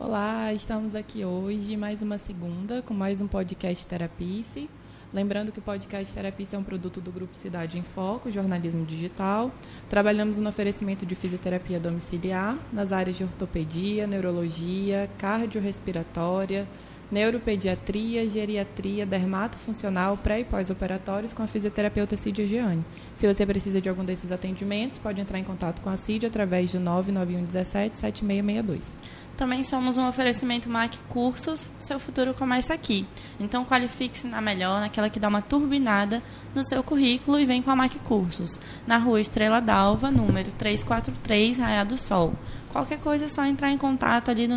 Olá, 0.00 0.54
estamos 0.54 0.94
aqui 0.94 1.22
hoje, 1.24 1.76
mais 1.76 2.00
uma 2.00 2.16
segunda, 2.16 2.80
com 2.80 2.94
mais 2.94 3.20
um 3.20 3.26
podcast 3.26 3.86
Terapice. 3.86 4.70
Lembrando 5.14 5.52
que 5.52 5.60
o 5.60 5.62
podcast 5.62 6.12
Terapice 6.12 6.56
é 6.56 6.58
um 6.58 6.64
produto 6.64 7.00
do 7.00 7.12
Grupo 7.12 7.36
Cidade 7.36 7.78
em 7.78 7.84
Foco, 7.84 8.32
jornalismo 8.32 8.84
digital. 8.84 9.52
Trabalhamos 9.88 10.38
no 10.38 10.50
oferecimento 10.50 11.06
de 11.06 11.14
fisioterapia 11.14 11.78
domiciliar 11.78 12.58
nas 12.72 12.90
áreas 12.90 13.16
de 13.16 13.22
ortopedia, 13.22 14.08
neurologia, 14.08 15.08
cardiorrespiratória, 15.16 16.66
neuropediatria, 17.12 18.28
geriatria, 18.28 19.06
dermatofuncional, 19.06 20.16
pré 20.16 20.40
e 20.40 20.44
pós-operatórios 20.44 21.32
com 21.32 21.44
a 21.44 21.46
fisioterapeuta 21.46 22.16
Cídia 22.16 22.44
Gianni. 22.44 22.84
Se 23.14 23.32
você 23.32 23.46
precisa 23.46 23.80
de 23.80 23.88
algum 23.88 24.04
desses 24.04 24.32
atendimentos, 24.32 24.98
pode 24.98 25.20
entrar 25.20 25.38
em 25.38 25.44
contato 25.44 25.80
com 25.80 25.90
a 25.90 25.96
Cídia 25.96 26.28
através 26.28 26.72
do 26.72 26.80
991 26.80 27.44
17 27.44 27.98
7662. 27.98 28.96
Também 29.36 29.64
somos 29.64 29.96
um 29.96 30.08
oferecimento 30.08 30.68
MAC 30.68 30.96
Cursos, 31.08 31.68
seu 31.78 31.98
futuro 31.98 32.32
começa 32.34 32.72
aqui. 32.72 33.04
Então 33.40 33.64
qualifique-se 33.64 34.28
na 34.28 34.40
melhor, 34.40 34.80
naquela 34.80 35.10
que 35.10 35.18
dá 35.18 35.26
uma 35.26 35.42
turbinada 35.42 36.22
no 36.54 36.64
seu 36.64 36.84
currículo 36.84 37.40
e 37.40 37.44
vem 37.44 37.60
com 37.60 37.70
a 37.70 37.76
MAC 37.76 37.98
Cursos, 38.00 38.60
na 38.86 38.96
rua 38.96 39.20
Estrela 39.20 39.60
d'Alva, 39.60 40.08
número 40.08 40.52
343, 40.52 41.58
Raia 41.58 41.84
do 41.84 41.98
Sol. 41.98 42.34
Qualquer 42.70 42.98
coisa 42.98 43.24
é 43.24 43.28
só 43.28 43.44
entrar 43.44 43.70
em 43.70 43.78
contato 43.78 44.30
ali 44.30 44.46
no 44.46 44.56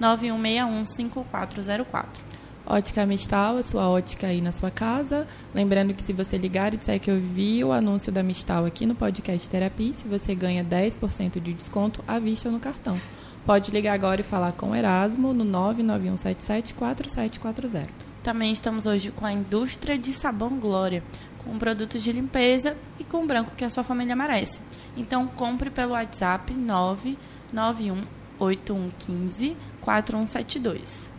991615404. 0.00 2.04
Ótica 2.66 3.04
Mistal, 3.04 3.58
a 3.58 3.62
sua 3.62 3.88
ótica 3.88 4.26
aí 4.26 4.40
na 4.40 4.50
sua 4.50 4.70
casa. 4.70 5.26
Lembrando 5.54 5.92
que 5.92 6.02
se 6.02 6.14
você 6.14 6.38
ligar 6.38 6.72
e 6.72 6.78
disser 6.78 6.98
que 6.98 7.10
eu 7.10 7.20
vi 7.20 7.62
o 7.62 7.72
anúncio 7.72 8.10
da 8.10 8.22
Mistal 8.22 8.64
aqui 8.64 8.86
no 8.86 8.94
podcast 8.94 9.48
Terapia, 9.48 9.92
se 9.92 10.08
você 10.08 10.34
ganha 10.34 10.64
10% 10.64 11.40
de 11.40 11.52
desconto 11.52 12.02
à 12.08 12.18
vista 12.18 12.50
no 12.50 12.58
cartão. 12.58 12.98
Pode 13.46 13.70
ligar 13.70 13.92
agora 13.92 14.22
e 14.22 14.24
falar 14.24 14.52
com 14.52 14.70
o 14.70 14.74
Erasmo 14.74 15.34
no 15.34 15.44
991774740. 15.44 17.88
Também 18.22 18.50
estamos 18.52 18.86
hoje 18.86 19.10
com 19.10 19.26
a 19.26 19.32
indústria 19.32 19.98
de 19.98 20.14
sabão 20.14 20.58
Glória, 20.58 21.02
com 21.44 21.58
produtos 21.58 22.02
de 22.02 22.10
limpeza 22.10 22.74
e 22.98 23.04
com 23.04 23.22
o 23.22 23.26
branco 23.26 23.54
que 23.54 23.62
a 23.62 23.68
sua 23.68 23.84
família 23.84 24.16
merece. 24.16 24.62
Então 24.96 25.26
compre 25.26 25.68
pelo 25.68 25.92
WhatsApp 25.92 26.54
99181154172. 28.40 31.12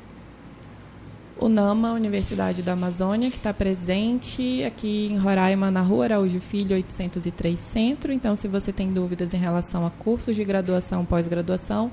O 1.37 1.49
NAMA, 1.49 1.91
Universidade 1.91 2.63
da 2.63 2.71
Amazônia, 2.73 3.29
que 3.29 3.35
está 3.35 3.53
presente 3.53 4.63
aqui 4.63 5.09
em 5.11 5.17
Roraima, 5.17 5.69
na 5.69 5.81
Rua 5.81 6.05
Araújo 6.05 6.39
Filho, 6.39 6.75
803 6.75 7.59
Centro. 7.59 8.13
Então, 8.13 8.37
se 8.37 8.47
você 8.47 8.71
tem 8.71 8.93
dúvidas 8.93 9.33
em 9.33 9.37
relação 9.37 9.85
a 9.85 9.91
cursos 9.91 10.33
de 10.33 10.45
graduação, 10.45 11.03
pós-graduação, 11.03 11.91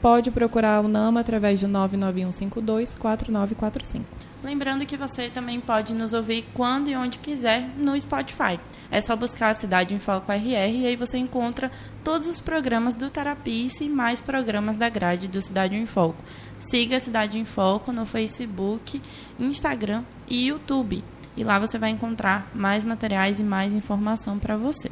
pode 0.00 0.30
procurar 0.30 0.84
o 0.84 0.88
NAMA 0.88 1.20
através 1.20 1.58
de 1.60 1.66
991524945. 1.66 4.28
Lembrando 4.42 4.86
que 4.86 4.96
você 4.96 5.28
também 5.28 5.60
pode 5.60 5.92
nos 5.92 6.12
ouvir 6.12 6.44
quando 6.54 6.88
e 6.88 6.94
onde 6.94 7.18
quiser 7.18 7.70
no 7.76 7.98
Spotify. 7.98 8.60
É 8.88 9.00
só 9.00 9.16
buscar 9.16 9.50
a 9.50 9.54
Cidade 9.54 9.96
em 9.96 9.98
Foco 9.98 10.30
RR 10.30 10.52
e 10.52 10.86
aí 10.86 10.94
você 10.94 11.18
encontra 11.18 11.72
todos 12.04 12.28
os 12.28 12.38
programas 12.38 12.94
do 12.94 13.10
Terapice 13.10 13.84
e 13.84 13.88
mais 13.88 14.20
programas 14.20 14.76
da 14.76 14.88
grade 14.88 15.26
do 15.26 15.42
Cidade 15.42 15.74
em 15.74 15.86
Foco. 15.86 16.22
Siga 16.60 16.98
a 16.98 17.00
Cidade 17.00 17.36
em 17.36 17.44
Foco 17.44 17.90
no 17.90 18.06
Facebook, 18.06 19.02
Instagram 19.40 20.04
e 20.28 20.46
YouTube. 20.46 21.02
E 21.36 21.42
lá 21.42 21.58
você 21.58 21.76
vai 21.76 21.90
encontrar 21.90 22.48
mais 22.54 22.84
materiais 22.84 23.40
e 23.40 23.44
mais 23.44 23.74
informação 23.74 24.38
para 24.38 24.56
você. 24.56 24.90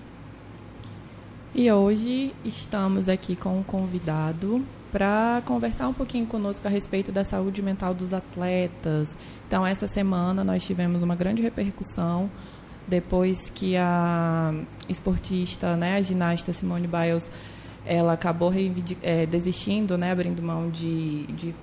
E 1.55 1.71
hoje 1.71 2.35
estamos 2.45 3.09
aqui 3.09 3.37
com 3.37 3.61
um 3.61 3.63
convidado 3.63 4.67
para 4.97 5.43
conversar 5.45 5.89
um 5.89 5.93
pouquinho 5.93 6.25
conosco 6.25 6.67
a 6.67 6.71
respeito 6.71 7.13
da 7.13 7.23
saúde 7.23 7.61
mental 7.61 7.93
dos 7.93 8.15
atletas. 8.15 9.15
Então, 9.47 9.67
essa 9.67 9.87
semana 9.87 10.43
nós 10.43 10.65
tivemos 10.65 11.03
uma 11.03 11.15
grande 11.15 11.43
repercussão 11.43 12.31
depois 12.89 13.51
que 13.51 13.77
a 13.77 14.55
esportista, 14.89 15.77
né, 15.77 15.97
a 15.97 16.01
ginasta 16.01 16.51
Simone 16.55 16.89
Biles, 16.89 17.31
ela 17.85 18.15
acabou 18.15 18.51
é, 19.03 19.27
desistindo, 19.27 19.99
né, 19.99 20.13
abrindo 20.13 20.43
mão 20.43 20.71
de, 20.71 21.27
de 21.27 21.55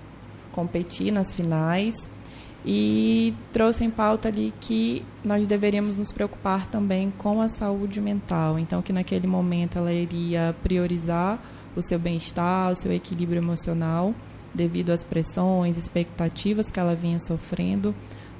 competir 0.51 1.11
nas 1.11 1.33
finais 1.33 1.95
e 2.63 3.33
trouxe 3.51 3.83
em 3.83 3.89
pauta 3.89 4.27
ali 4.27 4.53
que 4.61 5.03
nós 5.25 5.47
deveríamos 5.47 5.95
nos 5.95 6.11
preocupar 6.11 6.67
também 6.67 7.11
com 7.17 7.41
a 7.41 7.49
saúde 7.49 7.99
mental. 7.99 8.59
Então, 8.59 8.79
que 8.83 8.93
naquele 8.93 9.25
momento 9.25 9.79
ela 9.79 9.91
iria 9.91 10.55
priorizar 10.61 11.39
o 11.75 11.81
seu 11.81 11.97
bem-estar, 11.99 12.71
o 12.71 12.75
seu 12.75 12.91
equilíbrio 12.91 13.39
emocional, 13.39 14.13
devido 14.53 14.91
às 14.91 15.03
pressões, 15.03 15.77
expectativas 15.77 16.69
que 16.69 16.79
ela 16.79 16.95
vinha 16.95 17.19
sofrendo 17.19 17.93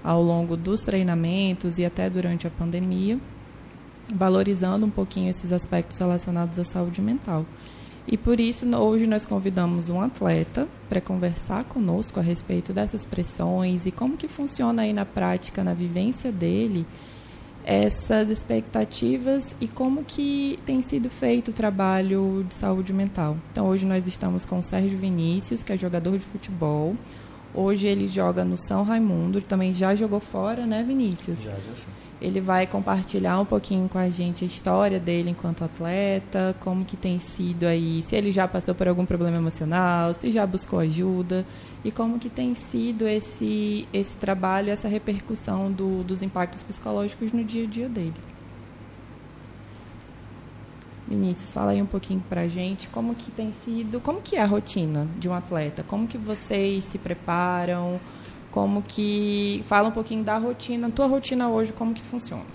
ao 0.03 0.21
longo 0.21 0.57
dos 0.57 0.81
treinamentos 0.81 1.77
e 1.77 1.85
até 1.85 2.09
durante 2.09 2.45
a 2.45 2.51
pandemia, 2.51 3.19
valorizando 4.13 4.85
um 4.85 4.89
pouquinho 4.89 5.29
esses 5.29 5.51
aspectos 5.51 5.97
relacionados 5.97 6.59
à 6.59 6.63
saúde 6.63 7.01
mental. 7.01 7.45
E 8.05 8.17
por 8.17 8.39
isso, 8.39 8.65
hoje 8.75 9.07
nós 9.07 9.25
convidamos 9.25 9.89
um 9.89 10.01
atleta 10.01 10.67
para 10.89 10.99
conversar 10.99 11.63
conosco 11.63 12.19
a 12.19 12.23
respeito 12.23 12.73
dessas 12.73 13.05
pressões 13.05 13.85
e 13.85 13.91
como 13.91 14.17
que 14.17 14.27
funciona 14.27 14.81
aí 14.81 14.91
na 14.91 15.05
prática, 15.05 15.63
na 15.63 15.73
vivência 15.73 16.29
dele, 16.29 16.85
essas 17.65 18.29
expectativas 18.29 19.55
e 19.59 19.67
como 19.67 20.03
que 20.03 20.59
tem 20.65 20.81
sido 20.81 21.09
feito 21.09 21.51
o 21.51 21.53
trabalho 21.53 22.45
de 22.47 22.53
saúde 22.53 22.93
mental. 22.93 23.37
Então 23.51 23.67
hoje 23.67 23.85
nós 23.85 24.05
estamos 24.05 24.45
com 24.45 24.59
o 24.59 24.63
Sérgio 24.63 24.97
Vinícius, 24.97 25.63
que 25.63 25.71
é 25.71 25.77
jogador 25.77 26.17
de 26.17 26.25
futebol. 26.25 26.95
Hoje 27.53 27.87
ele 27.87 28.07
joga 28.07 28.43
no 28.43 28.57
São 28.57 28.83
Raimundo, 28.83 29.41
também 29.41 29.73
já 29.73 29.95
jogou 29.95 30.19
fora, 30.19 30.65
né, 30.65 30.83
Vinícius? 30.83 31.43
Já, 31.43 31.51
já 31.51 31.75
sim. 31.75 31.89
Ele 32.21 32.39
vai 32.39 32.65
compartilhar 32.65 33.39
um 33.39 33.45
pouquinho 33.45 33.89
com 33.89 33.97
a 33.97 34.09
gente 34.09 34.45
a 34.45 34.47
história 34.47 34.99
dele 34.99 35.31
enquanto 35.31 35.63
atleta, 35.63 36.55
como 36.61 36.85
que 36.85 36.95
tem 36.95 37.19
sido 37.19 37.65
aí, 37.65 38.01
se 38.07 38.15
ele 38.15 38.31
já 38.31 38.47
passou 38.47 38.73
por 38.73 38.87
algum 38.87 39.05
problema 39.05 39.37
emocional, 39.37 40.13
se 40.13 40.31
já 40.31 40.47
buscou 40.47 40.79
ajuda 40.79 41.45
e 41.83 41.91
como 41.91 42.17
que 42.17 42.29
tem 42.29 42.55
sido 42.55 43.07
esse, 43.07 43.87
esse 43.91 44.15
trabalho, 44.17 44.69
essa 44.69 44.87
repercussão 44.87 45.71
do, 45.71 46.03
dos 46.03 46.21
impactos 46.21 46.63
psicológicos 46.63 47.31
no 47.31 47.43
dia 47.43 47.65
a 47.65 47.67
dia 47.67 47.89
dele. 47.89 48.13
Vinícius, 51.07 51.53
fala 51.53 51.71
aí 51.71 51.81
um 51.81 51.85
pouquinho 51.85 52.23
pra 52.29 52.47
gente 52.47 52.87
como 52.87 53.13
que 53.13 53.29
tem 53.29 53.53
sido, 53.53 53.99
como 53.99 54.21
que 54.21 54.37
é 54.37 54.41
a 54.41 54.45
rotina 54.45 55.07
de 55.19 55.27
um 55.27 55.33
atleta, 55.33 55.83
como 55.83 56.07
que 56.07 56.17
vocês 56.17 56.85
se 56.85 56.97
preparam, 56.97 57.99
como 58.49 58.81
que 58.81 59.63
fala 59.67 59.89
um 59.89 59.91
pouquinho 59.91 60.23
da 60.23 60.37
rotina, 60.37 60.89
tua 60.89 61.07
rotina 61.07 61.49
hoje, 61.49 61.73
como 61.73 61.93
que 61.93 62.01
funciona? 62.01 62.45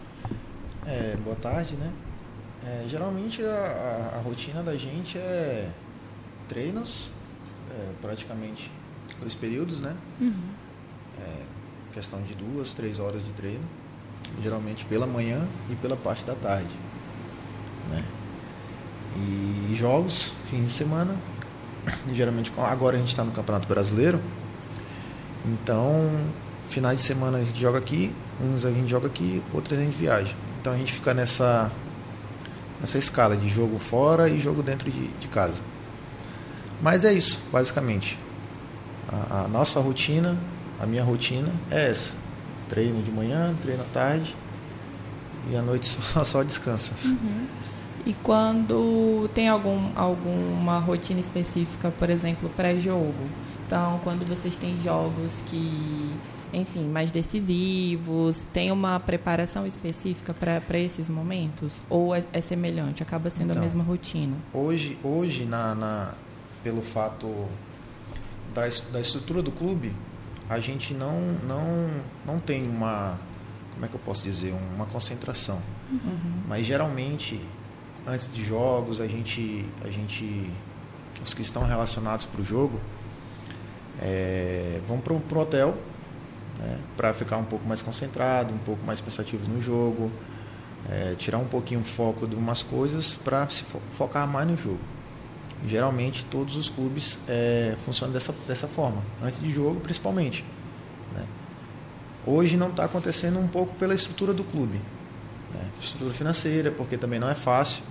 É, 0.86 1.16
boa 1.22 1.36
tarde, 1.36 1.76
né? 1.76 1.92
É, 2.64 2.84
geralmente 2.88 3.42
a, 3.42 4.12
a, 4.14 4.16
a, 4.16 4.22
rotina 4.22 4.62
da 4.62 4.76
gente 4.76 5.18
é 5.18 5.70
treinos, 6.48 7.10
é, 7.70 7.92
praticamente 8.00 8.70
dois 9.16 9.34
períodos, 9.34 9.80
né? 9.80 9.96
Uhum. 10.20 10.32
É, 11.18 11.42
questão 11.92 12.22
de 12.22 12.34
duas, 12.34 12.74
três 12.74 12.98
horas 12.98 13.24
de 13.24 13.32
treino, 13.32 13.64
geralmente 14.42 14.84
pela 14.84 15.06
manhã 15.06 15.46
e 15.70 15.74
pela 15.76 15.96
parte 15.96 16.24
da 16.24 16.34
tarde, 16.34 16.74
né? 17.90 18.04
E 19.16 19.74
jogos, 19.74 20.32
fim 20.46 20.62
de 20.62 20.70
semana, 20.70 21.16
geralmente 22.12 22.52
agora 22.56 22.96
a 22.96 22.98
gente 22.98 23.08
está 23.08 23.24
no 23.24 23.32
Campeonato 23.32 23.66
Brasileiro, 23.66 24.20
então 25.44 26.10
finais 26.68 26.98
de 26.98 27.04
semana 27.04 27.38
a 27.38 27.42
gente 27.42 27.60
joga 27.60 27.78
aqui, 27.78 28.12
uns 28.40 28.64
a 28.64 28.70
gente 28.70 28.88
joga 28.88 29.06
aqui, 29.06 29.42
outros 29.52 29.78
a 29.78 29.82
gente 29.82 29.96
viaja. 29.96 30.36
Então 30.60 30.72
a 30.72 30.76
gente 30.76 30.92
fica 30.92 31.14
nessa 31.14 31.72
nessa 32.80 32.98
escala 32.98 33.36
de 33.36 33.48
jogo 33.48 33.78
fora 33.78 34.28
e 34.28 34.38
jogo 34.38 34.62
dentro 34.62 34.90
de, 34.90 35.08
de 35.08 35.28
casa. 35.28 35.62
Mas 36.80 37.04
é 37.04 37.12
isso, 37.12 37.42
basicamente. 37.50 38.18
A, 39.08 39.44
a, 39.44 39.48
nossa 39.48 39.80
rotina, 39.80 40.36
a 40.78 40.86
minha 40.86 41.02
rotina 41.02 41.50
é 41.70 41.90
essa: 41.90 42.12
treino 42.68 43.02
de 43.02 43.10
manhã, 43.10 43.54
treino 43.62 43.82
à 43.82 43.86
tarde 43.86 44.36
e 45.50 45.56
à 45.56 45.62
noite 45.62 45.88
só, 45.88 46.24
só 46.24 46.42
descansa. 46.42 46.92
Uhum. 47.04 47.46
E 48.06 48.14
quando 48.22 49.28
tem 49.34 49.48
algum, 49.48 49.90
alguma 49.96 50.78
rotina 50.78 51.20
específica, 51.20 51.90
por 51.90 52.08
exemplo, 52.08 52.48
pré-jogo? 52.50 53.28
Então, 53.66 54.00
quando 54.02 54.26
vocês 54.26 54.56
têm 54.56 54.80
jogos 54.80 55.42
que, 55.46 56.10
enfim, 56.54 56.84
mais 56.88 57.10
decisivos, 57.10 58.40
tem 58.50 58.72
uma 58.72 58.98
preparação 58.98 59.66
específica 59.66 60.32
para 60.32 60.78
esses 60.78 61.06
momentos? 61.08 61.82
Ou 61.90 62.14
é, 62.14 62.24
é 62.32 62.40
semelhante, 62.40 63.02
acaba 63.02 63.28
sendo 63.28 63.50
então, 63.50 63.58
a 63.58 63.60
mesma 63.60 63.84
rotina? 63.84 64.36
Hoje, 64.54 64.98
hoje 65.04 65.44
na, 65.44 65.74
na, 65.74 66.14
pelo 66.62 66.80
fato 66.80 67.28
da, 68.60 68.92
da 68.92 69.00
estrutura 69.00 69.42
do 69.42 69.52
clube, 69.52 69.94
a 70.48 70.58
gente 70.58 70.94
não, 70.94 71.20
não, 71.46 71.90
não 72.24 72.40
tem 72.40 72.68
uma, 72.68 73.18
como 73.72 73.84
é 73.84 73.88
que 73.88 73.94
eu 73.94 74.00
posso 74.00 74.22
dizer, 74.22 74.54
uma 74.74 74.86
concentração. 74.86 75.60
Uhum. 75.90 76.42
Mas 76.48 76.66
geralmente, 76.66 77.40
antes 78.06 78.32
de 78.32 78.44
jogos, 78.44 79.00
a 79.00 79.06
gente, 79.06 79.64
a 79.84 79.90
gente 79.90 80.50
os 81.22 81.34
que 81.34 81.42
estão 81.42 81.64
relacionados 81.64 82.26
para 82.26 82.40
o 82.40 82.44
jogo, 82.44 82.80
é, 84.00 84.80
vão 84.86 85.00
para 85.00 85.12
o 85.12 85.40
hotel 85.40 85.76
né, 86.58 86.78
para 86.96 87.14
ficar 87.14 87.36
um 87.36 87.44
pouco 87.44 87.66
mais 87.66 87.82
concentrado, 87.82 88.52
um 88.52 88.58
pouco 88.58 88.84
mais 88.84 89.00
pensativos 89.00 89.46
no 89.48 89.60
jogo, 89.60 90.10
é, 90.88 91.14
tirar 91.16 91.38
um 91.38 91.46
pouquinho 91.46 91.80
o 91.80 91.84
foco 91.84 92.26
de 92.26 92.34
umas 92.34 92.62
coisas 92.62 93.12
para 93.12 93.48
se 93.48 93.62
fo 93.64 93.80
focar 93.92 94.26
mais 94.26 94.48
no 94.48 94.56
jogo. 94.56 94.80
Geralmente 95.66 96.24
todos 96.24 96.56
os 96.56 96.70
clubes 96.70 97.18
é, 97.26 97.74
funcionam 97.84 98.12
dessa, 98.12 98.32
dessa 98.46 98.68
forma, 98.68 99.02
antes 99.22 99.40
de 99.40 99.52
jogo 99.52 99.80
principalmente. 99.80 100.44
Né. 101.14 101.26
Hoje 102.26 102.56
não 102.56 102.68
está 102.68 102.84
acontecendo 102.84 103.38
um 103.38 103.48
pouco 103.48 103.74
pela 103.74 103.94
estrutura 103.94 104.32
do 104.32 104.44
clube, 104.44 104.80
né, 105.52 105.68
estrutura 105.80 106.14
financeira, 106.14 106.70
porque 106.70 106.96
também 106.96 107.18
não 107.18 107.28
é 107.28 107.34
fácil, 107.34 107.82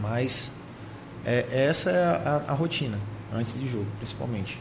mas 0.00 0.50
é, 1.24 1.46
essa 1.50 1.90
é 1.90 2.04
a, 2.04 2.44
a, 2.48 2.52
a 2.52 2.54
rotina 2.54 2.98
antes 3.32 3.58
de 3.58 3.68
jogo, 3.68 3.86
principalmente. 3.98 4.60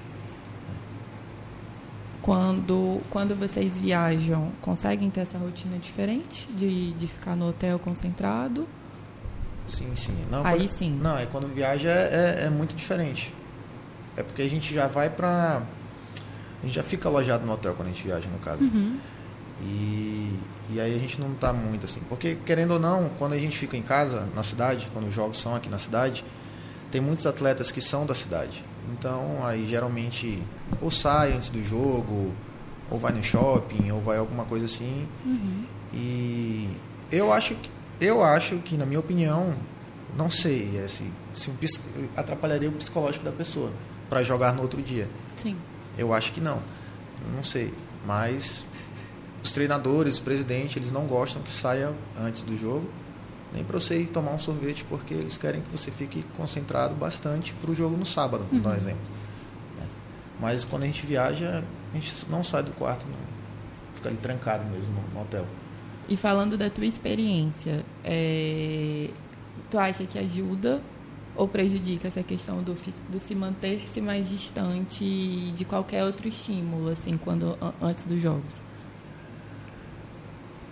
Quando, 2.21 3.01
quando 3.09 3.33
vocês 3.33 3.79
viajam, 3.79 4.51
conseguem 4.61 5.09
ter 5.09 5.21
essa 5.21 5.37
rotina 5.37 5.77
diferente 5.77 6.45
de, 6.51 6.91
de 6.91 7.07
ficar 7.07 7.37
no 7.37 7.47
hotel 7.47 7.79
concentrado? 7.79 8.67
Sim, 9.67 9.95
sim. 9.95 10.15
Não, 10.31 10.45
Aí 10.45 10.59
quando, 10.59 10.77
sim. 10.77 10.99
Não, 11.01 11.17
é 11.17 11.25
quando 11.25 11.47
viaja 11.53 11.89
é, 11.89 12.39
é, 12.41 12.45
é 12.45 12.49
muito 12.49 12.75
diferente. 12.75 13.33
É 14.15 14.23
porque 14.23 14.41
a 14.41 14.49
gente 14.49 14.73
já 14.73 14.87
vai 14.87 15.09
pra. 15.09 15.61
A 16.61 16.65
gente 16.65 16.75
já 16.75 16.83
fica 16.83 17.07
alojado 17.07 17.45
no 17.45 17.53
hotel 17.53 17.73
quando 17.75 17.89
a 17.89 17.91
gente 17.91 18.03
viaja, 18.03 18.27
no 18.29 18.39
caso. 18.39 18.63
Uhum. 18.63 18.97
E, 19.61 20.33
e 20.71 20.79
aí 20.79 20.95
a 20.95 20.99
gente 20.99 21.19
não 21.19 21.33
tá 21.33 21.53
muito 21.53 21.85
assim. 21.85 22.01
Porque, 22.09 22.35
querendo 22.45 22.71
ou 22.71 22.79
não, 22.79 23.09
quando 23.17 23.33
a 23.33 23.39
gente 23.39 23.57
fica 23.57 23.77
em 23.77 23.81
casa, 23.81 24.27
na 24.35 24.41
cidade, 24.43 24.89
quando 24.93 25.07
os 25.07 25.13
jogos 25.13 25.37
são 25.37 25.55
aqui 25.55 25.69
na 25.69 25.77
cidade, 25.77 26.25
tem 26.91 26.99
muitos 26.99 27.25
atletas 27.25 27.71
que 27.71 27.81
são 27.81 28.05
da 28.05 28.15
cidade. 28.15 28.63
Então, 28.91 29.45
aí 29.45 29.67
geralmente 29.67 30.41
ou 30.81 30.89
sai 30.89 31.33
antes 31.33 31.49
do 31.49 31.63
jogo, 31.63 32.33
ou 32.89 32.97
vai 32.97 33.11
no 33.11 33.21
shopping, 33.21 33.91
ou 33.91 34.01
vai 34.01 34.17
alguma 34.17 34.45
coisa 34.45 34.65
assim. 34.65 35.07
Uhum. 35.25 35.65
E 35.93 36.69
eu 37.11 37.31
acho 37.31 37.55
que, 37.55 37.69
eu 37.99 38.23
acho 38.23 38.57
que, 38.57 38.77
na 38.77 38.85
minha 38.85 38.99
opinião, 38.99 39.55
não 40.15 40.29
sei, 40.29 40.77
é, 40.77 40.87
se, 40.87 41.11
se 41.33 41.51
atrapalharia 42.15 42.69
o 42.69 42.73
psicológico 42.73 43.23
da 43.23 43.31
pessoa 43.31 43.71
para 44.09 44.23
jogar 44.23 44.53
no 44.53 44.61
outro 44.61 44.81
dia. 44.81 45.07
Sim. 45.35 45.55
Eu 45.97 46.13
acho 46.13 46.31
que 46.31 46.41
não. 46.41 46.61
Não 47.35 47.43
sei. 47.43 47.73
Mas 48.05 48.65
os 49.43 49.51
treinadores, 49.51 50.17
o 50.17 50.21
presidente, 50.21 50.79
eles 50.79 50.91
não 50.91 51.05
gostam 51.05 51.41
que 51.41 51.51
saia 51.51 51.93
antes 52.17 52.43
do 52.43 52.57
jogo 52.57 52.87
nem 53.53 53.63
para 53.63 53.79
você 53.79 54.01
ir 54.01 54.07
tomar 54.07 54.31
um 54.31 54.39
sorvete, 54.39 54.85
porque 54.89 55.13
eles 55.13 55.37
querem 55.37 55.61
que 55.61 55.71
você 55.71 55.89
fique 55.89 56.23
concentrado 56.35 56.95
bastante 56.95 57.53
para 57.53 57.71
o 57.71 57.75
jogo 57.75 57.95
no 57.95 58.05
sábado, 58.05 58.45
uhum. 58.51 58.59
dar 58.59 58.69
um 58.71 58.75
exemplo. 58.75 59.01
É. 59.81 59.85
Mas 60.39 60.65
quando 60.65 60.83
a 60.83 60.85
gente 60.85 61.05
viaja, 61.05 61.63
a 61.91 61.95
gente 61.95 62.29
não 62.29 62.43
sai 62.43 62.63
do 62.63 62.71
quarto, 62.71 63.07
não. 63.07 63.17
fica 63.95 64.09
ali 64.09 64.17
trancado 64.17 64.65
mesmo 64.65 64.93
no, 64.93 65.13
no 65.13 65.21
hotel. 65.21 65.45
E 66.09 66.15
falando 66.15 66.57
da 66.57 66.69
tua 66.69 66.85
experiência, 66.85 67.83
é... 68.03 69.09
tu 69.69 69.77
acha 69.77 70.05
que 70.05 70.17
ajuda 70.17 70.81
ou 71.35 71.47
prejudica 71.47 72.07
essa 72.07 72.23
questão 72.23 72.63
do, 72.63 72.75
do 73.09 73.19
se 73.19 73.35
manter-se 73.35 74.01
mais 74.01 74.29
distante 74.29 75.51
de 75.51 75.65
qualquer 75.65 76.03
outro 76.03 76.27
estímulo, 76.27 76.89
assim, 76.89 77.17
quando 77.17 77.57
antes 77.81 78.05
dos 78.05 78.19
jogos? 78.21 78.61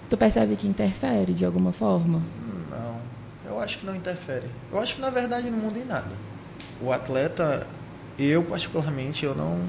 Tu 0.09 0.17
percebe 0.17 0.55
que 0.55 0.67
interfere 0.67 1.33
de 1.33 1.45
alguma 1.45 1.71
forma? 1.71 2.21
Não, 2.69 2.99
eu 3.45 3.59
acho 3.59 3.79
que 3.79 3.85
não 3.85 3.95
interfere. 3.95 4.47
Eu 4.71 4.79
acho 4.79 4.95
que 4.95 5.01
na 5.01 5.09
verdade 5.09 5.49
não 5.49 5.57
muda 5.57 5.79
em 5.79 5.85
nada. 5.85 6.15
O 6.81 6.91
atleta, 6.91 7.67
eu 8.17 8.43
particularmente, 8.43 9.25
eu 9.25 9.35
não, 9.35 9.61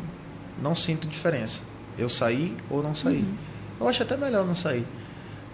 não 0.62 0.74
sinto 0.74 1.06
diferença. 1.06 1.62
Eu 1.98 2.08
sair 2.08 2.54
ou 2.70 2.82
não 2.82 2.94
sair. 2.94 3.22
Uhum. 3.22 3.34
Eu 3.80 3.88
acho 3.88 4.02
até 4.02 4.16
melhor 4.16 4.46
não 4.46 4.54
sair. 4.54 4.86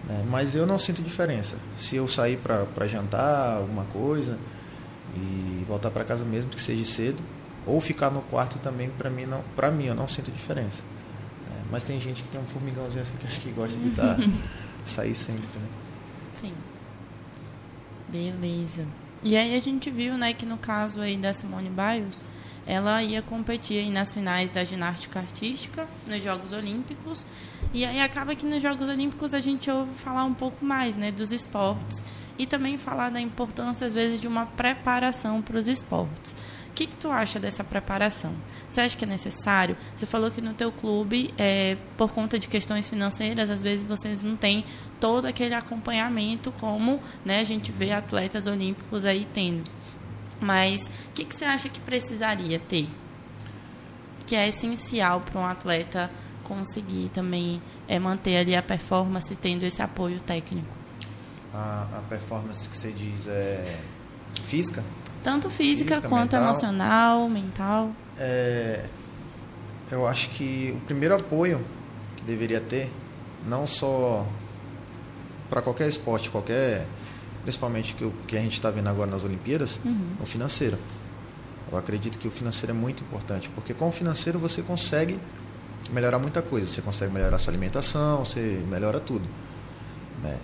Né? 0.07 0.25
Mas 0.29 0.55
eu 0.55 0.65
não 0.65 0.77
sinto 0.77 1.01
diferença. 1.01 1.57
Se 1.77 1.95
eu 1.95 2.07
sair 2.07 2.37
para 2.37 2.87
jantar, 2.87 3.57
alguma 3.57 3.85
coisa, 3.85 4.37
e 5.15 5.63
voltar 5.67 5.91
para 5.91 6.03
casa 6.03 6.25
mesmo 6.25 6.49
que 6.49 6.61
seja 6.61 6.83
cedo, 6.83 7.23
ou 7.65 7.79
ficar 7.79 8.09
no 8.09 8.21
quarto 8.21 8.59
também, 8.59 8.89
para 8.89 9.09
mim, 9.09 9.25
não, 9.25 9.43
pra 9.55 9.71
mim 9.71 9.85
eu 9.85 9.95
não 9.95 10.07
sinto 10.07 10.31
diferença. 10.31 10.83
Né? 11.49 11.61
Mas 11.71 11.83
tem 11.83 11.99
gente 11.99 12.23
que 12.23 12.29
tem 12.29 12.39
um 12.39 12.45
formigãozinho 12.45 13.01
assim 13.01 13.15
que 13.17 13.27
acho 13.27 13.39
que 13.39 13.51
gosta 13.51 13.79
de 13.79 13.89
estar. 13.89 14.15
Tá, 14.15 14.23
sair 14.85 15.15
sempre, 15.15 15.43
né? 15.43 15.67
Sim. 16.39 16.53
Beleza. 18.09 18.85
E 19.23 19.37
aí 19.37 19.55
a 19.55 19.61
gente 19.61 19.89
viu, 19.89 20.17
né, 20.17 20.33
que 20.33 20.45
no 20.45 20.57
caso 20.57 20.99
aí 20.99 21.17
da 21.17 21.33
Simone 21.33 21.69
Biles, 21.69 22.23
ela 22.65 23.03
ia 23.03 23.21
competir 23.21 23.89
nas 23.91 24.13
finais 24.13 24.49
da 24.49 24.63
ginástica 24.63 25.19
artística, 25.19 25.87
nos 26.07 26.23
Jogos 26.23 26.51
Olímpicos. 26.51 27.25
E 27.73 27.85
aí 27.85 27.99
acaba 28.01 28.35
que 28.35 28.45
nos 28.45 28.61
Jogos 28.61 28.87
Olímpicos 28.89 29.33
a 29.33 29.39
gente 29.39 29.69
ouve 29.69 29.93
falar 29.95 30.23
um 30.23 30.33
pouco 30.33 30.63
mais, 30.63 30.95
né, 30.95 31.11
dos 31.11 31.31
esportes 31.31 32.03
e 32.37 32.45
também 32.45 32.77
falar 32.77 33.09
da 33.09 33.19
importância 33.19 33.85
às 33.85 33.93
vezes 33.93 34.19
de 34.19 34.27
uma 34.27 34.45
preparação 34.45 35.41
para 35.41 35.57
os 35.57 35.67
esportes. 35.67 36.35
O 36.69 36.75
que, 36.75 36.87
que 36.87 36.95
tu 36.95 37.11
acha 37.11 37.39
dessa 37.39 37.63
preparação? 37.63 38.33
Você 38.67 38.81
acha 38.81 38.97
que 38.97 39.05
é 39.05 39.07
necessário? 39.07 39.77
Você 39.95 40.07
falou 40.07 40.31
que 40.31 40.41
no 40.41 40.55
teu 40.55 40.71
clube, 40.71 41.31
é, 41.37 41.77
por 41.95 42.11
conta 42.11 42.39
de 42.39 42.47
questões 42.47 42.89
financeiras, 42.89 43.51
às 43.51 43.61
vezes 43.61 43.85
vocês 43.85 44.23
não 44.23 44.35
têm 44.35 44.65
todo 44.99 45.27
aquele 45.27 45.53
acompanhamento 45.53 46.51
como 46.53 46.99
né, 47.23 47.41
a 47.41 47.43
gente 47.43 47.71
vê 47.71 47.91
atletas 47.91 48.47
olímpicos 48.47 49.05
aí 49.05 49.27
tendo. 49.31 49.69
Mas 50.39 50.81
o 50.81 51.13
que, 51.13 51.25
que 51.25 51.35
você 51.35 51.45
acha 51.45 51.69
que 51.69 51.79
precisaria 51.79 52.59
ter? 52.59 52.89
Que 54.25 54.35
é 54.35 54.47
essencial 54.49 55.21
para 55.21 55.39
um 55.39 55.45
atleta 55.45 56.09
conseguir 56.43 57.09
também 57.09 57.61
é, 57.87 57.97
manter 57.99 58.37
ali 58.37 58.55
a 58.55 58.61
performance 58.61 59.35
tendo 59.35 59.63
esse 59.63 59.81
apoio 59.81 60.19
técnico? 60.19 60.67
A, 61.53 61.87
a 61.97 62.01
performance 62.09 62.67
que 62.67 62.75
você 62.75 62.91
diz 62.91 63.27
é 63.27 63.79
física? 64.43 64.83
Tanto 65.23 65.49
física, 65.49 65.95
física 65.95 66.09
quanto 66.09 66.33
mental, 66.33 66.43
emocional, 66.43 67.29
mental. 67.29 67.91
É, 68.17 68.85
eu 69.89 70.05
acho 70.07 70.29
que 70.29 70.73
o 70.75 70.85
primeiro 70.85 71.15
apoio 71.15 71.63
que 72.17 72.23
deveria 72.23 72.59
ter, 72.59 72.91
não 73.45 73.65
só 73.65 74.27
para 75.49 75.61
qualquer 75.61 75.87
esporte, 75.87 76.29
qualquer, 76.29 76.87
principalmente 77.43 77.93
que, 77.93 78.03
o, 78.03 78.11
que 78.27 78.35
a 78.35 78.41
gente 78.41 78.53
está 78.53 78.71
vendo 78.71 78.87
agora 78.87 79.09
nas 79.09 79.23
Olimpíadas, 79.23 79.79
uhum. 79.85 80.15
o 80.19 80.25
financeiro. 80.25 80.77
Eu 81.71 81.77
acredito 81.77 82.19
que 82.19 82.27
o 82.27 82.31
financeiro 82.31 82.71
é 82.71 82.75
muito 82.75 83.03
importante, 83.03 83.49
porque 83.49 83.73
com 83.73 83.87
o 83.87 83.91
financeiro 83.91 84.39
você 84.39 84.61
consegue 84.61 85.19
melhorar 85.91 86.19
muita 86.19 86.41
coisa. 86.41 86.67
Você 86.67 86.81
consegue 86.81 87.11
melhorar 87.13 87.35
a 87.35 87.39
sua 87.39 87.51
alimentação, 87.51 88.23
você 88.23 88.63
melhora 88.67 88.99
tudo. 88.99 89.27
Né? 90.21 90.39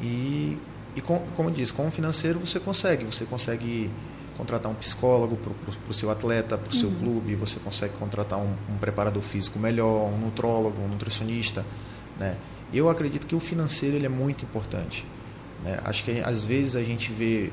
E, 0.00 0.58
e 0.96 1.00
com, 1.00 1.18
como 1.36 1.50
disse, 1.50 1.72
com 1.72 1.86
o 1.86 1.90
financeiro 1.90 2.40
você 2.40 2.58
consegue. 2.58 3.04
Você 3.04 3.24
consegue 3.24 3.90
contratar 4.36 4.72
um 4.72 4.74
psicólogo 4.74 5.36
para 5.36 5.52
o 5.88 5.92
seu 5.92 6.10
atleta, 6.10 6.56
para 6.56 6.70
o 6.70 6.74
seu 6.74 6.88
uhum. 6.88 6.94
clube, 6.96 7.34
você 7.36 7.60
consegue 7.60 7.94
contratar 7.98 8.38
um, 8.38 8.54
um, 8.68 8.78
preparador 8.80 9.22
físico 9.22 9.58
melhor, 9.58 10.10
um 10.10 10.18
nutrólogo, 10.18 10.80
um 10.80 10.88
nutricionista. 10.88 11.64
Né? 12.18 12.36
Eu 12.72 12.88
acredito 12.88 13.26
que 13.26 13.34
o 13.34 13.40
financeiro 13.40 13.96
ele 13.96 14.06
é 14.06 14.08
muito 14.08 14.44
importante. 14.44 15.06
Né? 15.64 15.78
Acho 15.84 16.04
que 16.04 16.20
às 16.20 16.44
vezes 16.44 16.76
a 16.76 16.82
gente 16.82 17.12
vê, 17.12 17.52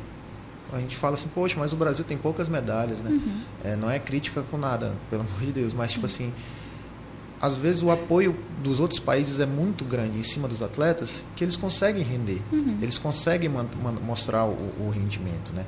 a 0.71 0.77
gente 0.77 0.95
fala 0.95 1.13
assim, 1.13 1.29
poxa, 1.33 1.55
mas 1.57 1.73
o 1.73 1.75
Brasil 1.75 2.03
tem 2.05 2.17
poucas 2.17 2.49
medalhas, 2.49 3.01
né? 3.01 3.09
Uhum. 3.11 3.41
É, 3.63 3.75
não 3.75 3.89
é 3.89 3.99
crítica 3.99 4.41
com 4.43 4.57
nada, 4.57 4.93
pelo 5.09 5.21
amor 5.21 5.39
de 5.39 5.51
Deus, 5.51 5.73
mas 5.73 5.91
tipo 5.91 6.05
assim, 6.05 6.33
às 7.41 7.55
vezes 7.55 7.81
o 7.81 7.89
apoio 7.89 8.35
dos 8.61 8.79
outros 8.79 8.99
países 8.99 9.39
é 9.39 9.45
muito 9.45 9.85
grande 9.85 10.17
em 10.17 10.23
cima 10.23 10.47
dos 10.47 10.61
atletas 10.61 11.23
que 11.35 11.43
eles 11.43 11.55
conseguem 11.55 12.03
render, 12.03 12.41
uhum. 12.51 12.77
eles 12.81 12.97
conseguem 12.97 13.49
mostrar 14.01 14.45
o, 14.45 14.73
o 14.79 14.91
rendimento, 14.93 15.53
né? 15.53 15.65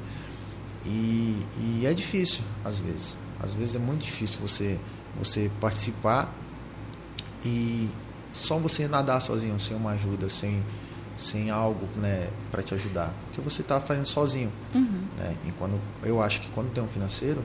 E, 0.86 1.38
e 1.60 1.86
é 1.86 1.94
difícil, 1.94 2.42
às 2.66 2.80
vezes. 2.80 3.18
Às 3.40 3.54
vezes 3.54 3.76
é 3.76 3.80
muito 3.80 4.02
difícil 4.02 4.40
você, 4.42 4.80
você 5.18 5.50
participar 5.60 6.34
e 7.46 7.90
só 8.34 8.58
você 8.58 8.88
nadar 8.88 9.20
sozinho, 9.20 9.60
sem 9.60 9.76
uma 9.76 9.92
ajuda, 9.92 10.30
sem, 10.30 10.64
sem 11.18 11.50
algo 11.50 11.88
né, 11.98 12.30
para 12.52 12.64
te 12.64 12.74
ajudar. 12.74 13.14
Porque 13.26 13.42
você 13.42 13.62
está 13.62 13.80
fazendo 13.80 14.06
sozinho. 14.06 14.52
Uhum. 14.74 15.04
Né? 15.18 15.36
E 15.48 15.52
quando, 15.52 15.80
eu 16.04 16.22
acho 16.22 16.42
que 16.42 16.50
quando 16.52 16.72
tem 16.72 16.84
um 16.84 16.88
financeiro, 16.88 17.44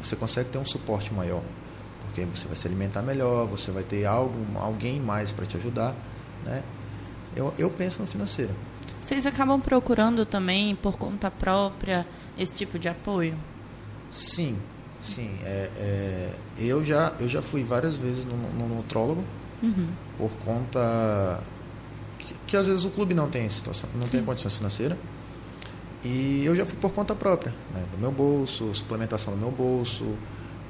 você 0.00 0.16
consegue 0.16 0.50
ter 0.50 0.58
um 0.58 0.64
suporte 0.64 1.12
maior. 1.12 1.42
Porque 2.02 2.24
você 2.24 2.46
vai 2.46 2.56
se 2.56 2.66
alimentar 2.66 3.02
melhor, 3.02 3.46
você 3.46 3.70
vai 3.70 3.82
ter 3.82 4.04
algo, 4.06 4.34
alguém 4.56 5.00
mais 5.00 5.32
para 5.32 5.46
te 5.46 5.56
ajudar. 5.56 5.94
Né? 6.44 6.62
Eu, 7.34 7.52
eu 7.58 7.70
penso 7.70 8.00
no 8.00 8.06
financeiro. 8.06 8.54
Vocês 9.00 9.26
acabam 9.26 9.60
procurando 9.60 10.24
também, 10.26 10.74
por 10.74 10.96
conta 10.96 11.30
própria, 11.30 12.06
esse 12.36 12.56
tipo 12.56 12.78
de 12.78 12.88
apoio? 12.88 13.36
Sim, 14.10 14.58
Sim, 15.00 15.30
é, 15.44 15.70
é, 15.76 16.34
eu, 16.58 16.84
já, 16.84 17.12
eu 17.20 17.28
já 17.28 17.40
fui 17.40 17.62
várias 17.62 17.96
vezes 17.96 18.24
no, 18.24 18.36
no, 18.36 18.76
nutrólogo 18.76 19.22
Uhum. 19.62 19.88
por 20.18 20.30
conta 20.44 21.40
que, 22.26 22.34
que 22.46 22.56
às 22.56 22.66
vezes 22.66 22.84
o 22.84 22.90
clube 22.90 23.14
não 23.14 23.28
tem 23.28 23.48
situação, 23.48 23.88
não 23.94 24.06
tem 24.06 24.22
condições 24.24 24.54
financeiras. 24.54 24.98
E 26.04 26.42
eu 26.44 26.54
já 26.54 26.64
fui 26.64 26.76
por 26.78 26.92
conta 26.92 27.14
própria, 27.14 27.52
né? 27.74 27.84
do 27.92 27.98
meu 27.98 28.12
bolso, 28.12 28.72
suplementação 28.74 29.32
do 29.34 29.38
meu 29.38 29.50
bolso, 29.50 30.04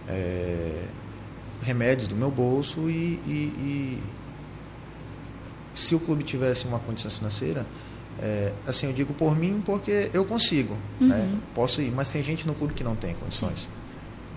é, 0.08 0.84
remédios 1.62 2.08
do 2.08 2.16
meu 2.16 2.30
bolso 2.30 2.88
e, 2.88 3.20
e- 3.26 3.52
e 3.58 4.02
se 5.75 5.94
o 5.94 6.00
clube 6.00 6.22
tivesse 6.25 6.66
uma 6.66 6.78
condição 6.78 7.10
financeira, 7.10 7.66
é, 8.18 8.52
assim 8.66 8.86
eu 8.86 8.92
digo 8.94 9.12
por 9.12 9.36
mim 9.36 9.62
porque 9.64 10.10
eu 10.14 10.25
consigo, 10.25 10.76
né? 10.98 11.38
posso 11.54 11.82
ir, 11.82 11.90
mas 11.92 12.08
tem 12.08 12.22
gente 12.22 12.46
no 12.46 12.54
clube 12.54 12.72
que 12.72 12.82
não 12.84 12.96
tem 12.96 13.14
condições, 13.14 13.68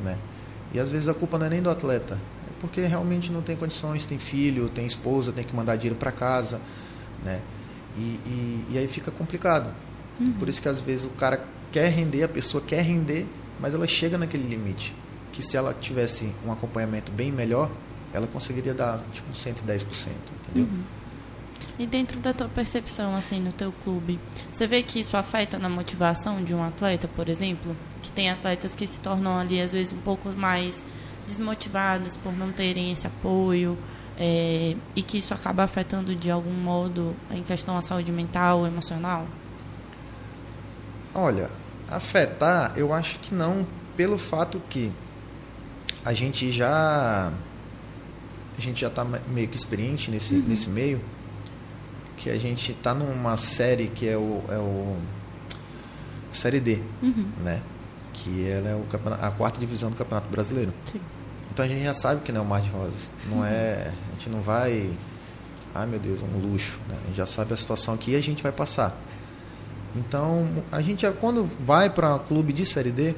né? 0.04 0.18
E 0.74 0.80
às 0.80 0.92
vezes 0.92 1.08
a 1.08 1.14
culpa 1.14 1.40
não 1.40 1.46
é 1.46 1.50
nem 1.50 1.62
do 1.62 1.70
atleta, 1.70 2.16
é 2.48 2.52
porque 2.60 2.82
realmente 2.82 3.32
não 3.32 3.42
tem 3.42 3.56
condições, 3.56 4.06
tem 4.06 4.20
filho, 4.20 4.68
tem 4.70 4.86
esposa, 4.86 5.32
tem 5.32 5.44
que 5.46 5.56
mandar 5.56 5.78
dinheiro 5.78 5.96
para 5.98 6.12
casa, 6.12 6.60
né? 7.24 7.42
E, 7.98 8.20
e, 8.26 8.66
e 8.72 8.78
aí 8.78 8.88
fica 8.88 9.12
complicado. 9.12 9.74
Por 10.38 10.50
isso 10.50 10.62
que 10.62 10.68
às 10.68 10.82
vezes 10.82 11.06
o 11.06 11.10
cara 11.12 11.46
quer 11.72 11.90
render, 11.90 12.24
a 12.24 12.28
pessoa 12.28 12.62
quer 12.62 12.82
render, 12.82 13.26
mas 13.60 13.74
ela 13.74 13.88
chega 13.88 14.18
naquele 14.18 14.48
limite. 14.48 14.94
Que 15.32 15.42
se 15.42 15.56
ela 15.56 15.74
tivesse 15.74 16.32
um 16.46 16.52
acompanhamento 16.52 17.12
bem 17.12 17.32
melhor, 17.32 17.72
ela 18.12 18.28
conseguiria 18.28 18.74
dar 18.74 19.00
tipo 19.14 19.32
110%, 19.32 19.86
entendeu? 20.42 20.68
E 21.78 21.86
dentro 21.86 22.20
da 22.20 22.34
tua 22.34 22.50
percepção, 22.50 23.16
assim, 23.16 23.40
no 23.40 23.54
teu 23.54 23.72
clube, 23.72 24.20
você 24.52 24.68
vê 24.68 24.84
que 24.84 25.00
isso 25.00 25.16
afeta 25.16 25.58
na 25.58 25.70
motivação 25.70 26.44
de 26.44 26.54
um 26.54 26.64
atleta, 26.64 27.08
por 27.08 27.30
exemplo? 27.30 27.76
Que 28.02 28.12
tem 28.12 28.30
atletas 28.30 28.76
que 28.76 28.86
se 28.86 29.00
tornam 29.00 29.38
ali, 29.38 29.62
às 29.62 29.72
vezes, 29.72 29.94
um 29.94 30.02
pouco 30.02 30.30
mais 30.32 30.86
desmotivados 31.26 32.16
por 32.18 32.34
não 32.34 32.52
terem 32.52 32.92
esse 32.92 33.08
apoio 33.08 33.78
é, 34.20 34.76
e 34.96 35.02
que 35.02 35.18
isso 35.18 35.34
acaba 35.34 35.64
afetando 35.64 36.14
de 36.14 36.30
algum 36.30 36.52
modo 36.52 37.16
em 37.32 37.42
questão 37.42 37.78
à 37.78 37.82
saúde 37.82 38.12
mental, 38.12 38.68
emocional? 38.68 39.26
Olha, 41.16 41.50
afetar, 41.90 42.74
eu 42.76 42.94
acho 42.94 43.18
que 43.20 43.34
não, 43.34 43.66
pelo 43.96 44.18
fato 44.18 44.62
que 44.70 44.92
a 46.04 46.14
gente 46.14 46.52
já 46.52 47.32
a 48.58 48.62
gente 48.62 48.82
já 48.82 48.88
está 48.88 49.06
meio 49.06 49.48
que 49.48 49.56
experiente 49.56 50.12
nesse, 50.12 50.36
nesse 50.36 50.70
meio, 50.70 51.02
que 52.18 52.30
a 52.30 52.38
gente 52.38 52.74
está 52.74 52.94
numa 52.94 53.38
série 53.38 53.88
que 53.88 54.06
é 54.06 54.18
o, 54.18 54.44
é 54.50 54.58
o 54.58 54.98
série 56.30 56.60
D, 56.60 56.82
né? 57.42 57.62
Que 58.12 58.50
ela 58.50 58.68
é 58.68 58.76
o 58.76 58.86
a 59.22 59.32
quarta 59.32 59.62
divisão 59.62 59.90
do 59.90 59.96
Campeonato 59.96 60.28
Brasileiro. 60.30 60.74
Sim. 60.84 61.00
Então 61.52 61.66
a 61.66 61.68
gente 61.68 61.84
já 61.84 61.94
sabe 61.94 62.22
que 62.22 62.32
não 62.32 62.42
é 62.42 62.44
um 62.44 62.48
mar 62.48 62.62
de 62.62 62.70
rosas. 62.70 63.10
Não 63.30 63.44
é. 63.46 63.92
A 64.08 64.12
gente 64.16 64.30
não 64.30 64.42
vai. 64.42 64.90
Ai 65.74 65.86
meu 65.86 66.00
Deus, 66.00 66.22
um 66.24 66.38
luxo. 66.40 66.80
Né? 66.88 66.96
A 67.04 67.08
gente 67.08 67.18
já 67.18 67.26
sabe 67.26 67.54
a 67.54 67.58
situação 67.58 67.98
que 67.98 68.16
a 68.16 68.22
gente 68.22 68.42
vai 68.44 68.52
passar. 68.52 68.96
Então, 69.96 70.48
a 70.72 70.82
gente 70.82 71.02
já, 71.02 71.12
quando 71.12 71.50
vai 71.66 71.90
para 71.90 72.14
um 72.16 72.20
clube 72.20 72.54
de 72.54 72.66
Série 72.66 72.92
D, 72.92 73.16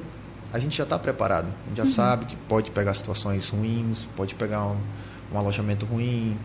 a 0.52 0.58
gente 0.58 0.76
já 0.76 0.84
está 0.84 0.98
preparado. 0.98 1.48
A 1.66 1.68
gente 1.68 1.76
já 1.76 1.86
sabe 1.86 2.24
que 2.26 2.36
pode 2.36 2.70
pegar 2.70 2.94
situações 2.94 3.48
ruins, 3.50 4.08
pode 4.16 4.34
pegar 4.34 4.64
um, 4.64 4.78
um 5.32 5.38
alojamento 5.38 5.84
ruim, 5.84 6.38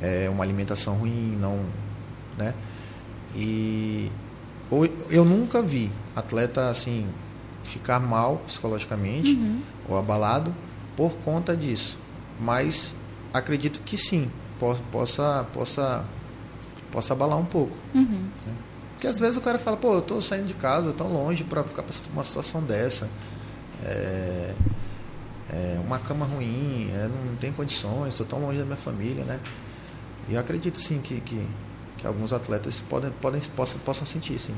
é, 0.00 0.28
uma 0.30 0.44
alimentação 0.44 0.94
ruim, 0.94 1.36
não, 1.40 1.60
né? 2.38 2.54
E 3.34 4.10
ou- 4.70 4.88
eu 5.10 5.24
nunca 5.24 5.62
vi 5.62 5.90
atleta 6.14 6.68
assim 6.70 7.06
ficar 7.64 7.98
mal 8.00 8.38
psicologicamente 8.46 9.34
ou 9.88 9.98
abalado 9.98 10.54
por 10.96 11.14
conta 11.18 11.56
disso. 11.56 11.98
Mas 12.40 12.94
acredito 13.32 13.80
que 13.82 13.96
sim, 13.96 14.30
po- 14.58 14.76
possa 14.90 15.46
possa 15.52 16.04
possa 16.90 17.12
abalar 17.12 17.38
um 17.38 17.44
pouco. 17.44 17.76
Uhum. 17.94 18.28
Porque 18.92 19.06
às 19.06 19.18
vezes 19.18 19.36
o 19.36 19.40
cara 19.40 19.58
fala, 19.58 19.76
pô, 19.76 19.94
eu 19.94 20.02
tô 20.02 20.20
saindo 20.22 20.46
de 20.46 20.54
casa 20.54 20.92
tão 20.92 21.12
longe 21.12 21.42
para 21.42 21.64
ficar 21.64 21.82
pra 21.82 21.94
uma 22.12 22.22
situação 22.22 22.62
dessa. 22.62 23.08
É, 23.82 24.54
é 25.50 25.80
uma 25.84 25.98
cama 25.98 26.24
ruim, 26.24 26.88
é, 26.94 27.08
não 27.08 27.34
tem 27.36 27.52
condições, 27.52 28.08
estou 28.14 28.24
tão 28.26 28.40
longe 28.40 28.58
da 28.58 28.64
minha 28.64 28.76
família, 28.76 29.24
né? 29.24 29.40
E 30.28 30.34
eu 30.34 30.40
acredito 30.40 30.78
sim 30.78 31.00
que, 31.00 31.20
que, 31.20 31.44
que 31.98 32.06
alguns 32.06 32.32
atletas 32.32 32.80
podem, 32.88 33.10
podem, 33.10 33.40
possam, 33.56 33.78
possam 33.80 34.06
sentir, 34.06 34.38
sim. 34.38 34.54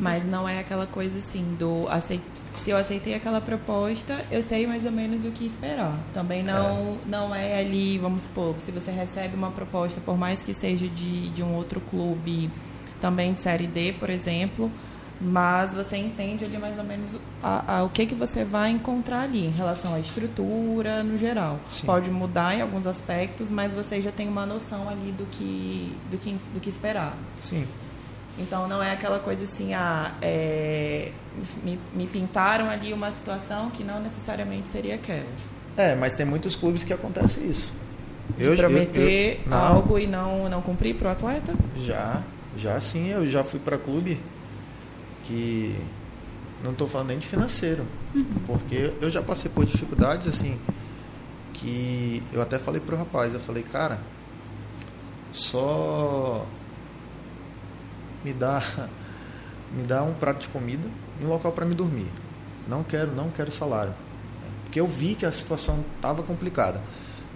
Mas 0.00 0.26
não 0.26 0.48
é 0.48 0.58
aquela 0.60 0.86
coisa 0.86 1.18
assim 1.18 1.44
do 1.58 1.86
acei- 1.88 2.20
se 2.56 2.70
eu 2.70 2.76
aceitei 2.76 3.14
aquela 3.14 3.40
proposta, 3.40 4.24
eu 4.30 4.42
sei 4.42 4.66
mais 4.66 4.84
ou 4.84 4.90
menos 4.92 5.24
o 5.24 5.30
que 5.30 5.46
esperar. 5.46 5.94
Também 6.12 6.42
não 6.42 6.98
não 7.06 7.34
é 7.34 7.60
ali, 7.60 7.98
vamos 7.98 8.22
supor, 8.22 8.54
se 8.64 8.70
você 8.72 8.90
recebe 8.90 9.36
uma 9.36 9.50
proposta, 9.50 10.00
por 10.00 10.16
mais 10.16 10.42
que 10.42 10.54
seja 10.54 10.88
de, 10.88 11.28
de 11.30 11.42
um 11.42 11.54
outro 11.54 11.80
clube, 11.80 12.50
também 13.00 13.32
de 13.34 13.40
série 13.42 13.66
D, 13.66 13.92
por 13.98 14.08
exemplo, 14.10 14.70
mas 15.20 15.74
você 15.74 15.98
entende 15.98 16.44
ali 16.46 16.56
mais 16.56 16.78
ou 16.78 16.84
menos 16.84 17.14
a- 17.42 17.76
a- 17.78 17.84
o 17.84 17.90
que 17.90 18.06
que 18.06 18.14
você 18.14 18.42
vai 18.42 18.70
encontrar 18.70 19.20
ali 19.22 19.44
em 19.46 19.50
relação 19.50 19.92
à 19.94 20.00
estrutura 20.00 21.02
no 21.02 21.18
geral. 21.18 21.60
Sim. 21.68 21.86
Pode 21.86 22.10
mudar 22.10 22.54
em 22.56 22.62
alguns 22.62 22.86
aspectos, 22.86 23.50
mas 23.50 23.74
você 23.74 24.00
já 24.00 24.10
tem 24.10 24.28
uma 24.28 24.46
noção 24.46 24.88
ali 24.88 25.12
do 25.12 25.26
que 25.26 25.92
do 26.10 26.16
que, 26.18 26.32
do 26.54 26.60
que 26.60 26.70
esperar. 26.70 27.16
Sim. 27.38 27.66
Então 28.38 28.66
não 28.66 28.82
é 28.82 28.92
aquela 28.92 29.18
coisa 29.18 29.44
assim, 29.44 29.74
ah, 29.74 30.14
é, 30.22 31.12
me, 31.62 31.78
me 31.94 32.06
pintaram 32.06 32.70
ali 32.70 32.92
uma 32.92 33.10
situação 33.10 33.70
que 33.70 33.84
não 33.84 34.00
necessariamente 34.00 34.68
seria 34.68 34.94
aquela. 34.94 35.26
É, 35.76 35.94
mas 35.94 36.14
tem 36.14 36.26
muitos 36.26 36.56
clubes 36.56 36.84
que 36.84 36.92
acontece 36.92 37.40
isso. 37.40 37.72
De 38.38 38.56
prometer 38.56 39.42
não, 39.46 39.58
algo 39.58 39.98
e 39.98 40.06
não, 40.06 40.48
não 40.48 40.62
cumprir 40.62 40.94
para 40.94 41.08
o 41.08 41.10
atleta? 41.12 41.52
Já, 41.76 42.22
já 42.56 42.80
sim, 42.80 43.08
eu 43.08 43.28
já 43.28 43.42
fui 43.42 43.58
para 43.58 43.76
clube 43.76 44.20
que 45.24 45.76
não 46.62 46.72
estou 46.72 46.88
falando 46.88 47.08
nem 47.08 47.18
de 47.18 47.26
financeiro, 47.26 47.86
porque 48.46 48.92
eu 49.00 49.10
já 49.10 49.22
passei 49.22 49.50
por 49.50 49.64
dificuldades 49.64 50.28
assim 50.28 50.58
que 51.52 52.22
eu 52.32 52.40
até 52.40 52.58
falei 52.58 52.80
pro 52.80 52.96
rapaz, 52.96 53.34
eu 53.34 53.40
falei, 53.40 53.62
cara, 53.62 54.00
só 55.32 56.46
me 58.24 58.32
dá 58.32 58.62
me 59.72 59.82
dá 59.84 60.02
um 60.02 60.14
prato 60.14 60.40
de 60.40 60.48
comida 60.48 60.88
e 61.20 61.24
um 61.24 61.28
local 61.28 61.52
para 61.52 61.64
me 61.64 61.74
dormir. 61.74 62.10
Não 62.68 62.82
quero, 62.82 63.14
não 63.14 63.30
quero 63.30 63.50
salário. 63.50 63.94
Porque 64.64 64.80
eu 64.80 64.86
vi 64.86 65.14
que 65.14 65.26
a 65.26 65.32
situação 65.32 65.84
estava 65.96 66.22
complicada. 66.22 66.82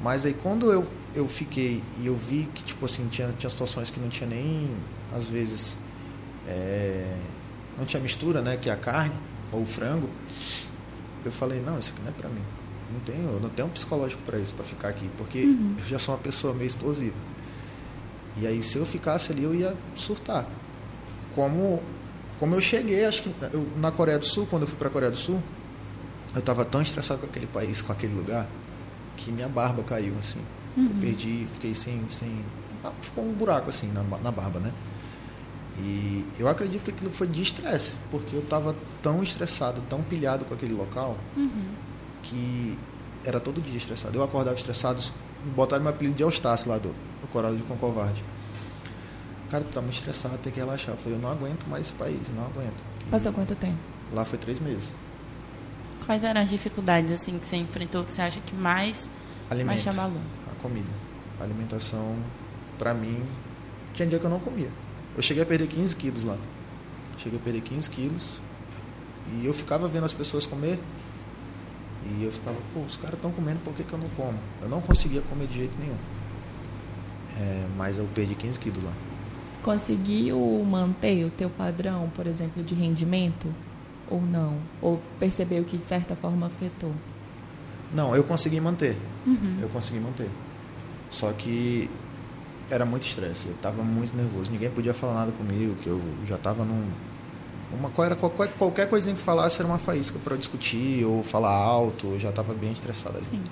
Mas 0.03 0.27
aí 0.27 0.35
quando 0.35 0.71
eu, 0.71 0.87
eu 1.15 1.29
fiquei 1.29 1.83
e 2.01 2.07
eu 2.07 2.17
vi 2.17 2.49
que 2.55 2.63
tipo 2.63 2.85
assim 2.85 3.09
tinha, 3.09 3.33
tinha 3.39 3.51
situações 3.51 3.91
que 3.91 4.01
não 4.01 4.09
tinha 4.09 4.29
nem 4.29 4.71
às 5.13 5.27
vezes 5.27 5.77
é, 6.47 7.17
não 7.79 7.85
tinha 7.85 8.03
mistura, 8.03 8.43
né, 8.43 8.57
que 8.57 8.69
é 8.69 8.73
a 8.73 8.77
carne 8.77 9.15
ou 9.53 9.63
o 9.63 9.67
frango, 9.67 10.09
eu 11.25 11.33
falei 11.33 11.61
não 11.61 11.79
isso 11.79 11.93
aqui 11.93 12.03
não 12.03 12.11
é 12.11 12.13
para 12.13 12.29
mim. 12.29 12.43
Não 12.93 13.01
tenho, 13.01 13.31
eu 13.31 13.41
não 13.41 13.49
tenho 13.49 13.67
um 13.67 13.71
psicológico 13.71 14.23
para 14.23 14.39
isso, 14.39 14.55
para 14.55 14.65
ficar 14.65 14.89
aqui, 14.89 15.11
porque 15.17 15.39
eu 15.39 15.85
já 15.87 15.99
sou 15.99 16.15
uma 16.15 16.21
pessoa 16.21 16.53
meio 16.53 16.67
explosiva. 16.67 17.17
E 18.37 18.47
aí 18.47 18.63
se 18.63 18.77
eu 18.77 18.85
ficasse 18.85 19.33
ali 19.33 19.43
eu 19.43 19.55
ia 19.55 19.75
surtar. 19.95 20.47
Como 21.35 21.83
como 22.39 22.55
eu 22.55 22.61
cheguei, 22.61 23.05
acho 23.05 23.23
que 23.23 23.35
eu, 23.53 23.67
na 23.77 23.93
Coreia 23.93 24.19
do 24.19 24.27
Sul, 24.27 24.47
quando 24.47 24.63
eu 24.63 24.69
fui 24.69 24.77
para 24.77 24.89
a 24.89 24.91
Coreia 24.91 25.11
do 25.11 25.17
Sul, 25.17 25.41
eu 26.35 26.41
estava 26.41 26.65
tão 26.65 26.83
estressado 26.83 27.21
com 27.21 27.27
aquele 27.27 27.47
país, 27.47 27.81
com 27.81 27.93
aquele 27.93 28.13
lugar, 28.15 28.47
que 29.17 29.31
minha 29.31 29.49
barba 29.49 29.83
caiu 29.83 30.15
assim. 30.19 30.41
Eu 30.77 31.01
perdi, 31.01 31.47
fiquei 31.53 31.75
sem 31.75 32.05
sem 32.11 32.45
ah, 32.85 32.93
ficou 33.01 33.25
um 33.25 33.33
buraco 33.33 33.71
assim 33.71 33.91
na, 33.93 34.03
na 34.03 34.31
barba, 34.31 34.59
né? 34.59 34.73
E 35.79 36.25
eu 36.39 36.49
acredito 36.49 36.85
que 36.85 36.91
aquilo 36.91 37.11
foi 37.11 37.27
de 37.27 37.43
estresse, 37.43 37.93
porque 38.11 38.37
eu 38.37 38.41
estava 38.41 38.77
tão 39.03 39.23
estressado, 39.23 39.81
tão 39.89 40.03
pilhado 40.03 40.45
com 40.45 40.55
aquele 40.55 40.75
local, 40.75 41.17
que 42.23 42.79
era 43.25 43.41
todo 43.41 43.61
dia 43.61 43.77
estressado. 43.77 44.19
Eu 44.19 44.23
acordava 44.23 44.57
estressado, 44.57 45.03
botaram 45.57 45.83
meu 45.83 45.93
apelido 45.93 46.17
de 46.17 46.23
Eustácio 46.23 46.69
lá 46.69 46.79
do, 46.79 46.89
do 46.89 47.29
Coral 47.33 47.55
de 47.57 47.63
Concovarde. 47.63 48.23
Cara, 49.55 49.63
tu 49.63 49.73
tá 49.73 49.81
muito 49.81 49.95
estressado, 49.95 50.37
tem 50.39 50.53
que 50.53 50.59
relaxar. 50.59 50.95
Eu 50.95 50.99
falei, 50.99 51.17
eu 51.17 51.23
não 51.23 51.31
aguento 51.31 51.65
mais 51.69 51.85
esse 51.85 51.93
país, 51.93 52.29
não 52.35 52.45
aguento. 52.45 52.83
Passou 53.09 53.33
quanto 53.33 53.55
tempo? 53.55 53.79
Lá 54.13 54.25
foi 54.25 54.37
três 54.37 54.59
meses. 54.59 54.93
Quais 56.05 56.25
eram 56.25 56.41
as 56.41 56.51
dificuldades 56.51 57.13
assim 57.13 57.39
que 57.39 57.47
você 57.47 57.55
enfrentou 57.55 58.03
que 58.03 58.13
você 58.13 58.23
acha 58.23 58.41
que 58.41 58.53
mais 58.53 59.09
Alimento, 59.49 59.85
mais 59.85 59.87
abalou? 59.97 60.21
a 60.51 60.61
comida. 60.61 60.91
A 61.39 61.45
alimentação, 61.45 62.17
pra 62.81 62.93
mim, 62.93 63.23
tinha 63.93 64.09
dia 64.09 64.19
que 64.19 64.27
eu 64.27 64.31
não 64.31 64.41
comia. 64.41 64.69
Eu 65.17 65.23
cheguei 65.23 65.45
a 65.45 65.47
perder 65.47 65.69
15 65.69 65.95
quilos 65.95 66.25
lá. 66.25 66.37
Cheguei 67.19 67.39
a 67.39 67.43
perder 67.43 67.61
15 67.61 67.89
quilos. 67.91 68.41
E 69.35 69.47
eu 69.47 69.55
ficava 69.55 69.87
vendo 69.87 70.05
as 70.05 70.13
pessoas 70.13 70.45
comer. 70.45 70.81
E 72.07 72.25
eu 72.25 72.33
ficava, 72.33 72.57
pô, 72.75 72.81
os 72.81 72.97
caras 72.97 73.15
estão 73.15 73.31
comendo, 73.31 73.61
por 73.61 73.73
que, 73.73 73.85
que 73.85 73.93
eu 73.93 74.01
não 74.01 74.09
como? 74.17 74.37
Eu 74.61 74.69
não 74.69 74.81
conseguia 74.81 75.23
comer 75.23 75.47
de 75.47 75.55
jeito 75.55 75.79
nenhum. 75.79 75.97
É, 77.39 77.69
mas 77.77 77.99
eu 77.99 78.09
perdi 78.13 78.35
15 78.35 78.59
quilos 78.59 78.83
lá. 78.83 78.93
Conseguiu 79.65 80.39
manter 80.65 81.25
o 81.25 81.31
teu 81.31 81.51
padrão, 81.51 82.11
por 82.15 82.27
exemplo, 82.27 82.63
de 82.63 82.75
rendimento? 82.75 83.49
ou 84.11 84.21
não? 84.21 84.59
Ou 84.81 85.01
percebeu 85.19 85.65
que 85.65 85.77
de 85.77 85.87
certa 85.87 86.15
forma 86.17 86.47
afetou? 86.47 86.93
Não, 87.95 88.15
eu 88.15 88.25
consegui 88.25 88.61
manter. 88.61 88.97
Uhum. 89.27 89.59
Eu 89.61 89.69
consegui 89.69 90.01
manter. 90.01 90.29
Só 91.11 91.33
que 91.33 91.89
era 92.71 92.85
muito 92.85 93.07
estresse. 93.07 93.47
Eu 93.47 93.55
estava 93.55 93.83
muito 93.83 94.17
nervoso. 94.17 94.51
Ninguém 94.51 94.71
podia 94.71 94.95
falar 94.95 95.15
nada 95.15 95.33
comigo, 95.33 95.75
que 95.77 95.89
eu 95.89 96.01
já 96.27 96.37
estava 96.37 96.65
num. 96.65 96.89
Uma, 97.73 97.91
era 98.05 98.15
qualquer, 98.15 98.53
qualquer 98.55 98.89
coisinha 98.89 99.15
que 99.15 99.23
falasse 99.23 99.61
era 99.61 99.69
uma 99.69 99.79
faísca 99.79 100.19
para 100.23 100.37
discutir 100.37 101.05
ou 101.05 101.23
falar 101.23 101.55
alto. 101.55 102.07
Eu 102.09 102.21
já 102.21 102.31
estava 102.31 102.53
bem 102.55 102.73
estressado 102.73 103.17
ali. 103.17 103.27
Sim. 103.27 103.43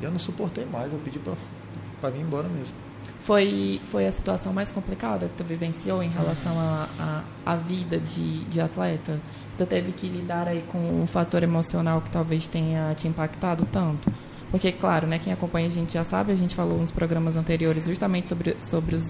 E 0.00 0.04
eu 0.04 0.10
não 0.10 0.18
suportei 0.18 0.66
mais. 0.66 0.92
Eu 0.92 0.98
pedi 0.98 1.18
para 1.18 2.10
vir 2.10 2.20
embora 2.20 2.48
mesmo. 2.48 2.76
Foi, 3.24 3.80
foi 3.84 4.06
a 4.06 4.12
situação 4.12 4.52
mais 4.52 4.70
complicada 4.70 5.28
que 5.28 5.34
tu 5.34 5.44
vivenciou 5.44 6.02
em 6.02 6.10
relação 6.10 6.52
à 6.60 6.86
a, 6.98 7.22
a, 7.46 7.52
a, 7.52 7.56
vida 7.56 7.98
de, 7.98 8.44
de 8.44 8.60
atleta? 8.60 9.18
Tu 9.56 9.64
teve 9.64 9.92
que 9.92 10.06
lidar 10.06 10.46
aí 10.46 10.62
com 10.70 10.78
um 10.78 11.06
fator 11.06 11.42
emocional 11.42 12.02
que 12.02 12.10
talvez 12.10 12.46
tenha 12.46 12.94
te 12.94 13.08
impactado 13.08 13.66
tanto? 13.72 14.12
Porque, 14.50 14.70
claro, 14.70 15.06
né, 15.06 15.18
quem 15.18 15.32
acompanha 15.32 15.68
a 15.68 15.70
gente 15.70 15.94
já 15.94 16.04
sabe, 16.04 16.32
a 16.32 16.36
gente 16.36 16.54
falou 16.54 16.78
nos 16.78 16.90
programas 16.90 17.34
anteriores 17.34 17.86
justamente 17.86 18.28
sobre, 18.28 18.56
sobre 18.60 18.94
os, 18.94 19.06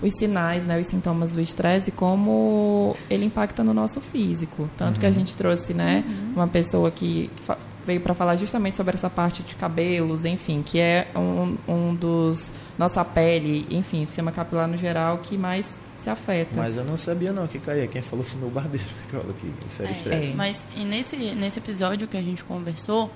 os 0.00 0.12
sinais, 0.20 0.64
né, 0.64 0.78
os 0.78 0.86
sintomas 0.86 1.34
do 1.34 1.40
estresse 1.40 1.88
e 1.88 1.92
como 1.92 2.96
ele 3.10 3.24
impacta 3.24 3.64
no 3.64 3.74
nosso 3.74 4.00
físico. 4.00 4.70
Tanto 4.76 4.94
uhum. 4.94 5.00
que 5.00 5.06
a 5.06 5.08
uhum. 5.08 5.14
gente 5.16 5.36
trouxe 5.36 5.74
né, 5.74 6.04
uhum. 6.06 6.34
uma 6.36 6.46
pessoa 6.46 6.92
que, 6.92 7.28
que 7.44 7.52
veio 7.84 8.00
para 8.00 8.14
falar 8.14 8.36
justamente 8.36 8.76
sobre 8.76 8.94
essa 8.94 9.10
parte 9.10 9.42
de 9.42 9.56
cabelos, 9.56 10.24
enfim, 10.24 10.62
que 10.62 10.78
é 10.78 11.08
um, 11.16 11.56
um 11.66 11.92
dos 11.92 12.52
nossa 12.78 13.04
pele, 13.04 13.66
enfim, 13.70 14.06
sistema 14.06 14.32
capilar 14.32 14.66
no 14.66 14.76
geral 14.76 15.18
que 15.18 15.36
mais 15.36 15.66
se 15.98 16.10
afeta. 16.10 16.50
Mas 16.56 16.76
eu 16.76 16.84
não 16.84 16.96
sabia 16.96 17.32
não 17.32 17.46
que 17.46 17.58
caía. 17.58 17.86
Quem 17.86 18.02
falou 18.02 18.24
foi 18.24 18.40
meu 18.40 18.50
barbeiro 18.50 18.86
que 19.08 19.16
falou 19.16 19.34
que 19.34 19.52
isso 19.66 19.82
era 19.82 19.90
é, 19.90 19.94
estresse. 19.94 20.32
É. 20.32 20.34
Mas 20.34 20.64
e 20.76 20.84
nesse, 20.84 21.16
nesse 21.16 21.58
episódio 21.58 22.08
que 22.08 22.16
a 22.16 22.22
gente 22.22 22.42
conversou, 22.44 23.10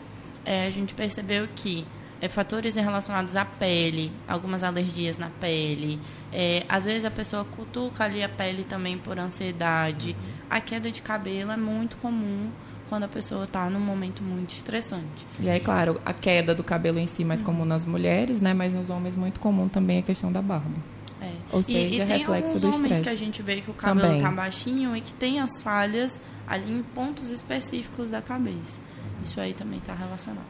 é, 0.45 0.67
a 0.67 0.71
gente 0.71 0.95
percebeu 0.95 1.49
que 1.55 1.87
é, 2.21 2.29
fatores 2.29 2.75
relacionados 2.77 3.37
à 3.37 3.45
pele, 3.45 4.13
algumas 4.27 4.63
alergias 4.63 5.19
na 5.19 5.29
pele, 5.29 6.01
é, 6.33 6.65
às 6.69 6.85
vezes 6.85 7.05
a 7.05 7.11
pessoa 7.11 7.45
cutuca 7.45 8.05
ali 8.05 8.23
a 8.23 8.29
pele 8.29 8.65
também 8.65 8.97
por 8.97 9.19
ansiedade. 9.19 10.11
Uhum. 10.11 10.35
A 10.49 10.61
queda 10.61 10.91
de 10.91 11.03
cabelo 11.03 11.51
é 11.51 11.57
muito 11.57 11.97
comum 11.97 12.51
quando 12.89 13.05
a 13.05 13.09
pessoa 13.09 13.45
está 13.45 13.69
num 13.69 13.81
momento 13.81 14.23
muito 14.23 14.51
estressante. 14.51 15.27
E 15.41 15.49
aí, 15.49 15.61
claro, 15.61 16.01
a 16.05 16.13
queda 16.13 16.55
do 16.55 16.65
cabelo 16.65 16.99
em 16.99 17.07
si 17.07 17.25
mais 17.25 17.43
comum 17.43 17.65
nas 17.65 17.85
mulheres, 17.85 18.41
né? 18.41 18.55
Mas 18.55 18.73
nos 18.73 18.91
homens 18.91 19.17
muito 19.17 19.41
comum 19.41 19.69
também 19.69 19.99
a 19.99 20.03
questão 20.03 20.31
da 20.33 20.43
barba. 20.43 20.77
É. 21.21 21.33
Ou 21.53 21.63
seja, 21.63 21.79
e, 21.79 21.95
e 21.95 22.07
tem 22.07 22.19
reflexo 22.19 22.61
do 22.61 22.71
estresse. 22.71 23.03
que 23.03 23.09
a 23.09 23.15
gente 23.15 23.43
vê 23.43 23.61
que 23.61 23.71
o 23.71 23.75
cabelo 23.75 24.17
está 24.17 24.31
baixinho 24.31 24.97
e 24.97 25.01
que 25.01 25.13
tem 25.13 25.41
as 25.41 25.61
falhas 25.63 26.21
ali 26.47 26.73
em 26.73 26.83
pontos 26.83 27.31
específicos 27.31 28.11
da 28.11 28.23
cabeça. 28.23 28.79
Isso 29.25 29.41
aí 29.41 29.55
também 29.55 29.79
está 29.79 29.95
relacionado. 29.95 30.47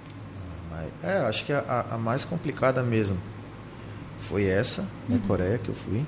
É, 1.03 1.19
acho 1.21 1.45
que 1.45 1.53
a, 1.53 1.87
a, 1.93 1.99
mais 1.99 2.25
complicada 2.25 2.83
mesmo 2.83 3.19
foi 4.19 4.45
essa, 4.45 4.87
na 5.09 5.17
uhum. 5.17 5.23
Coreia, 5.23 5.59
que 5.59 5.69
eu 5.69 5.75
fui. 5.75 6.05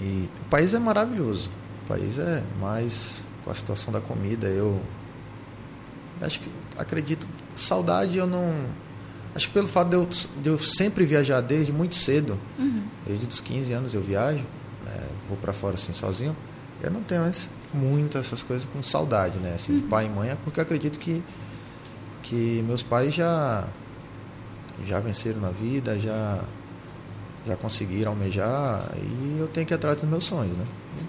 E 0.00 0.28
o 0.42 0.48
país 0.50 0.74
é 0.74 0.78
maravilhoso. 0.78 1.50
O 1.84 1.88
país 1.88 2.18
é 2.18 2.42
mais 2.60 3.24
com 3.44 3.50
a 3.50 3.54
situação 3.54 3.92
da 3.92 4.00
comida, 4.00 4.46
eu 4.48 4.80
acho 6.20 6.40
que 6.40 6.50
acredito, 6.78 7.28
saudade 7.54 8.16
eu 8.16 8.26
não 8.26 8.52
acho 9.34 9.48
que 9.48 9.52
pelo 9.52 9.68
fato 9.68 9.88
de 9.88 9.96
eu, 9.96 10.08
de 10.42 10.48
eu 10.48 10.58
sempre 10.58 11.04
viajar 11.04 11.40
desde 11.40 11.72
muito 11.72 11.94
cedo, 11.94 12.40
uhum. 12.58 12.84
desde 13.06 13.28
os 13.28 13.40
15 13.40 13.72
anos 13.72 13.94
eu 13.94 14.00
viajo, 14.00 14.44
né, 14.84 15.08
vou 15.28 15.36
para 15.36 15.52
fora 15.52 15.74
assim 15.74 15.92
sozinho, 15.92 16.36
eu 16.82 16.90
não 16.90 17.02
tenho 17.02 17.22
mais 17.22 17.50
muito 17.72 18.16
essas 18.16 18.42
coisas 18.42 18.66
com 18.72 18.82
saudade, 18.82 19.38
né, 19.38 19.54
assim, 19.54 19.72
uhum. 19.72 19.80
de 19.80 19.86
pai 19.86 20.06
e 20.06 20.08
mãe, 20.08 20.30
é 20.30 20.36
porque 20.36 20.60
eu 20.60 20.62
acredito 20.62 20.98
que 20.98 21.22
que 22.22 22.62
meus 22.66 22.82
pais 22.82 23.12
já 23.14 23.68
já 24.86 24.98
venceram 24.98 25.40
na 25.40 25.50
vida, 25.50 25.98
já 25.98 26.40
já 27.46 27.56
conseguiram 27.56 28.12
almejar 28.12 28.88
e 28.96 29.36
eu 29.38 29.46
tenho 29.48 29.66
que 29.66 29.74
ir 29.74 29.76
atrás 29.76 29.98
dos 29.98 30.08
meus 30.08 30.24
sonhos, 30.24 30.56
né? 30.56 30.64
Sim. 30.96 31.06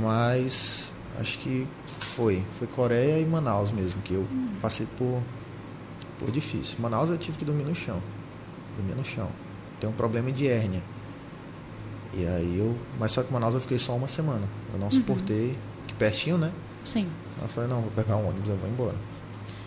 Mas 0.00 0.91
acho 1.20 1.38
que 1.38 1.66
foi. 1.86 2.42
Foi 2.58 2.66
Coreia 2.66 3.18
e 3.20 3.24
Manaus 3.24 3.72
mesmo, 3.72 4.00
que 4.02 4.14
eu 4.14 4.26
passei 4.60 4.86
por, 4.96 5.22
por 6.18 6.30
difícil. 6.30 6.78
Manaus 6.80 7.10
eu 7.10 7.18
tive 7.18 7.38
que 7.38 7.44
dormir 7.44 7.64
no 7.64 7.74
chão. 7.74 8.02
Dormir 8.76 8.94
no 8.94 9.04
chão. 9.04 9.28
Tem 9.80 9.88
um 9.88 9.92
problema 9.92 10.30
de 10.30 10.48
hérnia. 10.48 10.82
E 12.14 12.26
aí 12.26 12.58
eu. 12.58 12.76
Mas 12.98 13.12
só 13.12 13.22
que 13.22 13.32
Manaus 13.32 13.54
eu 13.54 13.60
fiquei 13.60 13.78
só 13.78 13.94
uma 13.96 14.08
semana. 14.08 14.46
Eu 14.72 14.78
não 14.78 14.86
uhum. 14.86 14.92
suportei. 14.92 15.56
Que 15.86 15.94
pertinho, 15.94 16.38
né? 16.38 16.52
Sim. 16.84 17.08
Eu 17.40 17.48
falei, 17.48 17.68
não, 17.68 17.80
vou 17.80 17.90
pegar 17.90 18.16
um 18.16 18.28
ônibus, 18.28 18.48
eu 18.48 18.56
vou 18.56 18.68
embora. 18.68 18.96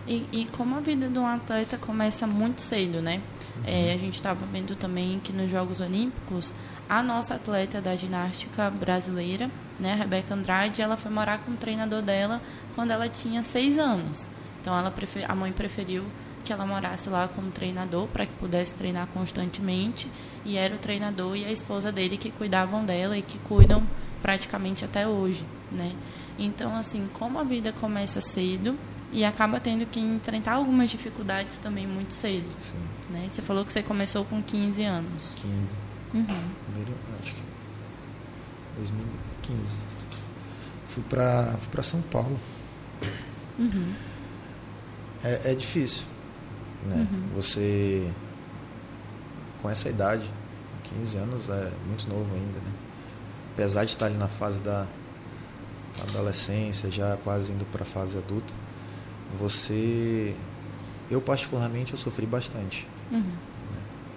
E, 0.07 0.27
e 0.31 0.45
como 0.51 0.75
a 0.75 0.79
vida 0.79 1.07
de 1.07 1.17
um 1.17 1.25
atleta 1.25 1.77
começa 1.77 2.27
muito 2.27 2.61
cedo, 2.61 3.01
né? 3.01 3.21
Uhum. 3.57 3.63
É, 3.65 3.93
a 3.93 3.97
gente 3.97 4.13
estava 4.13 4.45
vendo 4.45 4.75
também 4.75 5.19
que 5.23 5.33
nos 5.33 5.49
Jogos 5.49 5.81
Olímpicos 5.81 6.53
a 6.89 7.01
nossa 7.01 7.35
atleta 7.35 7.81
da 7.81 7.95
ginástica 7.95 8.69
brasileira, 8.69 9.49
né, 9.79 9.93
a 9.93 9.95
Rebeca 9.95 10.33
Andrade, 10.33 10.81
ela 10.81 10.95
foi 10.95 11.11
morar 11.11 11.39
com 11.39 11.51
o 11.51 11.57
treinador 11.57 12.01
dela 12.01 12.41
quando 12.75 12.91
ela 12.91 13.09
tinha 13.09 13.43
seis 13.43 13.77
anos. 13.77 14.29
Então 14.61 14.77
ela 14.77 14.91
prefer... 14.91 15.29
a 15.29 15.35
mãe 15.35 15.51
preferiu 15.51 16.05
que 16.43 16.53
ela 16.53 16.65
morasse 16.65 17.09
lá 17.09 17.27
como 17.27 17.49
treinador 17.49 18.07
para 18.07 18.25
que 18.25 18.33
pudesse 18.33 18.75
treinar 18.75 19.07
constantemente 19.07 20.07
e 20.45 20.57
era 20.57 20.75
o 20.75 20.77
treinador 20.77 21.35
e 21.35 21.43
a 21.43 21.51
esposa 21.51 21.91
dele 21.91 22.17
que 22.17 22.29
cuidavam 22.29 22.85
dela 22.85 23.17
e 23.17 23.21
que 23.23 23.39
cuidam 23.39 23.83
praticamente 24.21 24.85
até 24.85 25.07
hoje, 25.07 25.43
né? 25.71 25.91
Então 26.37 26.75
assim, 26.75 27.09
como 27.13 27.39
a 27.39 27.43
vida 27.43 27.73
começa 27.73 28.21
cedo 28.21 28.77
e 29.11 29.25
acaba 29.25 29.59
tendo 29.59 29.85
que 29.85 29.99
enfrentar 29.99 30.53
algumas 30.53 30.89
dificuldades 30.89 31.57
também 31.57 31.87
muito 31.87 32.13
cedo, 32.13 32.47
Sim. 32.59 32.77
né? 33.09 33.27
Você 33.31 33.41
falou 33.41 33.65
que 33.65 33.73
você 33.73 33.81
começou 33.81 34.23
com 34.25 34.41
15 34.41 34.83
anos. 34.83 35.33
15. 35.37 35.84
Uhum. 36.13 36.25
Primeiro, 36.65 36.93
acho 37.21 37.35
que 37.35 37.41
2015. 38.77 39.79
Fui 40.87 41.03
para 41.03 41.57
fui 41.57 41.69
para 41.69 41.83
São 41.83 42.01
Paulo. 42.01 42.39
Uhum. 43.57 43.93
É, 45.23 45.51
é, 45.51 45.55
difícil, 45.55 46.05
né? 46.85 47.07
Uhum. 47.11 47.29
Você 47.35 48.13
com 49.61 49.69
essa 49.69 49.89
idade, 49.89 50.29
15 50.83 51.17
anos 51.17 51.49
é 51.49 51.71
muito 51.87 52.07
novo 52.07 52.33
ainda, 52.35 52.59
né? 52.59 52.71
Apesar 53.53 53.85
de 53.85 53.91
estar 53.91 54.05
ali 54.05 54.17
na 54.17 54.27
fase 54.27 54.61
da 54.61 54.85
adolescência, 56.09 56.91
já 56.91 57.17
quase 57.17 57.51
indo 57.51 57.65
para 57.65 57.83
a 57.83 57.85
fase 57.85 58.17
adulta, 58.17 58.53
você 59.37 60.35
eu 61.09 61.21
particularmente 61.21 61.93
eu 61.93 61.97
sofri 61.97 62.25
bastante. 62.25 62.87
Uhum. 63.11 63.31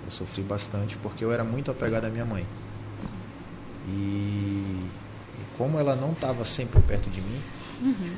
Eu 0.09 0.11
sofri 0.11 0.43
bastante 0.43 0.97
porque 0.97 1.23
eu 1.23 1.31
era 1.31 1.45
muito 1.45 1.71
apegado 1.71 2.07
à 2.07 2.09
minha 2.09 2.25
mãe. 2.25 2.47
E, 3.87 3.91
e 3.93 4.89
como 5.55 5.79
ela 5.79 5.95
não 5.95 6.13
estava 6.13 6.47
sempre 6.47 6.81
perto 6.81 7.11
de 7.11 7.21
mim, 7.21 7.41
uhum. 7.83 8.17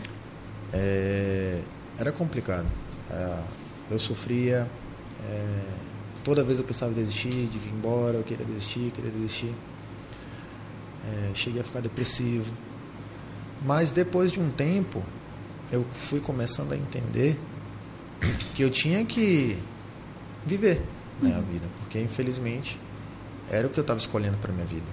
é, 0.73 1.61
era 1.99 2.13
complicado. 2.13 2.69
É, 3.11 3.39
eu 3.91 3.99
sofria. 3.99 4.71
É, 5.29 5.63
toda 6.23 6.45
vez 6.45 6.61
eu 6.61 6.65
pensava 6.65 6.93
em 6.93 6.95
desistir, 6.95 7.49
de 7.49 7.59
vir 7.59 7.73
embora, 7.73 8.19
eu 8.19 8.23
queria 8.23 8.47
desistir, 8.47 8.93
queria 8.93 9.11
desistir. 9.11 9.53
É, 11.09 11.33
cheguei 11.35 11.61
a 11.61 11.65
ficar 11.65 11.81
depressivo. 11.81 12.53
Mas 13.67 13.91
depois 13.91 14.31
de 14.31 14.39
um 14.39 14.49
tempo, 14.49 15.03
eu 15.73 15.85
fui 15.91 16.21
começando 16.21 16.71
a 16.71 16.77
entender 16.77 17.37
que 18.55 18.63
eu 18.63 18.71
tinha 18.71 19.05
que 19.05 19.59
viver 20.47 20.81
né, 21.23 21.37
a 21.37 21.41
vida, 21.41 21.69
porque 21.79 22.01
infelizmente 22.01 22.79
era 23.51 23.67
o 23.67 23.71
que 23.71 23.79
eu 23.79 23.83
estava 23.83 23.99
escolhendo 23.99 24.39
para 24.39 24.53
minha 24.53 24.67
vida. 24.67 24.87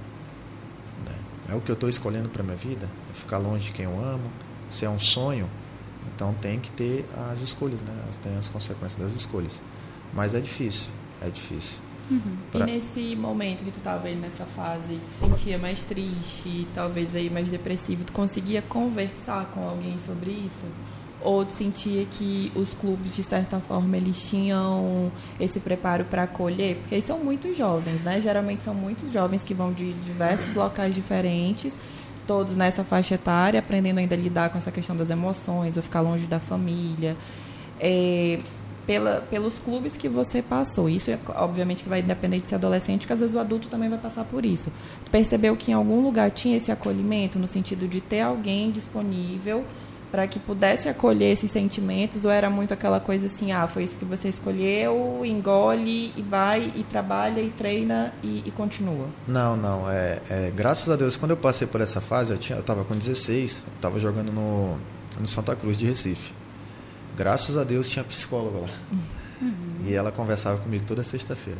Né? 1.05 1.15
É 1.49 1.55
o 1.55 1.61
que 1.61 1.71
eu 1.71 1.73
estou 1.73 1.89
escolhendo 1.89 2.29
para 2.29 2.43
minha 2.43 2.57
vida, 2.57 2.89
é 3.09 3.13
ficar 3.13 3.37
longe 3.37 3.65
de 3.65 3.71
quem 3.71 3.85
eu 3.85 3.99
amo, 4.03 4.29
se 4.69 4.85
é 4.85 4.89
um 4.89 4.99
sonho, 4.99 5.49
então 6.15 6.33
tem 6.35 6.59
que 6.59 6.71
ter 6.71 7.05
as 7.31 7.41
escolhas, 7.41 7.81
né? 7.81 7.93
Tem 8.21 8.35
as 8.37 8.47
consequências 8.47 8.95
das 8.95 9.13
escolhas. 9.13 9.61
Mas 10.13 10.33
é 10.33 10.39
difícil, 10.39 10.89
é 11.21 11.29
difícil. 11.29 11.79
Uhum. 12.09 12.37
Pra... 12.51 12.61
E 12.61 12.63
nesse 12.71 13.15
momento 13.15 13.63
que 13.63 13.71
tu 13.71 13.77
estava 13.77 14.07
aí 14.07 14.15
nessa 14.15 14.45
fase, 14.45 14.95
que 14.95 15.25
sentia 15.25 15.57
mais 15.57 15.83
triste, 15.83 16.67
talvez 16.73 17.13
aí 17.15 17.29
mais 17.29 17.49
depressivo, 17.49 18.03
tu 18.03 18.13
conseguia 18.13 18.61
conversar 18.61 19.45
com 19.47 19.67
alguém 19.67 19.97
sobre 20.05 20.31
isso? 20.31 20.65
Ou 21.21 21.49
sentia 21.49 22.05
que 22.05 22.51
os 22.55 22.73
clubes 22.73 23.15
de 23.15 23.23
certa 23.23 23.59
forma 23.59 23.97
eles 23.97 24.29
tinham 24.29 25.11
esse 25.39 25.59
preparo 25.59 26.05
para 26.05 26.23
acolher 26.23 26.75
porque 26.75 26.95
eles 26.95 27.05
são 27.05 27.19
muito 27.19 27.53
jovens 27.55 28.03
né 28.03 28.21
geralmente 28.21 28.63
são 28.63 28.73
muitos 28.73 29.11
jovens 29.11 29.43
que 29.43 29.53
vão 29.53 29.73
de 29.73 29.93
diversos 29.93 30.55
locais 30.55 30.93
diferentes 30.93 31.77
todos 32.27 32.55
nessa 32.55 32.83
faixa 32.83 33.15
etária 33.15 33.59
aprendendo 33.59 33.97
ainda 33.97 34.13
a 34.13 34.17
lidar 34.17 34.49
com 34.49 34.57
essa 34.57 34.71
questão 34.71 34.95
das 34.95 35.09
emoções 35.09 35.75
ou 35.75 35.83
ficar 35.83 36.01
longe 36.01 36.25
da 36.27 36.39
família 36.39 37.17
é, 37.79 38.39
pela, 38.87 39.21
pelos 39.29 39.59
clubes 39.59 39.97
que 39.97 40.07
você 40.07 40.41
passou. 40.41 40.89
Isso, 40.89 41.11
é, 41.11 41.19
obviamente, 41.35 41.83
que 41.83 41.89
vai 41.89 42.01
depender 42.01 42.39
de 42.39 42.47
ser 42.47 42.55
adolescente, 42.55 43.01
porque 43.01 43.13
às 43.13 43.19
vezes 43.19 43.35
o 43.35 43.39
adulto 43.39 43.67
também 43.67 43.89
vai 43.89 43.99
passar 43.99 44.23
por 44.23 44.45
isso. 44.45 44.71
Percebeu 45.11 45.55
que 45.57 45.71
em 45.71 45.73
algum 45.73 46.01
lugar 46.01 46.31
tinha 46.31 46.55
esse 46.55 46.71
acolhimento, 46.71 47.37
no 47.37 47.47
sentido 47.47 47.87
de 47.87 47.99
ter 47.99 48.21
alguém 48.21 48.71
disponível 48.71 49.65
para 50.11 50.25
que 50.27 50.39
pudesse 50.39 50.87
acolher 50.87 51.33
esses 51.33 51.51
sentimentos, 51.51 52.23
ou 52.23 52.31
era 52.31 52.49
muito 52.49 52.73
aquela 52.73 52.99
coisa 52.99 53.25
assim, 53.25 53.51
ah, 53.51 53.67
foi 53.67 53.83
isso 53.83 53.97
que 53.97 54.05
você 54.05 54.29
escolheu, 54.29 55.21
engole 55.25 56.13
e 56.15 56.21
vai 56.21 56.71
e 56.75 56.83
trabalha 56.83 57.41
e 57.41 57.49
treina 57.49 58.13
e, 58.23 58.43
e 58.45 58.51
continua? 58.51 59.07
Não, 59.27 59.57
não. 59.57 59.89
É, 59.89 60.21
é, 60.29 60.51
graças 60.51 60.89
a 60.89 60.95
Deus, 60.95 61.17
quando 61.17 61.31
eu 61.31 61.37
passei 61.37 61.67
por 61.67 61.81
essa 61.81 61.99
fase, 61.99 62.31
eu, 62.31 62.37
tinha, 62.37 62.57
eu 62.57 62.63
tava 62.63 62.85
com 62.85 62.95
16, 62.95 63.63
eu 63.67 63.73
tava 63.81 63.99
jogando 63.99 64.31
no, 64.31 64.77
no 65.19 65.27
Santa 65.27 65.55
Cruz 65.55 65.77
de 65.77 65.85
Recife. 65.85 66.33
Graças 67.15 67.57
a 67.57 67.63
Deus 67.63 67.89
tinha 67.89 68.03
psicóloga 68.03 68.59
lá. 68.59 68.69
Uhum. 69.41 69.85
E 69.85 69.93
ela 69.93 70.11
conversava 70.11 70.59
comigo 70.59 70.85
toda 70.85 71.03
sexta-feira. 71.03 71.59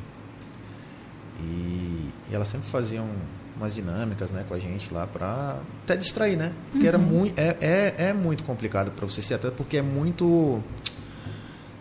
E, 1.42 2.10
e 2.30 2.36
ela 2.36 2.46
sempre 2.46 2.68
fazia 2.68 3.02
um, 3.02 3.16
umas 3.58 3.74
dinâmicas 3.74 4.32
né, 4.32 4.46
com 4.48 4.54
a 4.54 4.60
gente 4.60 4.94
lá 4.94 5.08
para 5.08 5.60
até 5.84 5.98
distrair, 5.98 6.38
né? 6.38 6.54
Porque 6.68 6.80
uhum. 6.80 6.88
era 6.88 6.98
muito, 6.98 7.40
é, 7.40 7.58
é, 7.60 7.96
é 8.10 8.14
muito 8.14 8.44
complicado 8.44 8.92
para 8.92 9.06
você 9.06 9.22
ser 9.22 9.34
até 9.34 9.52
porque 9.52 9.78
é 9.78 9.82
muito. 9.82 10.62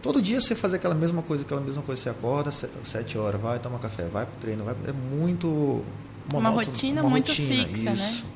Todo 0.03 0.23
dia 0.23 0.41
você 0.41 0.55
fazer 0.55 0.77
aquela 0.77 0.95
mesma 0.95 1.23
coisa, 1.23 1.45
aquela 1.45 1.61
mesma 1.61 1.83
coisa, 1.83 2.01
você 2.01 2.09
acorda, 2.09 2.51
sete 2.51 3.19
horas, 3.19 3.41
vai 3.41 3.59
tomar 3.59 3.79
café, 3.79 4.05
vai 4.05 4.25
pro 4.25 4.37
treino, 4.41 4.65
vai, 4.65 4.75
é 4.87 4.93
muito 4.93 5.85
monótono, 6.33 6.39
uma 6.39 6.51
rotina 6.51 7.01
uma 7.01 7.11
muito 7.11 7.29
rotina, 7.29 7.67
fixa, 7.67 7.91
né? 7.91 7.95
isso. 7.95 8.25
né? 8.25 8.33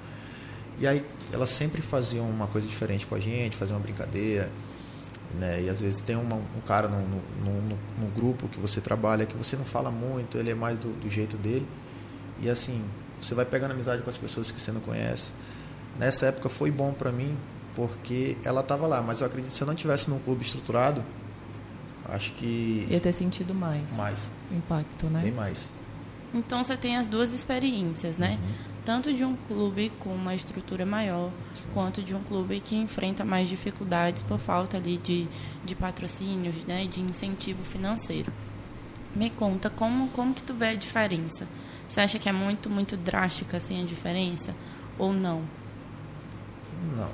E 0.81 0.87
aí 0.87 1.05
ela 1.33 1.47
sempre 1.47 1.83
fazia 1.83 2.23
uma 2.23 2.47
coisa 2.47 2.67
diferente 2.67 3.07
com 3.07 3.15
a 3.15 3.21
gente, 3.21 3.57
fazia 3.57 3.77
uma 3.77 3.83
brincadeira. 3.83 4.51
Né? 5.39 5.63
E 5.63 5.69
às 5.69 5.81
vezes 5.81 6.01
tem 6.01 6.17
uma, 6.17 6.37
um 6.37 6.61
cara 6.67 6.89
no, 6.89 6.99
no, 6.99 7.23
no, 7.45 7.79
no, 7.99 8.07
grupo 8.17 8.49
que 8.49 8.59
você 8.59 8.81
trabalha 8.81 9.27
que 9.27 9.37
você 9.37 9.57
não 9.57 9.65
fala 9.65 9.91
muito, 9.91 10.37
ele 10.37 10.51
é 10.51 10.55
mais 10.55 10.77
do, 10.79 10.89
do, 10.89 11.09
jeito 11.09 11.37
dele. 11.37 11.67
E 12.41 12.49
assim, 12.49 12.83
você 13.27 13.35
vai 13.35 13.45
pegando 13.45 13.73
amizade 13.73 14.03
com 14.03 14.11
as 14.11 14.19
pessoas 14.19 14.51
que 14.51 14.61
você 14.61 14.73
não 14.73 14.81
conhece. 14.81 15.33
Nessa 15.99 16.27
época 16.27 16.49
foi 16.49 16.71
bom 16.71 16.93
para 16.93 17.11
mim 17.13 17.37
porque 17.75 18.37
ela 18.45 18.61
estava 18.61 18.87
lá, 18.87 19.01
mas 19.01 19.21
eu 19.21 19.27
acredito 19.27 19.51
que 19.51 19.57
se 19.57 19.63
eu 19.63 19.67
não 19.67 19.75
tivesse 19.75 20.11
num 20.11 20.19
clube 20.19 20.45
estruturado, 20.45 21.05
acho 22.09 22.33
que 22.33 22.87
ia 22.91 23.01
ter 23.01 23.13
sentido 23.13 23.55
mais. 23.55 23.93
Mais. 23.93 24.31
Impacto, 24.51 25.07
né? 25.07 25.21
Bem 25.23 25.33
mais. 25.33 25.71
Então 26.33 26.63
você 26.63 26.77
tem 26.77 26.97
as 26.97 27.07
duas 27.07 27.33
experiências, 27.33 28.17
né? 28.17 28.39
Uhum 28.43 28.71
tanto 28.85 29.13
de 29.13 29.25
um 29.25 29.37
clube 29.37 29.93
com 30.01 30.11
uma 30.11 30.35
estrutura 30.35 30.87
maior, 30.87 31.31
Sim. 31.55 31.67
quanto 31.75 32.03
de 32.03 32.15
um 32.15 32.23
clube 32.23 32.61
que 32.61 32.75
enfrenta 32.75 33.25
mais 33.25 33.49
dificuldades 33.49 34.23
por 34.23 34.39
falta 34.39 34.77
ali 34.77 34.97
de, 34.97 35.29
de 35.65 35.75
patrocínios, 35.75 36.57
né, 36.65 36.87
de 36.87 37.01
incentivo 37.01 37.63
financeiro. 37.65 38.33
Me 39.15 39.29
conta 39.29 39.69
como 39.69 40.09
como 40.09 40.33
que 40.33 40.43
tu 40.43 40.55
vê 40.55 40.69
a 40.69 40.75
diferença? 40.75 41.47
Você 41.91 42.01
acha 42.01 42.21
que 42.21 42.29
é 42.29 42.33
muito 42.33 42.71
muito 42.71 42.97
drástica 42.97 43.57
assim 43.57 43.83
a 43.83 43.85
diferença 43.85 44.55
ou 44.97 45.13
não? 45.13 45.43
Não. 46.97 47.11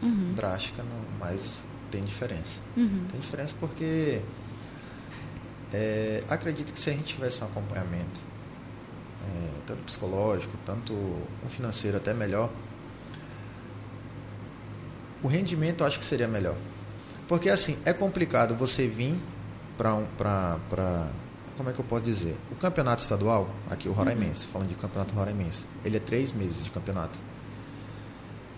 Uhum. 0.00 0.32
Drástica 0.32 0.84
não, 0.84 1.00
mas 1.18 1.64
tem 1.90 2.04
diferença. 2.04 2.60
Uhum. 2.76 3.04
Tem 3.10 3.18
diferença 3.18 3.52
porque 3.58 4.22
é, 5.72 6.22
acredito 6.28 6.72
que 6.72 6.78
se 6.78 6.88
a 6.88 6.92
gente 6.92 7.14
tivesse 7.14 7.42
um 7.42 7.46
acompanhamento 7.46 8.20
é, 9.26 9.48
tanto 9.66 9.82
psicológico, 9.82 10.56
tanto 10.64 10.94
um 10.94 11.48
financeiro 11.48 11.96
até 11.96 12.14
melhor, 12.14 12.48
o 15.20 15.26
rendimento 15.26 15.80
eu 15.80 15.86
acho 15.88 15.98
que 15.98 16.04
seria 16.04 16.28
melhor. 16.28 16.54
Porque 17.26 17.50
assim, 17.50 17.76
é 17.84 17.92
complicado 17.92 18.54
você 18.54 18.86
vir 18.86 19.20
para 19.76 19.96
um, 19.96 20.06
como 21.62 21.70
é 21.70 21.72
que 21.72 21.78
eu 21.78 21.84
posso 21.84 22.04
dizer? 22.04 22.36
O 22.50 22.56
campeonato 22.56 23.02
estadual, 23.02 23.48
aqui 23.70 23.88
o 23.88 23.92
Roraimense, 23.92 24.46
uhum. 24.46 24.52
falando 24.52 24.68
de 24.68 24.74
campeonato 24.74 25.14
Roraimense, 25.14 25.64
ele 25.84 25.96
é 25.96 26.00
três 26.00 26.32
meses 26.32 26.64
de 26.64 26.72
campeonato. 26.72 27.20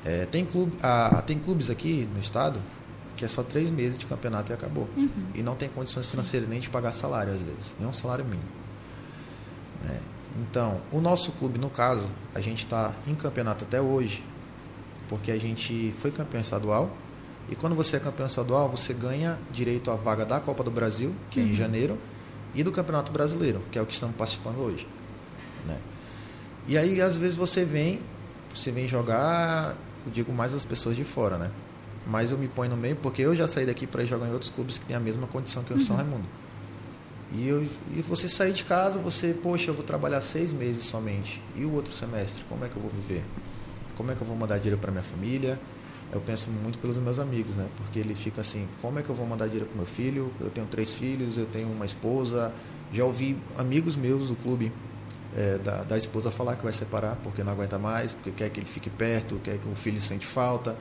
É, 0.03 0.25
tem, 0.25 0.45
clube, 0.47 0.75
tem 1.27 1.39
clubes 1.39 1.69
aqui 1.69 2.09
no 2.13 2.21
estado 2.21 2.59
que 3.17 3.25
é 3.25 3.29
só 3.29 3.43
três 3.43 3.71
meses 3.71 3.99
de 3.99 4.07
campeonato 4.07 4.51
e 4.51 4.55
acabou. 4.55 4.89
Uhum. 4.97 5.09
E 5.35 5.43
não 5.43 5.55
tem 5.55 5.69
condições 5.69 6.11
financeiras 6.11 6.49
nem 6.49 6.59
de 6.59 6.69
pagar 6.69 6.93
salário 6.93 7.33
às 7.33 7.43
vezes, 7.43 7.75
nem 7.79 7.87
um 7.87 7.93
salário 7.93 8.25
mínimo. 8.25 8.49
Né? 9.85 10.01
Então, 10.41 10.81
o 10.91 11.01
nosso 11.01 11.31
clube, 11.33 11.59
no 11.59 11.71
caso, 11.71 12.09
a 12.35 12.41
gente 12.41 12.65
está 12.65 12.93
em 13.07 13.15
campeonato 13.15 13.65
até 13.65 13.81
hoje, 13.81 14.25
porque 15.09 15.31
a 15.31 15.39
gente 15.39 15.95
foi 15.99 16.11
campeão 16.11 16.41
estadual. 16.41 16.91
E 17.51 17.55
quando 17.55 17.77
você 17.77 17.97
é 17.99 18.01
campeão 18.01 18.27
estadual, 18.27 18.69
você 18.69 18.95
ganha 18.95 19.39
direito 19.53 19.91
à 19.91 19.95
vaga 19.95 20.25
da 20.25 20.41
Copa 20.41 20.65
do 20.65 20.71
Brasil, 20.71 21.15
que 21.31 21.39
uhum. 21.39 21.45
é 21.45 21.49
em 21.49 21.53
uhum. 21.53 21.57
janeiro, 21.57 21.99
e 22.55 22.63
do 22.63 22.73
Campeonato 22.73 23.11
Brasileiro, 23.11 23.61
que 23.71 23.79
é 23.79 23.83
o 23.83 23.87
que 23.87 23.93
estamos 23.93 24.17
participando 24.17 24.59
hoje. 24.59 24.87
Né? 25.67 25.79
E 26.69 26.79
aí, 26.79 27.01
às 27.01 27.17
vezes, 27.17 27.37
você 27.37 27.65
vem, 27.65 28.01
você 28.55 28.71
vem 28.71 28.87
jogar, 28.87 29.77
eu 30.07 30.13
digo 30.13 30.33
mais 30.33 30.55
as 30.55 30.65
pessoas 30.65 30.97
de 30.97 31.05
fora, 31.05 31.37
né? 31.37 31.51
Mas 32.07 32.31
eu 32.31 32.39
me 32.39 32.49
ponho 32.49 32.71
no 32.71 32.77
meio 32.77 32.97
porque 32.97 33.23
eu 33.23 33.35
já 33.35 33.49
saí 33.49 33.65
daqui 33.65 33.87
para 33.87 34.05
jogar 34.05 34.29
em 34.29 34.33
outros 34.33 34.51
clubes 34.51 34.77
que 34.77 34.85
têm 34.85 34.97
a 34.97 35.01
mesma 35.01 35.27
condição 35.27 35.65
que 35.65 35.73
o 35.73 35.77
uhum. 35.77 35.81
São 35.81 35.97
Raimundo. 35.97 36.27
E, 37.33 37.49
eu, 37.49 37.67
e 37.97 38.03
você 38.03 38.29
sair 38.29 38.53
de 38.53 38.63
casa, 38.65 39.01
você, 39.01 39.35
poxa, 39.35 39.71
eu 39.71 39.75
vou 39.75 39.85
trabalhar 39.85 40.21
seis 40.21 40.53
meses 40.53 40.87
somente. 40.87 41.43
E 41.57 41.65
o 41.65 41.73
outro 41.73 41.93
semestre, 41.93 42.45
como 42.49 42.65
é 42.65 42.69
que 42.69 42.77
eu 42.77 42.83
vou 42.83 42.91
viver? 42.91 43.25
Como 43.97 44.11
é 44.11 44.15
que 44.15 44.21
eu 44.21 44.27
vou 44.27 44.37
mandar 44.37 44.59
dinheiro 44.59 44.79
para 44.79 44.91
minha 44.93 45.03
família? 45.03 45.59
Eu 46.15 46.21
penso 46.21 46.49
muito 46.49 46.79
pelos 46.79 46.97
meus 46.97 47.19
amigos, 47.19 47.57
né? 47.57 47.69
Porque 47.77 47.99
ele 47.99 48.15
fica 48.15 48.41
assim, 48.41 48.69
como 48.81 49.01
é 49.01 49.03
que 49.03 49.11
eu 49.11 49.15
vou 49.15 49.27
mandar 49.27 49.47
dinheiro 49.47 49.67
para 49.67 49.77
meu 49.77 49.87
filho? 49.87 50.33
Eu 50.41 50.49
tenho 50.49 50.67
três 50.67 50.93
filhos, 50.93 51.37
eu 51.37 51.47
tenho 51.47 51.69
uma 51.69 51.85
esposa. 51.85 52.53
Já 52.93 53.05
ouvi 53.05 53.37
amigos 53.59 53.97
meus 53.97 54.29
do 54.29 54.37
clube 54.37 54.73
é, 55.37 55.59
da, 55.59 55.83
da 55.83 55.99
esposa 55.99 56.31
falar 56.31 56.55
que 56.55 56.63
vai 56.63 56.73
separar 56.73 57.17
porque 57.17 57.43
não 57.43 57.53
aguenta 57.53 57.79
mais, 57.79 58.13
porque 58.13 58.31
quer 58.31 58.49
que 58.51 58.61
ele 58.61 58.67
fique 58.67 58.89
perto, 58.89 59.41
quer 59.43 59.59
que 59.59 59.69
o 59.69 59.75
filho 59.75 59.99
sente 59.99 60.25
falta. 60.25 60.77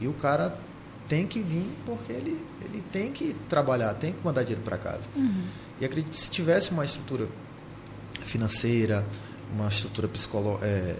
E 0.00 0.08
o 0.08 0.12
cara 0.14 0.58
tem 1.08 1.26
que 1.26 1.40
vir 1.40 1.68
porque 1.86 2.12
ele, 2.12 2.44
ele 2.62 2.82
tem 2.90 3.12
que 3.12 3.34
trabalhar, 3.48 3.94
tem 3.94 4.12
que 4.12 4.24
mandar 4.24 4.42
dinheiro 4.42 4.62
para 4.62 4.76
casa. 4.76 5.02
Uhum. 5.14 5.44
E 5.80 5.84
acredito 5.84 6.10
que 6.10 6.16
se 6.16 6.30
tivesse 6.30 6.72
uma 6.72 6.84
estrutura 6.84 7.28
financeira, 8.24 9.06
uma 9.54 9.68
estrutura 9.68 10.08
psicolo 10.08 10.58
é, 10.62 10.96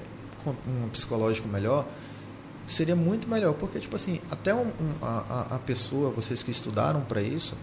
um 0.46 0.88
psicológico 0.88 1.48
melhor, 1.48 1.86
seria 2.66 2.96
muito 2.96 3.28
melhor, 3.28 3.54
porque 3.54 3.78
tipo 3.78 3.96
assim, 3.96 4.20
até 4.30 4.54
um, 4.54 4.68
um, 4.68 4.94
a, 5.00 5.46
a 5.56 5.58
pessoa, 5.58 6.10
vocês 6.10 6.42
que 6.42 6.50
estudaram 6.50 7.02
para 7.02 7.20
isso, 7.20 7.56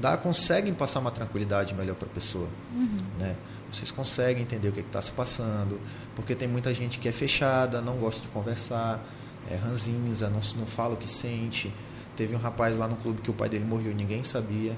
dá, 0.00 0.16
conseguem 0.16 0.74
passar 0.74 1.00
uma 1.00 1.10
tranquilidade 1.10 1.74
melhor 1.74 1.96
para 1.96 2.06
a 2.06 2.10
pessoa, 2.10 2.48
uhum. 2.74 2.96
né? 3.18 3.36
Vocês 3.70 3.90
conseguem 3.90 4.42
entender 4.42 4.68
o 4.68 4.72
que 4.72 4.80
está 4.80 5.02
se 5.02 5.10
passando, 5.10 5.80
porque 6.14 6.34
tem 6.34 6.46
muita 6.46 6.72
gente 6.72 6.98
que 6.98 7.08
é 7.08 7.12
fechada, 7.12 7.80
não 7.80 7.96
gosta 7.96 8.22
de 8.22 8.28
conversar, 8.28 9.04
é 9.50 9.56
ranzinza, 9.56 10.28
não, 10.30 10.40
não 10.56 10.66
fala 10.66 10.94
o 10.94 10.96
que 10.96 11.08
sente. 11.08 11.72
Teve 12.14 12.34
um 12.34 12.38
rapaz 12.38 12.76
lá 12.76 12.86
no 12.86 12.96
clube 12.96 13.20
que 13.20 13.30
o 13.30 13.34
pai 13.34 13.48
dele 13.48 13.64
morreu, 13.64 13.94
ninguém 13.94 14.22
sabia, 14.22 14.76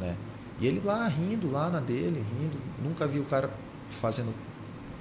né? 0.00 0.16
E 0.60 0.66
ele 0.66 0.80
lá 0.84 1.06
rindo, 1.08 1.50
lá 1.50 1.68
na 1.68 1.80
dele, 1.80 2.24
rindo. 2.38 2.56
Nunca 2.82 3.06
vi 3.06 3.18
o 3.18 3.24
cara 3.24 3.50
fazendo 3.88 4.32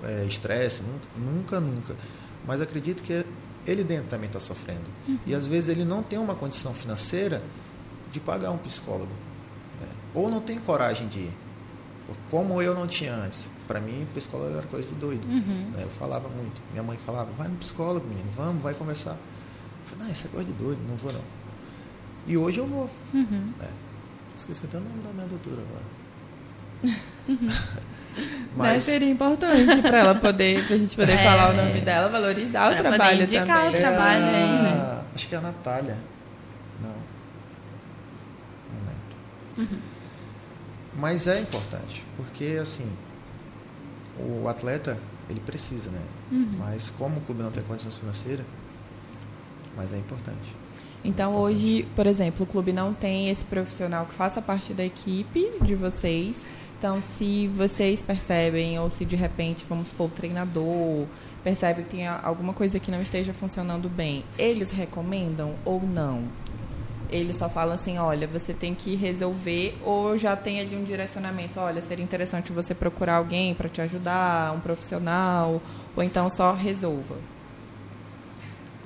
é, 0.03 0.25
estresse, 0.25 0.81
é, 0.81 0.85
nunca, 0.85 1.59
nunca, 1.59 1.59
nunca. 1.59 1.95
Mas 2.45 2.61
acredito 2.61 3.03
que 3.03 3.25
ele 3.65 3.83
dentro 3.83 4.07
também 4.07 4.27
está 4.27 4.39
sofrendo. 4.39 4.89
Uhum. 5.07 5.19
E 5.25 5.33
às 5.33 5.47
vezes 5.47 5.69
ele 5.69 5.85
não 5.85 6.03
tem 6.03 6.19
uma 6.19 6.35
condição 6.35 6.73
financeira 6.73 7.41
de 8.11 8.19
pagar 8.19 8.51
um 8.51 8.57
psicólogo. 8.57 9.11
Né? 9.79 9.87
Ou 10.13 10.29
não 10.29 10.41
tem 10.41 10.59
coragem 10.59 11.07
de 11.07 11.19
ir. 11.19 11.33
Como 12.29 12.61
eu 12.61 12.75
não 12.75 12.85
tinha 12.85 13.15
antes. 13.15 13.49
Para 13.67 13.79
mim, 13.79 14.05
psicólogo 14.13 14.57
era 14.57 14.67
coisa 14.67 14.87
de 14.87 14.95
doido. 14.95 15.25
Uhum. 15.25 15.71
Né? 15.73 15.83
Eu 15.83 15.89
falava 15.89 16.27
muito. 16.27 16.61
Minha 16.71 16.83
mãe 16.83 16.97
falava, 16.97 17.31
vai 17.31 17.47
no 17.47 17.55
psicólogo, 17.55 18.05
menino, 18.07 18.29
vamos, 18.35 18.61
vai 18.61 18.73
conversar. 18.73 19.11
Eu 19.11 19.85
falei, 19.85 20.05
não, 20.05 20.11
isso 20.11 20.27
é 20.27 20.29
coisa 20.29 20.45
de 20.45 20.53
doido, 20.53 20.79
não 20.87 20.95
vou 20.95 21.13
não. 21.13 21.21
E 22.27 22.37
hoje 22.37 22.59
eu 22.59 22.65
vou. 22.65 22.89
Uhum. 23.13 23.53
Né? 23.57 23.69
Esqueci 24.35 24.65
até 24.65 24.77
o 24.77 24.81
nome 24.81 25.01
da 25.01 25.11
minha 25.11 25.27
doutora 25.27 25.61
agora. 25.61 26.99
Mas 28.55 28.73
né, 28.73 28.79
seria 28.79 29.09
importante 29.09 29.81
para 29.81 29.97
ela 29.97 30.15
poder, 30.15 30.65
pra 30.67 30.77
gente 30.77 30.95
poder 30.95 31.13
é, 31.19 31.23
falar 31.23 31.51
o 31.51 31.55
nome 31.55 31.81
dela, 31.81 32.07
valorizar 32.09 32.71
o 32.71 32.77
trabalho 32.77 33.23
indicar 33.23 33.65
também. 33.65 33.75
o 33.75 33.77
trabalho 33.77 34.25
é, 34.25 34.35
aí, 34.35 34.61
né? 34.61 35.01
Acho 35.15 35.27
que 35.27 35.35
é 35.35 35.37
a 35.37 35.41
Natália. 35.41 35.97
Não. 36.81 36.89
Não 38.73 38.79
lembro. 38.87 39.73
Uhum. 39.73 39.79
Mas 40.95 41.27
é 41.27 41.39
importante, 41.39 42.03
porque 42.15 42.59
assim, 42.61 42.87
o 44.19 44.47
atleta, 44.47 44.97
ele 45.29 45.39
precisa, 45.39 45.89
né? 45.89 46.01
Uhum. 46.31 46.55
Mas 46.59 46.91
como 46.91 47.17
o 47.17 47.21
clube 47.21 47.41
não 47.41 47.51
tem 47.51 47.63
condições 47.63 47.97
financeiras, 47.97 48.45
mas 49.75 49.93
é 49.93 49.97
importante. 49.97 50.55
Então, 51.03 51.35
hoje, 51.35 51.85
por 51.95 52.07
exemplo, 52.07 52.45
o 52.45 52.47
clube 52.47 52.71
não 52.71 52.93
tem 52.93 53.29
esse 53.29 53.43
profissional 53.43 54.05
que 54.05 54.13
faça 54.13 54.41
parte 54.41 54.73
da 54.73 54.85
equipe 54.85 55.51
de 55.61 55.75
vocês. 55.75 56.37
Então, 56.83 56.99
se 57.01 57.47
vocês 57.47 58.03
percebem, 58.03 58.77
ou 58.77 58.89
se 58.89 59.05
de 59.05 59.15
repente, 59.15 59.65
vamos 59.69 59.87
supor, 59.87 60.07
o 60.07 60.09
treinador 60.09 61.07
percebe 61.41 61.83
que 61.83 61.91
tem 61.91 62.05
alguma 62.05 62.51
coisa 62.51 62.77
que 62.77 62.91
não 62.91 63.01
esteja 63.01 63.31
funcionando 63.31 63.87
bem, 63.87 64.25
eles 64.37 64.69
recomendam 64.69 65.55
ou 65.63 65.81
não? 65.81 66.25
eles 67.09 67.37
só 67.37 67.47
falam 67.47 67.75
assim, 67.75 67.97
olha, 67.99 68.27
você 68.27 68.53
tem 68.53 68.75
que 68.75 68.95
resolver 68.95 69.77
ou 69.85 70.17
já 70.17 70.35
tem 70.35 70.59
ali 70.59 70.75
um 70.75 70.83
direcionamento, 70.83 71.57
olha, 71.57 71.81
seria 71.81 72.03
interessante 72.03 72.51
você 72.51 72.73
procurar 72.73 73.15
alguém 73.15 73.53
para 73.53 73.69
te 73.69 73.79
ajudar, 73.79 74.51
um 74.51 74.59
profissional, 74.59 75.61
ou 75.95 76.03
então 76.03 76.27
só 76.29 76.53
resolva 76.53 77.15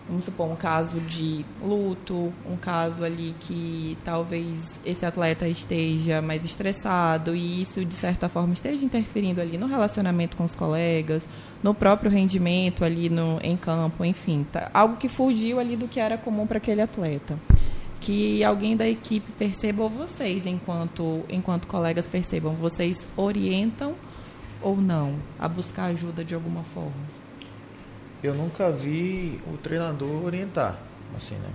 vamos 0.08 0.24
supor, 0.24 0.48
um 0.50 0.56
caso 0.56 1.00
de 1.02 1.46
luto, 1.62 2.34
um 2.46 2.56
caso 2.56 3.04
ali 3.04 3.36
que 3.42 3.98
talvez 4.04 4.80
esse 4.86 5.06
atleta 5.06 5.48
esteja 5.48 6.22
mais 6.22 6.46
estressado 6.46 7.36
e 7.36 7.62
isso, 7.62 7.84
de 7.84 7.94
certa 7.94 8.30
forma, 8.30 8.54
esteja 8.54 8.84
interferindo 8.84 9.42
ali 9.42 9.58
no 9.58 9.68
relacionamento 9.68 10.38
com 10.38 10.44
os 10.44 10.56
colegas, 10.56 11.28
no 11.62 11.74
próprio 11.74 12.10
rendimento 12.10 12.86
ali 12.86 13.10
no, 13.10 13.40
em 13.44 13.58
campo, 13.58 14.06
enfim, 14.06 14.46
tá, 14.52 14.70
algo 14.74 14.96
que 14.98 15.10
fugiu 15.10 15.60
ali 15.60 15.76
do 15.76 15.88
que 15.88 16.00
era 16.00 16.18
comum 16.18 16.48
para 16.48 16.58
aquele 16.58 16.82
atleta. 16.82 17.38
Que 18.00 18.44
alguém 18.44 18.78
da 18.78 18.88
equipe 18.88 19.32
perceba 19.34 19.84
ou 19.84 19.90
vocês, 19.90 20.46
enquanto, 20.46 21.24
enquanto 21.28 21.68
colegas 21.68 22.08
percebam, 22.08 22.54
vocês 22.54 23.08
orientam 23.18 23.96
ou 24.62 24.78
não 24.78 25.16
a 25.40 25.48
buscar 25.48 25.86
ajuda 25.86 26.24
de 26.24 26.36
alguma 26.36 26.64
forma? 26.64 27.17
Eu 28.28 28.36
nunca 28.36 28.72
vi 28.72 29.42
o 29.48 29.58
treinador 29.58 30.24
orientar, 30.24 30.78
assim, 31.16 31.36
né? 31.36 31.50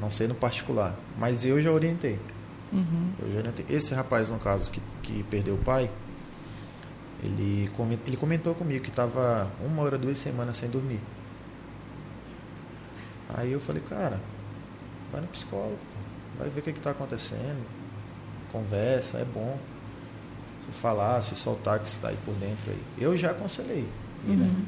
Não 0.00 0.10
sei 0.10 0.26
no 0.26 0.34
particular, 0.34 0.96
mas 1.18 1.44
eu 1.44 1.62
já 1.62 1.70
orientei. 1.70 2.18
Uhum. 2.72 3.12
Eu 3.20 3.30
já 3.30 3.38
orientei. 3.38 3.66
Esse 3.68 3.94
rapaz, 3.94 4.30
no 4.30 4.38
caso, 4.38 4.70
que, 4.70 4.80
que 5.02 5.22
perdeu 5.24 5.54
o 5.54 5.58
pai, 5.58 5.90
ele, 7.22 7.70
ele 8.06 8.16
comentou 8.16 8.54
comigo 8.54 8.82
que 8.82 8.90
estava 8.90 9.50
uma 9.64 9.82
hora, 9.82 9.96
duas 9.96 10.18
semanas 10.18 10.56
sem 10.56 10.68
dormir. 10.68 11.00
Aí 13.34 13.52
eu 13.52 13.60
falei, 13.60 13.82
cara, 13.82 14.20
vai 15.10 15.20
no 15.20 15.28
psicólogo, 15.28 15.78
vai 16.38 16.50
ver 16.50 16.60
o 16.60 16.62
que 16.62 16.70
está 16.70 16.90
acontecendo, 16.90 17.64
conversa, 18.50 19.18
é 19.18 19.24
bom. 19.24 19.58
Se 20.66 20.78
falar, 20.78 21.22
se 21.22 21.34
soltar 21.34 21.78
que 21.80 21.88
está 21.88 22.08
aí 22.08 22.18
por 22.24 22.34
dentro 22.34 22.70
aí. 22.70 22.82
Eu 22.98 23.16
já 23.16 23.30
aconselhei, 23.30 23.82
né? 24.24 24.34
uhum. 24.34 24.36
né? 24.36 24.64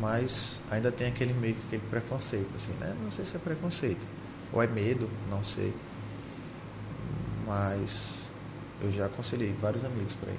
Mas 0.00 0.60
ainda 0.70 0.90
tem 0.90 1.08
aquele 1.08 1.34
meio 1.34 1.54
que 1.54 1.66
aquele 1.66 1.82
preconceito, 1.90 2.54
assim, 2.56 2.72
né? 2.80 2.96
Não 3.02 3.10
sei 3.10 3.24
se 3.26 3.36
é 3.36 3.38
preconceito 3.38 4.06
ou 4.52 4.62
é 4.62 4.66
medo, 4.66 5.08
não 5.30 5.44
sei. 5.44 5.72
Mas 7.46 8.30
eu 8.80 8.90
já 8.90 9.06
aconselhei 9.06 9.54
vários 9.60 9.84
amigos 9.84 10.14
para 10.14 10.32
ir. 10.32 10.38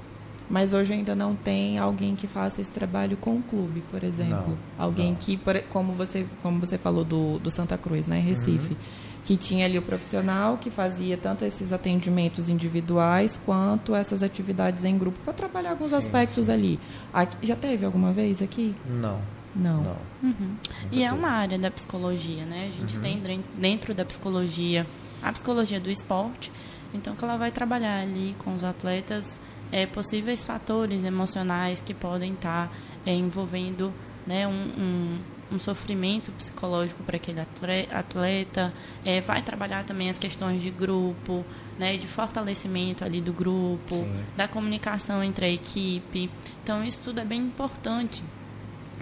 Mas 0.50 0.74
hoje 0.74 0.92
ainda 0.92 1.16
não 1.16 1.34
tem 1.34 1.78
alguém 1.78 2.14
que 2.16 2.28
faça 2.28 2.60
esse 2.60 2.72
trabalho 2.72 3.16
com 3.16 3.38
o 3.38 3.42
clube, 3.42 3.82
por 3.90 4.04
exemplo. 4.04 4.50
Não, 4.50 4.58
alguém 4.78 5.12
não. 5.12 5.16
que, 5.16 5.40
como 5.70 5.94
você, 5.94 6.26
como 6.42 6.60
você 6.60 6.78
falou 6.78 7.06
do, 7.06 7.40
do 7.40 7.50
Santa 7.50 7.78
Cruz, 7.78 8.06
né, 8.06 8.20
Recife, 8.20 8.74
uhum. 8.74 8.80
que 9.24 9.38
tinha 9.38 9.66
ali 9.66 9.78
o 9.78 9.82
profissional 9.82 10.58
que 10.58 10.70
fazia 10.70 11.16
tanto 11.16 11.46
esses 11.46 11.72
atendimentos 11.72 12.50
individuais 12.50 13.40
quanto 13.46 13.96
essas 13.96 14.22
atividades 14.22 14.84
em 14.84 14.98
grupo 14.98 15.18
para 15.24 15.32
trabalhar 15.32 15.70
alguns 15.72 15.92
sim, 15.92 15.96
aspectos 15.96 16.48
sim. 16.48 16.52
ali. 16.52 16.80
Aqui, 17.14 17.48
já 17.48 17.56
teve 17.56 17.86
alguma 17.86 18.12
vez 18.12 18.42
aqui? 18.42 18.76
Não. 18.86 19.22
Não. 19.56 19.84
Não. 19.84 19.98
Uhum. 20.24 20.56
E 20.92 21.04
é 21.04 21.12
uma 21.12 21.30
área 21.30 21.60
da 21.60 21.70
psicologia, 21.70 22.46
né? 22.46 22.72
A 22.74 22.80
gente 22.80 22.96
uhum. 22.96 23.02
tem 23.22 23.44
dentro 23.58 23.94
da 23.94 24.06
psicologia 24.06 24.86
a 25.22 25.32
psicologia 25.32 25.80
do 25.80 25.90
esporte, 25.90 26.52
então 26.94 27.16
que 27.16 27.24
ela 27.24 27.38
vai 27.38 27.52
trabalhar 27.52 28.02
ali 28.02 28.36
com 28.40 28.54
os 28.56 28.64
atletas 28.64 29.40
é, 29.72 29.86
possíveis 29.86 30.44
fatores 30.44 31.04
emocionais 31.04 31.82
que 31.82 31.94
podem 31.94 32.34
estar 32.34 32.76
é, 33.06 33.14
envolvendo 33.14 33.94
né, 34.26 34.48
um, 34.48 34.52
um, 34.52 35.20
um, 35.54 35.60
sofrimento 35.60 36.32
psicológico 36.32 37.04
para 37.04 37.16
aquele 37.16 37.40
atleta, 37.40 38.74
é, 39.06 39.22
vai 39.22 39.42
trabalhar 39.42 39.84
também 39.84 40.10
as 40.10 40.18
questões 40.18 40.62
de 40.62 40.70
grupo, 40.70 41.46
né, 41.80 41.98
de 41.98 42.08
fortalecimento 42.08 43.06
ali 43.06 43.22
do 43.22 43.32
grupo, 43.32 43.96
Sim. 43.96 44.26
da 44.36 44.48
comunicação 44.48 45.24
entre 45.24 45.46
a 45.46 45.50
equipe. 45.50 46.30
Então 46.64 46.84
isso 46.84 47.00
tudo 47.02 47.20
é 47.20 47.26
bem 47.26 47.42
importante 47.42 48.24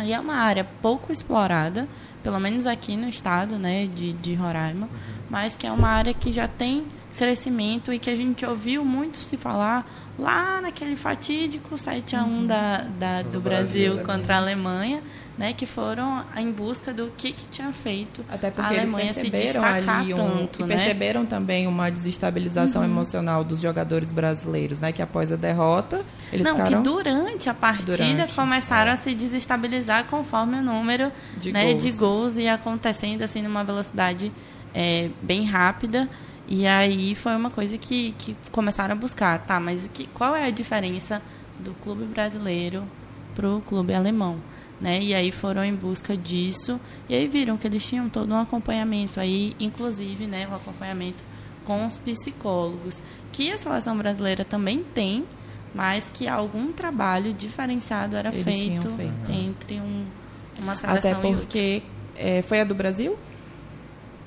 e 0.04 0.14
é 0.14 0.20
uma 0.20 0.36
área 0.36 0.66
pouco 0.82 1.12
explorada, 1.12 1.88
pelo 2.24 2.40
menos 2.40 2.66
aqui 2.66 2.96
no 2.96 3.08
estado 3.08 3.58
né, 3.58 3.88
de, 3.88 4.14
de 4.14 4.34
Roraima, 4.34 4.88
uhum. 4.88 5.24
mas 5.30 5.56
que 5.56 5.66
é 5.66 5.72
uma 5.72 5.90
área 5.90 6.14
que 6.14 6.32
já 6.32 6.48
tem 6.48 6.86
crescimento 7.20 7.92
e 7.92 8.00
que 8.00 8.10
a 8.10 8.16
gente 8.16 8.46
ouviu 8.46 8.86
muito 8.86 9.18
se 9.18 9.36
falar 9.36 9.86
lá 10.18 10.62
naquele 10.62 10.96
fatídico 10.96 11.78
7 11.78 12.16
a 12.16 12.24
1 12.24 12.26
uhum. 12.26 12.48
da, 12.48 12.78
da, 12.98 13.22
do 13.24 13.42
Brasil, 13.42 13.96
Brasil 13.96 14.06
contra 14.06 14.36
a 14.36 14.38
Alemanha, 14.38 15.04
né, 15.38 15.52
que 15.52 15.66
foram 15.66 16.24
em 16.38 16.50
busca 16.50 16.94
do 16.94 17.12
que, 17.18 17.34
que 17.34 17.46
tinha 17.48 17.74
feito 17.74 18.24
Até 18.30 18.50
porque 18.50 18.74
a 18.74 18.82
Alemanha 18.82 19.12
se 19.12 19.30
destacar 19.30 20.00
ali 20.00 20.14
um, 20.14 20.18
tanto, 20.18 20.66
né? 20.66 20.78
perceberam 20.78 21.26
também 21.26 21.68
uma 21.68 21.90
desestabilização 21.90 22.84
uhum. 22.84 22.88
emocional 22.88 23.44
dos 23.44 23.60
jogadores 23.60 24.14
brasileiros, 24.14 24.80
né, 24.80 24.94
que 24.94 25.02
após 25.02 25.30
a 25.30 25.36
derrota 25.36 26.02
eles 26.32 26.46
Não, 26.46 26.56
ficaram... 26.56 26.78
que 26.78 26.84
durante 26.90 27.50
a 27.50 27.54
partida 27.54 27.98
durante, 27.98 28.34
começaram 28.34 28.92
é. 28.92 28.94
a 28.94 28.98
se 28.98 29.14
desestabilizar 29.14 30.06
conforme 30.06 30.58
o 30.58 30.62
número 30.62 31.12
de, 31.38 31.52
né, 31.52 31.66
gols. 31.66 31.84
de 31.84 31.92
gols 31.92 32.38
ia 32.38 32.54
acontecendo 32.54 33.24
assim 33.24 33.42
numa 33.42 33.64
velocidade 33.66 34.32
é, 34.74 35.10
bem 35.22 35.44
rápida. 35.44 36.08
E 36.52 36.66
aí 36.66 37.14
foi 37.14 37.36
uma 37.36 37.52
coisa 37.52 37.78
que, 37.78 38.16
que 38.18 38.36
começaram 38.52 38.94
a 38.94 38.98
buscar, 38.98 39.38
tá, 39.46 39.60
mas 39.60 39.84
o 39.84 39.90
que, 39.90 40.08
qual 40.08 40.36
é 40.36 40.46
a 40.46 40.50
diferença 40.50 41.22
do 41.60 41.76
clube 41.76 42.06
brasileiro 42.06 42.84
para 43.36 43.48
o 43.48 43.62
clube 43.62 43.94
alemão? 43.94 44.38
Né? 44.82 45.00
E 45.00 45.14
aí 45.14 45.32
foram 45.32 45.64
em 45.64 45.76
busca 45.76 46.18
disso 46.18 46.80
e 47.08 47.14
aí 47.14 47.28
viram 47.28 47.56
que 47.56 47.68
eles 47.68 47.86
tinham 47.86 48.10
todo 48.10 48.34
um 48.34 48.38
acompanhamento 48.38 49.20
aí, 49.20 49.56
inclusive, 49.60 50.26
né, 50.26 50.48
um 50.48 50.56
acompanhamento 50.56 51.24
com 51.66 51.86
os 51.86 52.00
psicólogos, 52.00 53.04
que 53.32 53.52
a 53.52 53.58
seleção 53.60 53.96
brasileira 53.96 54.44
também 54.44 54.84
tem, 54.84 55.26
mas 55.76 56.10
que 56.12 56.28
algum 56.28 56.74
trabalho 56.74 57.32
diferenciado 57.32 58.16
era 58.16 58.32
feito, 58.32 58.90
feito, 58.90 59.32
entre 59.32 59.76
um, 59.76 60.06
uma 60.58 60.74
seleção 60.74 61.20
Até 61.20 61.32
porque 61.32 61.84
é, 62.16 62.42
foi 62.42 62.62
a 62.62 62.64
do 62.64 62.74
Brasil? 62.74 63.16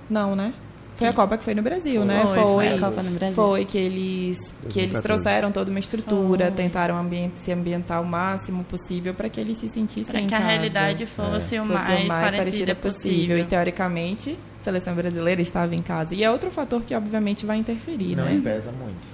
Não, 0.08 0.37
né? 0.37 0.54
Foi 1.02 1.08
a 1.08 1.12
Copa 1.12 1.38
que 1.38 1.44
foi 1.44 1.54
no 1.54 1.62
Brasil, 1.62 2.00
foi, 2.00 2.04
né? 2.04 2.22
Foi, 2.22 2.38
foi, 2.38 2.68
a 2.68 2.78
Copa 2.78 3.02
no 3.02 3.10
Brasil. 3.10 3.34
Foi 3.34 3.64
que 3.64 3.78
eles, 3.78 4.38
que 4.68 4.80
eles 4.80 5.00
trouxeram 5.00 5.52
toda 5.52 5.70
uma 5.70 5.78
estrutura, 5.78 6.46
foi. 6.46 6.54
tentaram 6.54 6.98
ambiente, 6.98 7.38
se 7.38 7.52
ambientar 7.52 8.00
o 8.00 8.06
máximo 8.06 8.64
possível 8.64 9.14
para 9.14 9.28
que 9.28 9.40
eles 9.40 9.58
se 9.58 9.68
sentissem 9.68 10.04
pra 10.04 10.20
em 10.20 10.26
que 10.26 10.30
casa. 10.30 10.44
a 10.44 10.48
realidade 10.48 11.06
fosse, 11.06 11.56
é. 11.56 11.62
o, 11.62 11.66
mais 11.66 11.88
fosse 11.88 12.04
o 12.04 12.08
mais 12.08 12.08
parecida, 12.08 12.44
parecida 12.44 12.74
possível. 12.74 13.10
possível. 13.10 13.38
E 13.38 13.44
teoricamente, 13.44 14.38
a 14.60 14.64
seleção 14.64 14.94
brasileira 14.94 15.42
estava 15.42 15.74
em 15.74 15.82
casa. 15.82 16.14
E 16.14 16.22
é 16.22 16.30
outro 16.30 16.50
fator 16.50 16.82
que 16.82 16.94
obviamente 16.94 17.44
vai 17.44 17.56
interferir, 17.56 18.16
Não, 18.16 18.24
né? 18.24 18.34
Não, 18.34 18.42
pesa 18.42 18.72
muito. 18.72 19.06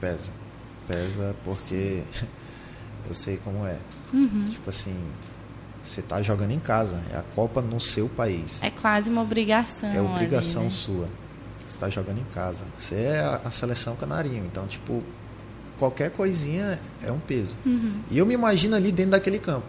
Pesa. 0.00 0.32
Pesa 0.86 1.36
porque 1.44 2.02
eu 3.08 3.14
sei 3.14 3.36
como 3.38 3.66
é. 3.66 3.78
Uhum. 4.12 4.44
Tipo 4.48 4.70
assim, 4.70 4.96
você 5.82 6.00
está 6.00 6.20
jogando 6.22 6.52
em 6.52 6.58
casa, 6.58 7.00
é 7.12 7.16
a 7.16 7.22
Copa 7.34 7.62
no 7.62 7.80
seu 7.80 8.08
país. 8.08 8.62
É 8.62 8.70
quase 8.70 9.08
uma 9.08 9.22
obrigação. 9.22 9.90
É 9.90 10.00
obrigação 10.00 10.62
ali, 10.62 10.70
né? 10.70 10.76
sua. 10.76 11.08
Você 11.70 11.76
está 11.76 11.88
jogando 11.88 12.18
em 12.18 12.24
casa. 12.34 12.64
Você 12.76 12.96
é 12.96 13.20
a, 13.20 13.42
a, 13.44 13.50
seleção 13.52 13.94
canarinho, 13.94 14.44
então 14.44 14.66
tipo 14.66 15.04
qualquer 15.78 16.10
coisinha 16.10 16.80
é 17.00 17.12
um 17.12 17.20
peso. 17.20 17.56
Uhum. 17.64 18.00
E 18.10 18.18
eu 18.18 18.26
me 18.26 18.34
imagino 18.34 18.74
ali 18.74 18.90
dentro 18.90 19.12
daquele 19.12 19.38
campo. 19.38 19.66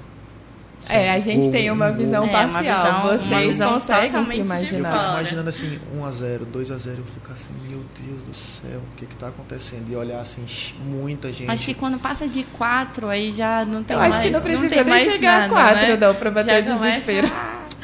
É, 0.89 1.11
a 1.11 1.19
gente 1.19 1.47
o, 1.47 1.51
tem 1.51 1.69
uma 1.69 1.91
visão 1.91 2.25
o, 2.25 2.29
parcial. 2.31 2.63
É, 2.63 2.63
uma 2.63 2.63
visão, 2.63 3.09
Vocês 3.11 3.23
uma 3.23 3.39
visão 3.39 3.79
conseguem 3.79 4.25
se 4.25 4.35
imaginar. 4.39 4.89
Eu 4.89 4.99
fico 4.99 5.11
imaginando 5.11 5.49
assim, 5.49 5.79
1x0, 5.95 6.39
2x0, 6.51 6.97
eu 6.97 7.05
fico 7.05 7.31
assim, 7.31 7.53
meu 7.69 7.85
Deus 8.03 8.23
do 8.23 8.33
céu, 8.33 8.79
o 8.79 8.95
que 8.97 9.05
que 9.05 9.15
tá 9.15 9.27
acontecendo? 9.27 9.91
E 9.91 9.95
olhar 9.95 10.19
assim, 10.19 10.43
muita 10.83 11.31
gente. 11.31 11.51
Acho 11.51 11.65
que 11.65 11.75
quando 11.75 11.99
passa 11.99 12.27
de 12.27 12.43
4, 12.45 13.07
aí 13.09 13.31
já 13.31 13.63
não 13.63 13.83
tem 13.83 13.93
eu 13.93 13.99
mais. 13.99 14.15
Acho 14.15 14.23
que 14.23 14.29
não 14.31 14.41
precisa 14.41 14.83
não 14.83 14.95
nem 14.95 15.11
chegar 15.11 15.41
nada, 15.41 15.45
a 15.45 15.71
4, 15.71 15.87
né? 15.87 15.97
não, 15.97 16.15
pra 16.15 16.31
bater 16.31 16.65
já 16.65 16.75
desespero. 16.75 17.31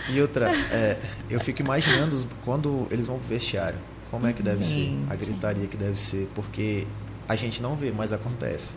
E 0.09 0.21
outra, 0.21 0.49
é, 0.71 0.97
eu 1.29 1.39
fico 1.39 1.61
imaginando 1.61 2.27
quando 2.41 2.87
eles 2.89 3.05
vão 3.05 3.19
pro 3.19 3.27
vestiário, 3.27 3.77
como 4.09 4.27
é 4.27 4.33
que 4.33 4.41
deve 4.41 4.63
sim, 4.63 5.05
ser, 5.05 5.13
a 5.13 5.15
gritaria 5.15 5.63
sim. 5.63 5.69
que 5.69 5.77
deve 5.77 5.99
ser, 5.99 6.29
porque 6.33 6.87
a 7.27 7.35
gente 7.35 7.61
não 7.61 7.75
vê, 7.75 7.91
mas 7.91 8.11
acontece. 8.11 8.75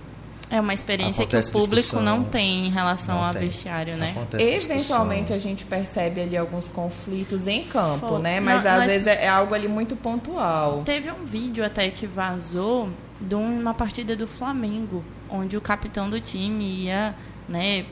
É 0.51 0.61
uma 0.61 0.75
experiência 0.75 1.23
Acontece 1.23 1.53
que 1.53 1.57
o 1.57 1.61
público 1.61 2.01
não 2.01 2.25
tem 2.25 2.67
em 2.67 2.71
relação 2.71 3.25
ao 3.25 3.33
vestiário, 3.33 3.97
né? 3.97 4.11
Acontece 4.11 4.67
Eventualmente 4.73 5.33
a 5.33 5.39
gente 5.39 5.65
percebe 5.65 6.21
ali 6.21 6.37
alguns 6.37 6.69
conflitos 6.69 7.47
em 7.47 7.65
campo, 7.65 8.19
né? 8.19 8.41
Mas 8.41 8.65
não, 8.65 8.71
às 8.73 8.79
mas 8.79 8.91
vezes 8.91 9.07
é 9.07 9.29
algo 9.29 9.55
ali 9.55 9.69
muito 9.69 9.95
pontual. 9.95 10.83
Teve 10.85 11.09
um 11.13 11.25
vídeo 11.25 11.65
até 11.65 11.89
que 11.91 12.05
vazou 12.05 12.91
de 13.21 13.37
uma 13.37 13.73
partida 13.73 14.17
do 14.17 14.27
Flamengo, 14.27 15.05
onde 15.31 15.57
o 15.57 15.61
capitão 15.61 16.11
do 16.11 16.21
time 16.21 16.65
ia, 16.65 17.15
né, 17.49 17.87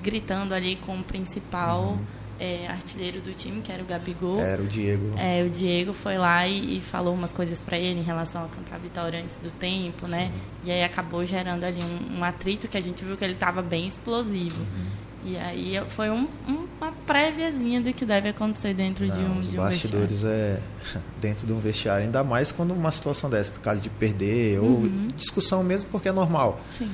gritando 0.00 0.54
ali 0.54 0.76
com 0.76 1.00
o 1.00 1.02
principal. 1.02 1.80
Uhum 1.80 2.15
é, 2.38 2.66
artilheiro 2.68 3.20
do 3.20 3.32
time, 3.32 3.62
que 3.62 3.72
era 3.72 3.82
o 3.82 3.86
Gabigol. 3.86 4.40
Era 4.40 4.62
o 4.62 4.66
Diego. 4.66 5.14
É, 5.18 5.42
o 5.44 5.50
Diego 5.50 5.92
foi 5.92 6.18
lá 6.18 6.46
e, 6.46 6.78
e 6.78 6.80
falou 6.80 7.14
umas 7.14 7.32
coisas 7.32 7.60
para 7.60 7.78
ele 7.78 8.00
em 8.00 8.02
relação 8.02 8.44
a 8.44 8.48
cantar 8.48 8.78
vitória 8.78 9.20
antes 9.20 9.38
do 9.38 9.50
tempo, 9.50 10.06
né? 10.06 10.26
Sim. 10.26 10.32
né? 10.32 10.32
E 10.64 10.70
aí 10.70 10.82
acabou 10.82 11.24
gerando 11.24 11.64
ali 11.64 11.80
um, 11.82 12.18
um, 12.18 12.24
atrito 12.24 12.68
que 12.68 12.76
a 12.76 12.80
gente 12.80 13.04
viu 13.04 13.16
que 13.16 13.24
ele 13.24 13.34
estava 13.34 13.62
bem 13.62 13.86
explosivo. 13.86 14.60
Uhum. 14.60 15.06
E 15.24 15.36
aí 15.36 15.74
foi 15.88 16.08
um, 16.08 16.28
um, 16.48 16.66
uma 16.80 16.92
préviazinha 17.04 17.80
do 17.80 17.92
que 17.92 18.04
deve 18.04 18.28
acontecer 18.28 18.74
dentro 18.74 19.04
Não, 19.06 19.16
de 19.16 19.24
um, 19.24 19.38
os 19.38 19.50
de 19.50 19.58
um 19.58 19.62
bastidores 19.62 20.24
é 20.24 20.60
dentro 21.20 21.46
de 21.46 21.52
um 21.52 21.58
vestiário, 21.58 22.04
ainda 22.04 22.22
mais 22.22 22.52
quando 22.52 22.72
uma 22.72 22.92
situação 22.92 23.28
dessa, 23.28 23.58
caso 23.58 23.82
de 23.82 23.90
perder 23.90 24.60
ou 24.60 24.66
Uhum. 24.66 25.08
discussão 25.16 25.64
mesmo, 25.64 25.90
porque 25.90 26.08
é 26.08 26.12
normal. 26.12 26.60
Sim. 26.70 26.90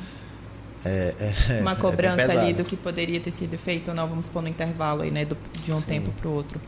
É, 0.84 1.14
é- 1.48 1.60
Uma 1.60 1.72
é 1.72 1.76
cobrança 1.76 2.22
ali 2.24 2.32
pesado. 2.32 2.54
do 2.54 2.64
que 2.64 2.76
poderia 2.76 3.20
ter 3.20 3.30
sido 3.32 3.56
feito 3.56 3.88
ou 3.88 3.94
não, 3.94 4.08
vamos 4.08 4.28
pôr 4.28 4.42
no 4.42 4.48
intervalo 4.48 5.02
aí, 5.02 5.10
né, 5.10 5.24
do- 5.24 5.36
de 5.64 5.72
um 5.72 5.80
tempo 5.80 6.10
para 6.12 6.28
o 6.28 6.32
outro. 6.32 6.60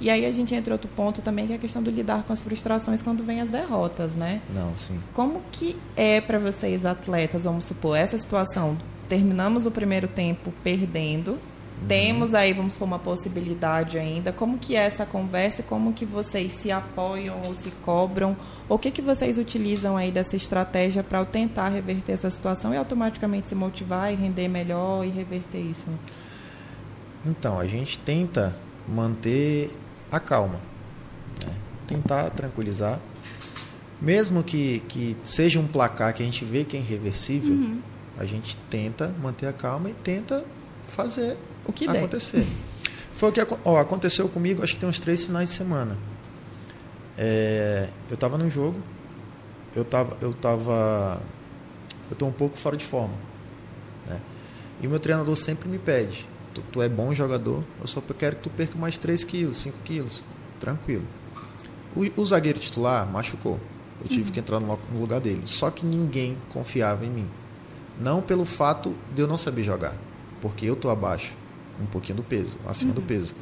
E 0.00 0.10
aí 0.10 0.26
a 0.26 0.32
gente 0.32 0.54
entra 0.54 0.70
em 0.70 0.74
outro 0.74 0.90
ponto 0.94 1.22
também, 1.22 1.46
que 1.46 1.52
é 1.52 1.56
a 1.56 1.58
questão 1.58 1.82
do 1.82 1.90
lidar 1.90 2.24
com 2.24 2.32
as 2.32 2.42
frustrações 2.42 3.00
quando 3.00 3.22
vem 3.24 3.40
as 3.40 3.48
derrotas, 3.50 4.14
né? 4.14 4.40
Não, 4.54 4.76
sim. 4.76 4.98
Como 5.14 5.40
que 5.52 5.76
é 5.96 6.20
para 6.20 6.38
vocês, 6.38 6.84
atletas, 6.84 7.44
vamos 7.44 7.64
supor, 7.64 7.96
essa 7.96 8.18
situação? 8.18 8.76
Terminamos 9.08 9.64
o 9.64 9.70
primeiro 9.70 10.08
tempo 10.08 10.52
perdendo, 10.64 11.38
temos 11.88 12.34
aí, 12.34 12.52
vamos 12.52 12.74
supor, 12.74 12.86
uma 12.86 12.98
possibilidade 12.98 13.98
ainda. 13.98 14.32
Como 14.32 14.58
que 14.58 14.76
é 14.76 14.80
essa 14.80 15.04
conversa? 15.04 15.62
Como 15.62 15.92
que 15.92 16.04
vocês 16.04 16.52
se 16.54 16.70
apoiam 16.70 17.40
ou 17.46 17.54
se 17.54 17.70
cobram? 17.82 18.36
O 18.68 18.78
que 18.78 18.90
que 18.90 19.02
vocês 19.02 19.38
utilizam 19.38 19.96
aí 19.96 20.10
dessa 20.10 20.36
estratégia 20.36 21.02
para 21.02 21.24
tentar 21.24 21.68
reverter 21.68 22.12
essa 22.12 22.30
situação 22.30 22.72
e 22.72 22.76
automaticamente 22.76 23.48
se 23.48 23.54
motivar 23.54 24.12
e 24.12 24.16
render 24.16 24.48
melhor 24.48 25.04
e 25.04 25.10
reverter 25.10 25.60
isso? 25.60 25.86
Então, 27.24 27.58
a 27.58 27.66
gente 27.66 27.98
tenta 27.98 28.56
manter 28.88 29.70
a 30.10 30.18
calma, 30.18 30.60
né? 31.46 31.52
tentar 31.86 32.30
tranquilizar. 32.30 32.98
Mesmo 34.00 34.42
que, 34.42 34.80
que 34.88 35.16
seja 35.22 35.60
um 35.60 35.66
placar 35.66 36.12
que 36.12 36.22
a 36.22 36.26
gente 36.26 36.44
vê 36.44 36.64
que 36.64 36.76
é 36.76 36.80
irreversível, 36.80 37.76
a 38.18 38.24
gente 38.24 38.56
tenta 38.68 39.14
manter 39.22 39.46
a 39.46 39.52
calma 39.52 39.90
e 39.90 39.94
tenta 39.94 40.44
fazer 40.88 41.38
O 41.66 41.72
que 41.72 41.86
der. 41.86 41.98
acontecer. 41.98 42.46
Foi 43.14 43.28
o 43.28 43.32
que 43.32 43.40
ó, 43.64 43.78
aconteceu 43.78 44.28
comigo, 44.28 44.62
acho 44.62 44.74
que 44.74 44.80
tem 44.80 44.88
uns 44.88 44.98
três 44.98 45.24
finais 45.24 45.50
de 45.50 45.54
semana. 45.54 45.96
É, 47.16 47.88
eu 48.10 48.16
tava 48.16 48.38
num 48.38 48.50
jogo, 48.50 48.80
eu 49.76 49.84
tava, 49.84 50.16
eu 50.20 50.32
tava, 50.32 51.20
eu 52.10 52.16
tô 52.16 52.26
um 52.26 52.32
pouco 52.32 52.56
fora 52.56 52.76
de 52.76 52.84
forma, 52.84 53.14
né? 54.06 54.20
E 54.80 54.86
o 54.86 54.90
meu 54.90 54.98
treinador 54.98 55.36
sempre 55.36 55.68
me 55.68 55.78
pede, 55.78 56.26
tu, 56.54 56.62
tu 56.72 56.82
é 56.82 56.88
bom 56.88 57.14
jogador, 57.14 57.62
eu 57.80 57.86
só 57.86 58.00
quero 58.00 58.36
que 58.36 58.42
tu 58.42 58.50
perca 58.50 58.78
mais 58.78 58.96
3 58.98 59.22
quilos, 59.24 59.58
5 59.58 59.78
quilos, 59.84 60.24
tranquilo. 60.58 61.04
O, 61.94 62.20
o 62.20 62.24
zagueiro 62.24 62.58
titular 62.58 63.06
machucou, 63.06 63.60
eu 64.02 64.08
tive 64.08 64.32
que 64.32 64.40
entrar 64.40 64.58
no, 64.58 64.78
no 64.90 65.00
lugar 65.00 65.20
dele, 65.20 65.42
só 65.44 65.70
que 65.70 65.84
ninguém 65.84 66.36
confiava 66.48 67.04
em 67.04 67.10
mim. 67.10 67.28
Não 68.00 68.22
pelo 68.22 68.46
fato 68.46 68.94
de 69.14 69.20
eu 69.20 69.28
não 69.28 69.36
saber 69.36 69.62
jogar, 69.62 69.94
porque 70.40 70.64
eu 70.64 70.74
tô 70.74 70.88
abaixo, 70.88 71.36
um 71.82 71.86
pouquinho 71.86 72.16
do 72.16 72.22
peso, 72.22 72.58
acima 72.66 72.92
do 72.92 73.02
peso. 73.02 73.34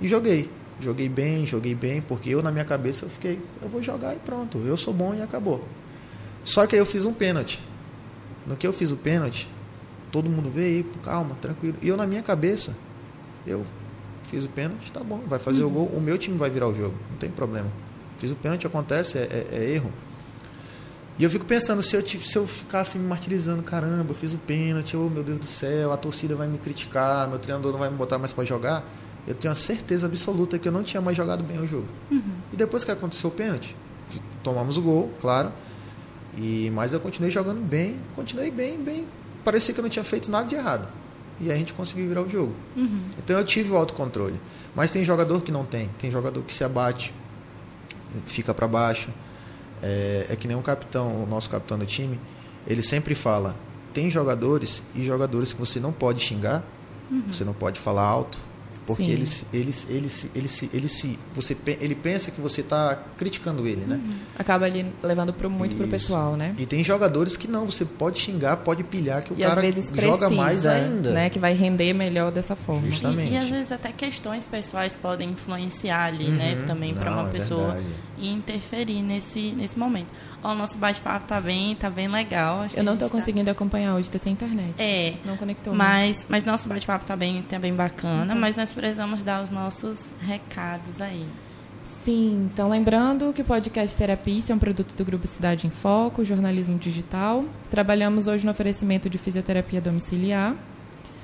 E 0.00 0.08
joguei. 0.08 0.50
Joguei 0.80 1.08
bem, 1.08 1.46
joguei 1.46 1.74
bem, 1.74 2.00
porque 2.02 2.30
eu 2.30 2.42
na 2.42 2.50
minha 2.50 2.64
cabeça 2.64 3.04
eu 3.04 3.08
fiquei, 3.10 3.38
eu 3.60 3.68
vou 3.68 3.82
jogar 3.82 4.14
e 4.14 4.18
pronto, 4.18 4.58
eu 4.66 4.76
sou 4.76 4.92
bom 4.92 5.14
e 5.14 5.20
acabou. 5.22 5.62
Só 6.42 6.66
que 6.66 6.74
aí 6.74 6.80
eu 6.80 6.86
fiz 6.86 7.04
um 7.04 7.12
pênalti. 7.12 7.62
No 8.46 8.56
que 8.56 8.66
eu 8.66 8.72
fiz 8.72 8.90
o 8.90 8.96
pênalti, 8.96 9.48
todo 10.10 10.28
mundo 10.28 10.50
veio, 10.50 10.84
calma, 11.02 11.36
tranquilo. 11.40 11.76
E 11.80 11.86
eu 11.88 11.96
na 11.96 12.06
minha 12.06 12.22
cabeça, 12.22 12.74
eu 13.46 13.64
fiz 14.24 14.44
o 14.44 14.48
pênalti, 14.48 14.90
tá 14.90 15.00
bom, 15.04 15.20
vai 15.28 15.38
fazer 15.38 15.62
o 15.62 15.70
gol, 15.70 15.86
o 15.86 16.00
meu 16.00 16.18
time 16.18 16.36
vai 16.36 16.50
virar 16.50 16.66
o 16.68 16.74
jogo, 16.74 16.94
não 17.10 17.18
tem 17.18 17.30
problema. 17.30 17.68
Fiz 18.18 18.30
o 18.30 18.34
pênalti, 18.34 18.66
acontece, 18.66 19.18
é, 19.18 19.22
é- 19.52 19.56
é 19.58 19.70
erro. 19.74 19.92
E 21.18 21.24
eu 21.24 21.30
fico 21.30 21.44
pensando, 21.44 21.82
se 21.82 21.94
eu, 21.94 22.06
se 22.06 22.36
eu 22.36 22.46
ficasse 22.46 22.98
me 22.98 23.06
martirizando, 23.06 23.62
caramba, 23.62 24.10
eu 24.10 24.14
fiz 24.14 24.32
o 24.32 24.38
pênalti, 24.38 24.96
oh 24.96 25.10
meu 25.10 25.22
Deus 25.22 25.38
do 25.38 25.46
céu, 25.46 25.92
a 25.92 25.96
torcida 25.96 26.34
vai 26.34 26.48
me 26.48 26.58
criticar, 26.58 27.28
meu 27.28 27.38
treinador 27.38 27.72
não 27.72 27.78
vai 27.78 27.90
me 27.90 27.96
botar 27.96 28.18
mais 28.18 28.32
para 28.32 28.44
jogar, 28.44 28.84
eu 29.26 29.34
tenho 29.34 29.52
a 29.52 29.54
certeza 29.54 30.06
absoluta 30.06 30.58
que 30.58 30.66
eu 30.66 30.72
não 30.72 30.82
tinha 30.82 31.00
mais 31.00 31.16
jogado 31.16 31.44
bem 31.44 31.58
o 31.60 31.66
jogo. 31.66 31.86
E 32.52 32.56
depois 32.56 32.84
que 32.84 32.90
aconteceu 32.90 33.28
o 33.28 33.32
pênalti, 33.32 33.76
tomamos 34.42 34.78
o 34.78 34.82
gol, 34.82 35.12
claro, 35.20 35.52
e 36.36 36.70
mas 36.74 36.92
eu 36.92 37.00
continuei 37.00 37.30
jogando 37.30 37.60
bem, 37.60 37.98
continuei 38.14 38.50
bem, 38.50 38.82
bem. 38.82 39.06
Parecia 39.44 39.74
que 39.74 39.80
eu 39.80 39.82
não 39.82 39.90
tinha 39.90 40.04
feito 40.04 40.30
nada 40.30 40.46
de 40.48 40.54
errado. 40.54 40.88
E 41.40 41.50
aí 41.50 41.56
a 41.56 41.58
gente 41.58 41.74
conseguiu 41.74 42.08
virar 42.08 42.22
o 42.22 42.28
jogo. 42.30 42.54
Então 43.18 43.36
eu 43.36 43.44
tive 43.44 43.70
o 43.70 43.76
autocontrole. 43.76 44.40
Mas 44.74 44.90
tem 44.90 45.04
jogador 45.04 45.40
que 45.42 45.50
não 45.52 45.64
tem. 45.64 45.90
Tem 45.98 46.10
jogador 46.10 46.42
que 46.42 46.54
se 46.54 46.62
abate, 46.64 47.12
fica 48.26 48.54
para 48.54 48.66
baixo. 48.68 49.10
É, 49.82 50.26
é 50.30 50.36
que 50.36 50.46
nem 50.46 50.56
um 50.56 50.62
capitão, 50.62 51.22
o 51.22 51.26
nosso 51.26 51.50
capitão 51.50 51.78
do 51.78 51.86
time, 51.86 52.20
ele 52.66 52.82
sempre 52.82 53.14
fala: 53.14 53.56
tem 53.92 54.10
jogadores 54.10 54.82
e 54.94 55.02
jogadores 55.02 55.52
que 55.52 55.58
você 55.58 55.80
não 55.80 55.92
pode 55.92 56.20
xingar, 56.20 56.62
você 57.26 57.44
não 57.44 57.52
pode 57.52 57.78
falar 57.78 58.02
alto, 58.02 58.40
porque 58.86 59.04
Sim. 59.04 59.10
ele, 59.10 59.26
se- 59.26 59.44
ele, 59.52 59.72
se- 59.72 59.86
ele, 59.92 60.08
se- 60.08 60.30
ele, 60.34 60.48
se- 60.48 60.70
ele, 60.72 60.88
se, 60.88 61.18
você, 61.34 61.56
ele 61.80 61.94
pensa 61.94 62.30
que 62.30 62.40
você 62.40 62.60
está 62.62 62.96
criticando 63.16 63.66
ele, 63.66 63.84
né? 63.84 64.00
Acaba 64.36 64.66
ali 64.66 64.86
levando 65.02 65.32
pro, 65.32 65.48
muito 65.48 65.76
pro 65.76 65.84
Isso. 65.84 65.90
pessoal, 65.92 66.36
né? 66.36 66.54
E 66.58 66.66
tem 66.66 66.82
jogadores 66.82 67.36
que 67.36 67.46
não, 67.46 67.66
você 67.70 67.84
pode 67.84 68.18
xingar, 68.18 68.56
pode 68.58 68.82
pilhar, 68.82 69.22
que 69.22 69.32
o 69.32 69.36
e 69.38 69.44
às 69.44 69.50
cara 69.50 69.60
vezes 69.62 69.86
joga 69.94 70.26
precisa, 70.26 70.30
mais 70.30 70.66
ainda. 70.66 71.12
né? 71.12 71.30
Que 71.30 71.38
vai 71.38 71.54
render 71.54 71.92
melhor 71.94 72.32
dessa 72.32 72.56
forma. 72.56 72.88
Justamente. 72.90 73.30
E, 73.30 73.34
e 73.34 73.36
às 73.36 73.48
vezes 73.48 73.70
até 73.72 73.92
questões 73.92 74.46
pessoais 74.46 74.96
podem 74.96 75.30
influenciar 75.30 76.04
ali, 76.06 76.28
né? 76.28 76.56
Uhum. 76.60 76.66
Também 76.66 76.94
para 76.94 77.12
uma 77.12 77.28
é 77.28 77.32
pessoa 77.32 77.66
verdade. 77.74 77.86
e 78.18 78.28
interferir 78.32 79.02
nesse, 79.02 79.52
nesse 79.52 79.78
momento. 79.78 80.12
Ó, 80.44 80.52
o 80.52 80.54
nosso 80.54 80.76
bate-papo 80.76 81.24
tá 81.26 81.40
bem, 81.40 81.74
tá 81.76 81.88
bem 81.88 82.08
legal. 82.08 82.66
Eu 82.74 82.82
não 82.82 82.96
tô 82.96 83.04
tá- 83.06 83.10
conseguindo 83.12 83.48
acompanhar 83.50 83.94
hoje, 83.94 84.10
tô 84.10 84.18
sem 84.18 84.32
internet. 84.32 84.74
É, 84.78 85.14
Não 85.24 85.36
conectou. 85.36 85.72
mas, 85.72 86.26
mas 86.28 86.44
nosso 86.44 86.68
bate-papo 86.68 87.04
tá 87.04 87.14
bem, 87.14 87.42
tá 87.42 87.58
bem 87.58 87.72
bacana, 87.74 88.24
Então. 88.24 88.36
mas 88.36 88.56
nós 88.56 88.72
precisamos 88.72 89.22
dar 89.22 89.42
os 89.42 89.50
nossos 89.50 90.00
recados 90.20 91.00
aí. 91.00 91.24
Sim, 92.04 92.48
então 92.52 92.68
lembrando 92.68 93.32
que 93.32 93.42
o 93.42 93.44
podcast 93.44 93.96
Terapia 93.96 94.42
é 94.48 94.52
um 94.54 94.58
produto 94.58 94.92
do 94.96 95.04
Grupo 95.04 95.24
Cidade 95.28 95.68
em 95.68 95.70
Foco, 95.70 96.24
jornalismo 96.24 96.76
digital. 96.76 97.44
Trabalhamos 97.70 98.26
hoje 98.26 98.44
no 98.44 98.50
oferecimento 98.50 99.08
de 99.08 99.18
fisioterapia 99.18 99.80
domiciliar, 99.80 100.56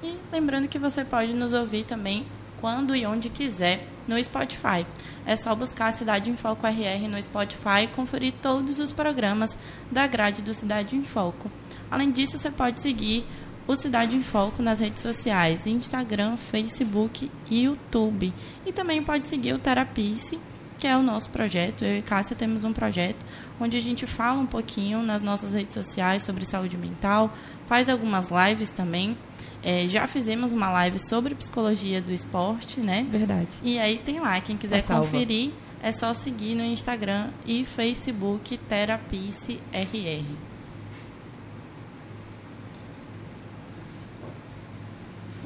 E 0.03 0.15
lembrando 0.31 0.67
que 0.67 0.77
você 0.77 1.03
pode 1.03 1.33
nos 1.33 1.53
ouvir 1.53 1.83
também 1.83 2.27
quando 2.59 2.95
e 2.95 3.03
onde 3.03 3.29
quiser 3.29 3.87
no 4.07 4.23
Spotify. 4.23 4.85
É 5.25 5.35
só 5.35 5.55
buscar 5.55 5.87
a 5.87 5.91
Cidade 5.91 6.29
em 6.29 6.37
Foco 6.37 6.67
RR 6.67 7.07
no 7.09 7.19
Spotify 7.19 7.85
e 7.85 7.87
conferir 7.87 8.35
todos 8.43 8.77
os 8.77 8.91
programas 8.91 9.57
da 9.91 10.05
grade 10.05 10.43
do 10.43 10.53
Cidade 10.53 10.95
em 10.95 11.03
Foco. 11.03 11.49
Além 11.89 12.11
disso, 12.11 12.37
você 12.37 12.51
pode 12.51 12.79
seguir 12.79 13.25
o 13.67 13.75
Cidade 13.75 14.15
em 14.15 14.21
Foco 14.21 14.61
nas 14.61 14.79
redes 14.79 15.01
sociais, 15.01 15.67
Instagram, 15.67 16.37
Facebook 16.37 17.31
e 17.49 17.63
YouTube. 17.63 18.33
E 18.65 18.71
também 18.71 19.03
pode 19.03 19.27
seguir 19.27 19.53
o 19.53 19.59
Terapice 19.59 20.39
que 20.81 20.87
é 20.87 20.97
o 20.97 21.03
nosso 21.03 21.29
projeto. 21.29 21.85
Eu 21.85 21.99
e 21.99 22.01
Cássia 22.01 22.35
temos 22.35 22.63
um 22.63 22.73
projeto 22.73 23.23
onde 23.59 23.77
a 23.77 23.79
gente 23.79 24.07
fala 24.07 24.41
um 24.41 24.47
pouquinho 24.47 25.03
nas 25.03 25.21
nossas 25.21 25.53
redes 25.53 25.75
sociais 25.75 26.23
sobre 26.23 26.43
saúde 26.43 26.75
mental, 26.75 27.31
faz 27.67 27.87
algumas 27.87 28.29
lives 28.29 28.71
também. 28.71 29.15
É, 29.63 29.87
já 29.87 30.07
fizemos 30.07 30.51
uma 30.51 30.71
live 30.71 30.97
sobre 30.97 31.35
psicologia 31.35 32.01
do 32.01 32.11
esporte, 32.11 32.83
né? 32.83 33.05
Verdade. 33.11 33.59
E 33.63 33.77
aí 33.77 33.99
tem 33.99 34.19
lá, 34.19 34.41
quem 34.41 34.57
quiser 34.57 34.81
Tá 34.81 34.97
conferir, 34.97 35.51
é 35.83 35.91
só 35.91 36.15
seguir 36.15 36.55
no 36.55 36.63
Instagram 36.63 37.27
e 37.45 37.63
Facebook 37.63 38.57
Terapice 38.57 39.59
RR. 39.71 40.50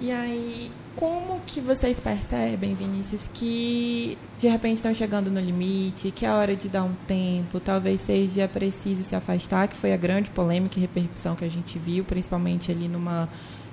E 0.06 0.12
aí, 0.12 0.72
como 0.96 1.42
que 1.48 1.60
vocês 1.60 2.00
percebem, 2.00 2.76
Vinícius, 2.76 3.28
que 3.34 4.16
de 4.38 4.48
repente 4.48 4.76
estão 4.76 4.94
chegando 4.94 5.32
no 5.32 5.40
limite, 5.40 6.12
que 6.12 6.28
é 6.28 6.32
hora 6.32 6.56
de 6.56 6.70
dar 6.70 6.84
um 6.84 6.94
tempo, 7.08 7.60
talvez 7.60 8.02
seja 8.02 8.48
preciso 8.48 9.02
se 9.02 9.16
afastar, 9.16 9.68
que 9.68 9.76
foi 9.76 9.94
a 9.94 9.98
grande 9.98 10.30
polêmica 10.30 10.78
e 10.78 10.82
repercussão 10.82 11.34
que 11.34 11.44
a 11.44 11.50
gente 11.50 11.80
viu, 11.80 12.04
principalmente 12.04 12.72
ali 12.72 12.88
numa 12.88 13.28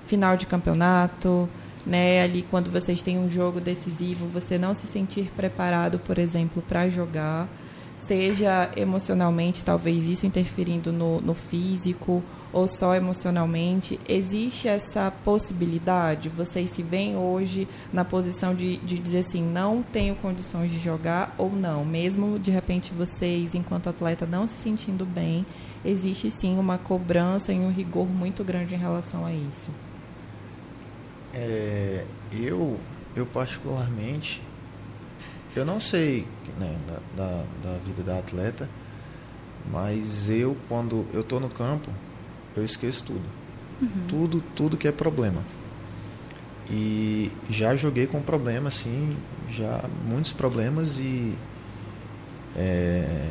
final 0.06 0.34
de 0.34 0.46
campeonato, 0.46 1.46
né? 1.84 2.22
Ali 2.22 2.46
quando 2.50 2.70
vocês 2.70 3.02
têm 3.02 3.18
um 3.18 3.30
jogo 3.30 3.60
decisivo, 3.60 4.26
você 4.28 4.56
não 4.56 4.72
se 4.72 4.86
sentir 4.86 5.30
preparado, 5.36 5.98
por 5.98 6.18
exemplo, 6.18 6.62
para 6.66 6.88
jogar, 6.88 7.46
seja 8.08 8.70
emocionalmente, 8.74 9.62
talvez 9.62 10.06
isso 10.06 10.24
interferindo 10.24 10.90
no, 10.90 11.20
no 11.20 11.34
físico 11.34 12.22
ou 12.52 12.68
só 12.68 12.94
emocionalmente, 12.94 13.98
existe 14.06 14.68
essa 14.68 15.10
possibilidade? 15.24 16.28
Vocês 16.28 16.70
se 16.70 16.82
veem 16.82 17.16
hoje 17.16 17.66
na 17.92 18.04
posição 18.04 18.54
de, 18.54 18.76
de 18.78 18.98
dizer 18.98 19.20
assim, 19.20 19.42
não 19.42 19.82
tenho 19.82 20.14
condições 20.16 20.70
de 20.70 20.78
jogar 20.78 21.34
ou 21.38 21.50
não? 21.50 21.84
Mesmo 21.84 22.38
de 22.38 22.50
repente 22.50 22.92
vocês, 22.92 23.54
enquanto 23.54 23.88
atleta, 23.88 24.26
não 24.26 24.46
se 24.46 24.54
sentindo 24.54 25.06
bem, 25.06 25.46
existe 25.84 26.30
sim 26.30 26.58
uma 26.58 26.76
cobrança 26.76 27.52
e 27.52 27.58
um 27.58 27.70
rigor 27.70 28.06
muito 28.06 28.44
grande 28.44 28.74
em 28.74 28.78
relação 28.78 29.24
a 29.24 29.32
isso. 29.32 29.70
É, 31.32 32.04
eu, 32.30 32.78
eu 33.16 33.24
particularmente, 33.24 34.42
eu 35.56 35.64
não 35.64 35.80
sei 35.80 36.28
né, 36.60 36.76
da, 36.86 37.24
da, 37.24 37.44
da 37.62 37.78
vida 37.78 38.02
da 38.02 38.18
atleta, 38.18 38.68
mas 39.70 40.28
eu, 40.28 40.56
quando 40.68 41.06
eu 41.14 41.22
tô 41.22 41.40
no 41.40 41.48
campo, 41.48 41.90
eu 42.56 42.64
esqueço 42.64 43.04
tudo. 43.04 43.22
Tudo, 44.08 44.42
tudo 44.54 44.76
que 44.76 44.86
é 44.86 44.92
problema. 44.92 45.42
E 46.70 47.30
já 47.50 47.74
joguei 47.74 48.06
com 48.06 48.20
problema, 48.22 48.68
assim, 48.68 49.16
já 49.50 49.84
muitos 50.04 50.32
problemas 50.32 50.98
e. 51.00 51.34
é, 52.56 53.30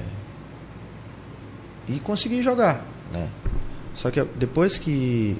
e 1.88 2.00
consegui 2.00 2.42
jogar, 2.44 2.86
né? 3.14 3.30
Só 3.94 4.12
que 4.12 4.22
depois 4.36 4.78
que. 4.78 5.38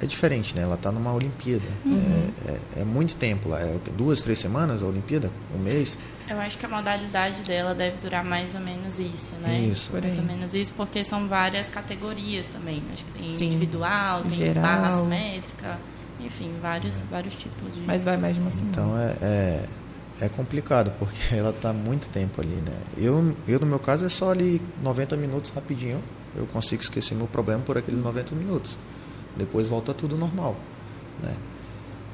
É 0.00 0.06
diferente, 0.06 0.56
né? 0.56 0.62
Ela 0.62 0.78
tá 0.78 0.90
numa 0.90 1.12
Olimpíada. 1.12 1.66
É, 2.46 2.52
é- 2.78 2.82
é 2.82 2.84
muito 2.84 3.16
tempo 3.16 3.48
lá. 3.50 3.60
É 3.60 3.78
duas, 3.96 4.22
três 4.22 4.38
semanas 4.38 4.82
a 4.82 4.86
Olimpíada? 4.86 5.30
Um 5.54 5.58
mês? 5.58 5.98
Eu 6.30 6.40
acho 6.40 6.56
que 6.56 6.64
a 6.64 6.68
modalidade 6.68 7.42
dela 7.42 7.74
deve 7.74 7.96
durar 7.96 8.24
mais 8.24 8.54
ou 8.54 8.60
menos 8.60 9.00
isso, 9.00 9.34
né? 9.42 9.58
Isso. 9.58 9.90
Mais 9.92 10.16
ou 10.16 10.22
menos 10.22 10.54
isso, 10.54 10.72
porque 10.76 11.02
são 11.02 11.26
várias 11.26 11.68
categorias 11.68 12.46
também. 12.46 12.80
Acho 12.92 13.04
que 13.04 13.10
tem 13.10 13.36
Sim. 13.36 13.46
individual, 13.48 14.22
tem 14.22 14.30
Geral. 14.30 14.62
barra 14.62 14.98
simétrica, 14.98 15.78
enfim, 16.20 16.54
vários, 16.62 17.00
vários 17.10 17.34
tipos 17.34 17.74
de. 17.74 17.80
Mas 17.80 18.04
vai 18.04 18.16
mais 18.16 18.36
de 18.36 18.40
uma 18.40 18.52
semana. 18.52 18.70
Então 18.70 18.96
é, 18.96 19.16
é, 19.20 19.68
é 20.20 20.28
complicado, 20.28 20.92
porque 21.00 21.18
ela 21.34 21.52
tá 21.52 21.72
muito 21.72 22.08
tempo 22.08 22.40
ali, 22.40 22.54
né? 22.54 22.76
Eu, 22.96 23.34
eu, 23.48 23.58
no 23.58 23.66
meu 23.66 23.80
caso, 23.80 24.06
é 24.06 24.08
só 24.08 24.30
ali 24.30 24.62
90 24.80 25.16
minutos 25.16 25.50
rapidinho. 25.50 26.00
Eu 26.36 26.46
consigo 26.46 26.80
esquecer 26.80 27.16
meu 27.16 27.26
problema 27.26 27.60
por 27.64 27.76
aqueles 27.76 28.00
90 28.00 28.36
minutos. 28.36 28.78
Depois 29.36 29.66
volta 29.66 29.92
tudo 29.92 30.16
normal, 30.16 30.54
né? 31.20 31.34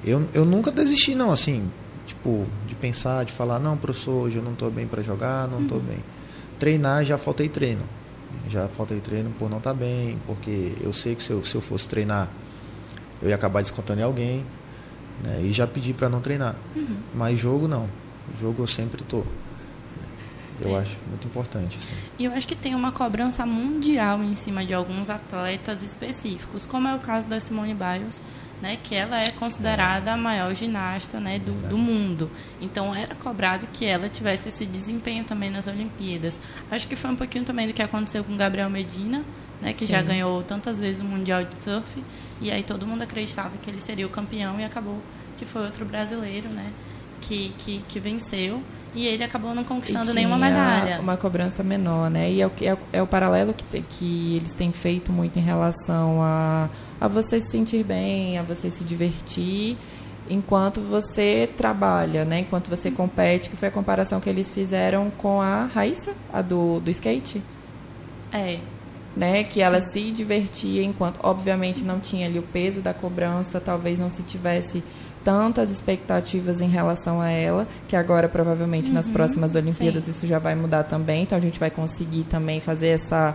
Eu, 0.03 0.27
eu 0.33 0.47
nunca 0.47 0.71
desisti, 0.71 1.15
não, 1.15 1.33
assim, 1.33 1.71
tipo, 2.07 2.47
de 2.67 2.75
pensar, 2.75 3.25
de 3.25 3.33
falar, 3.33 3.59
não, 3.59 3.77
professor, 3.77 4.27
hoje 4.27 4.37
eu 4.37 4.43
não 4.43 4.55
tô 4.55 4.71
bem 4.71 4.87
para 4.87 5.03
jogar, 5.03 5.49
não 5.49 5.67
tô 5.67 5.79
bem. 5.79 6.03
Treinar, 6.59 7.05
já 7.05 7.19
faltei 7.19 7.49
treino. 7.49 7.83
Já 8.49 8.69
faltei 8.69 9.01
treino 9.01 9.31
por 9.39 9.51
não 9.51 9.59
estar 9.59 9.75
bem, 9.75 10.19
porque 10.27 10.75
eu 10.81 10.93
sei 10.93 11.15
que 11.15 11.23
se 11.23 11.33
eu, 11.33 11.45
se 11.45 11.55
eu 11.55 11.61
fosse 11.61 11.89
treinar, 11.89 12.31
eu 13.21 13.29
ia 13.29 13.35
acabar 13.35 13.61
descontando 13.61 14.01
em 14.01 14.05
alguém, 14.05 14.47
né? 15.23 15.41
E 15.43 15.53
já 15.53 15.67
pedi 15.67 15.93
para 15.93 16.09
não 16.09 16.21
treinar. 16.21 16.55
Mas 17.15 17.39
jogo 17.39 17.67
não. 17.67 17.89
Jogo 18.41 18.63
eu 18.63 18.67
sempre 18.67 19.03
tô. 19.05 19.25
Eu 20.61 20.77
É. 20.77 20.81
acho 20.81 20.97
muito 21.09 21.27
importante, 21.27 21.77
assim. 21.79 21.93
E 22.19 22.25
eu 22.25 22.33
acho 22.33 22.47
que 22.47 22.55
tem 22.57 22.75
uma 22.75 22.93
cobrança 22.93 23.45
mundial 23.45 24.23
em 24.23 24.35
cima 24.35 24.65
de 24.65 24.73
alguns 24.75 25.11
atletas 25.11 25.83
específicos, 25.83 26.67
como 26.67 26.89
é 26.89 26.95
o 26.95 26.99
caso 27.01 27.29
da 27.29 27.39
Simone 27.41 27.75
Biles, 27.75 28.23
né, 28.63 28.79
que 28.83 28.95
ela 28.95 29.21
é 29.21 29.31
considerada 29.31 30.13
a 30.13 30.17
maior 30.17 30.55
ginasta 30.55 31.21
né, 31.21 31.39
do, 31.39 31.53
do 31.69 31.77
mundo. 31.77 32.31
Então 32.61 32.95
era 32.95 33.15
cobrado 33.15 33.67
que 33.71 33.85
ela 33.85 34.09
tivesse 34.09 34.49
esse 34.49 34.65
desempenho 34.65 35.25
também 35.25 35.51
nas 35.51 35.67
Olimpíadas. 35.67 36.41
Acho 36.71 36.87
que 36.89 36.97
foi 36.97 37.11
um 37.11 37.17
pouquinho 37.17 37.45
também 37.45 37.67
do 37.67 37.75
que 37.75 37.83
aconteceu 37.83 38.25
com 38.25 38.35
Gabriel 38.35 38.71
Medina, 38.71 39.23
né, 39.61 39.73
que 39.75 39.85
já 39.85 40.01
Sim. 40.01 40.07
ganhou 40.07 40.43
tantas 40.43 40.79
vezes 40.79 41.01
o 41.03 41.05
Mundial 41.05 41.45
de 41.45 41.63
Surf, 41.63 42.03
e 42.41 42.51
aí 42.51 42.63
todo 42.63 42.87
mundo 42.87 43.03
acreditava 43.03 43.51
que 43.59 43.69
ele 43.71 43.81
seria 43.81 44.07
o 44.07 44.11
campeão 44.11 44.59
e 44.59 44.65
acabou 44.65 45.01
que 45.37 45.45
foi 45.45 45.63
outro 45.65 45.85
brasileiro, 45.85 46.49
né, 46.49 46.73
que, 47.27 47.53
que, 47.59 47.83
que 47.89 48.01
venceu. 48.01 48.61
E 48.95 49.07
ele 49.07 49.23
acabou 49.23 49.55
não 49.55 49.63
conquistando 49.63 50.15
nenhuma 50.15 50.39
medalha. 50.39 50.99
Uma 51.01 51.17
cobrança 51.19 51.63
menor, 51.63 52.09
né? 52.09 52.31
E 52.31 52.41
é 52.41 52.47
o, 52.47 52.51
é, 52.63 52.77
é 52.95 53.03
o 53.03 53.07
paralelo 53.07 53.53
que, 53.53 53.63
te- 53.65 53.85
que 53.89 54.37
eles 54.37 54.55
têm 54.55 54.73
feito 54.73 55.13
muito 55.13 55.39
em 55.39 55.43
relação 55.43 56.23
a, 56.23 56.71
a 56.99 57.07
você 57.07 57.39
se 57.41 57.51
sentir 57.51 57.85
bem, 57.85 58.39
a 58.39 58.43
você 58.43 58.71
se 58.71 58.83
divertir, 58.85 59.77
enquanto 60.31 60.81
você 60.81 61.47
trabalha, 61.59 62.25
né? 62.25 62.39
Enquanto 62.41 62.69
você 62.69 62.91
compete, 62.91 63.51
que 63.51 63.57
foi 63.57 63.69
a 63.69 63.71
comparação 63.71 64.19
que 64.19 64.31
eles 64.31 64.51
fizeram 64.53 65.11
com 65.11 65.43
a 65.43 65.67
Raíssa, 65.67 66.13
a 66.33 66.41
do, 66.41 66.81
do 66.81 66.91
skate. 66.91 67.43
É, 68.33 68.59
né, 69.15 69.45
que 69.45 69.63
ela 69.63 69.81
se 69.81 70.11
divertia 70.11 70.83
enquanto, 70.83 71.19
obviamente, 71.23 71.83
não 71.83 71.99
tinha 72.01 72.27
ali 72.27 72.39
o 72.39 72.43
peso 72.43 72.83
da 72.83 72.93
cobrança, 72.93 73.59
talvez 73.61 73.99
não 73.99 74.11
se 74.11 74.23
tivesse 74.23 74.83
tantas 75.27 75.73
expectativas 75.73 76.61
em 76.61 76.69
relação 76.69 77.21
a 77.21 77.29
ela, 77.29 77.67
que 77.89 77.97
agora 77.97 78.29
provavelmente 78.29 78.93
nas 78.93 79.09
próximas 79.09 79.57
Olimpíadas 79.57 80.05
sim. 80.05 80.13
isso 80.13 80.25
já 80.25 80.39
vai 80.39 80.55
mudar 80.55 80.85
também, 80.85 81.25
então 81.25 81.37
a 81.37 81.41
gente 81.41 81.59
vai 81.59 81.69
conseguir 81.69 82.23
também 82.23 82.61
fazer 82.61 82.89
essa 82.91 83.35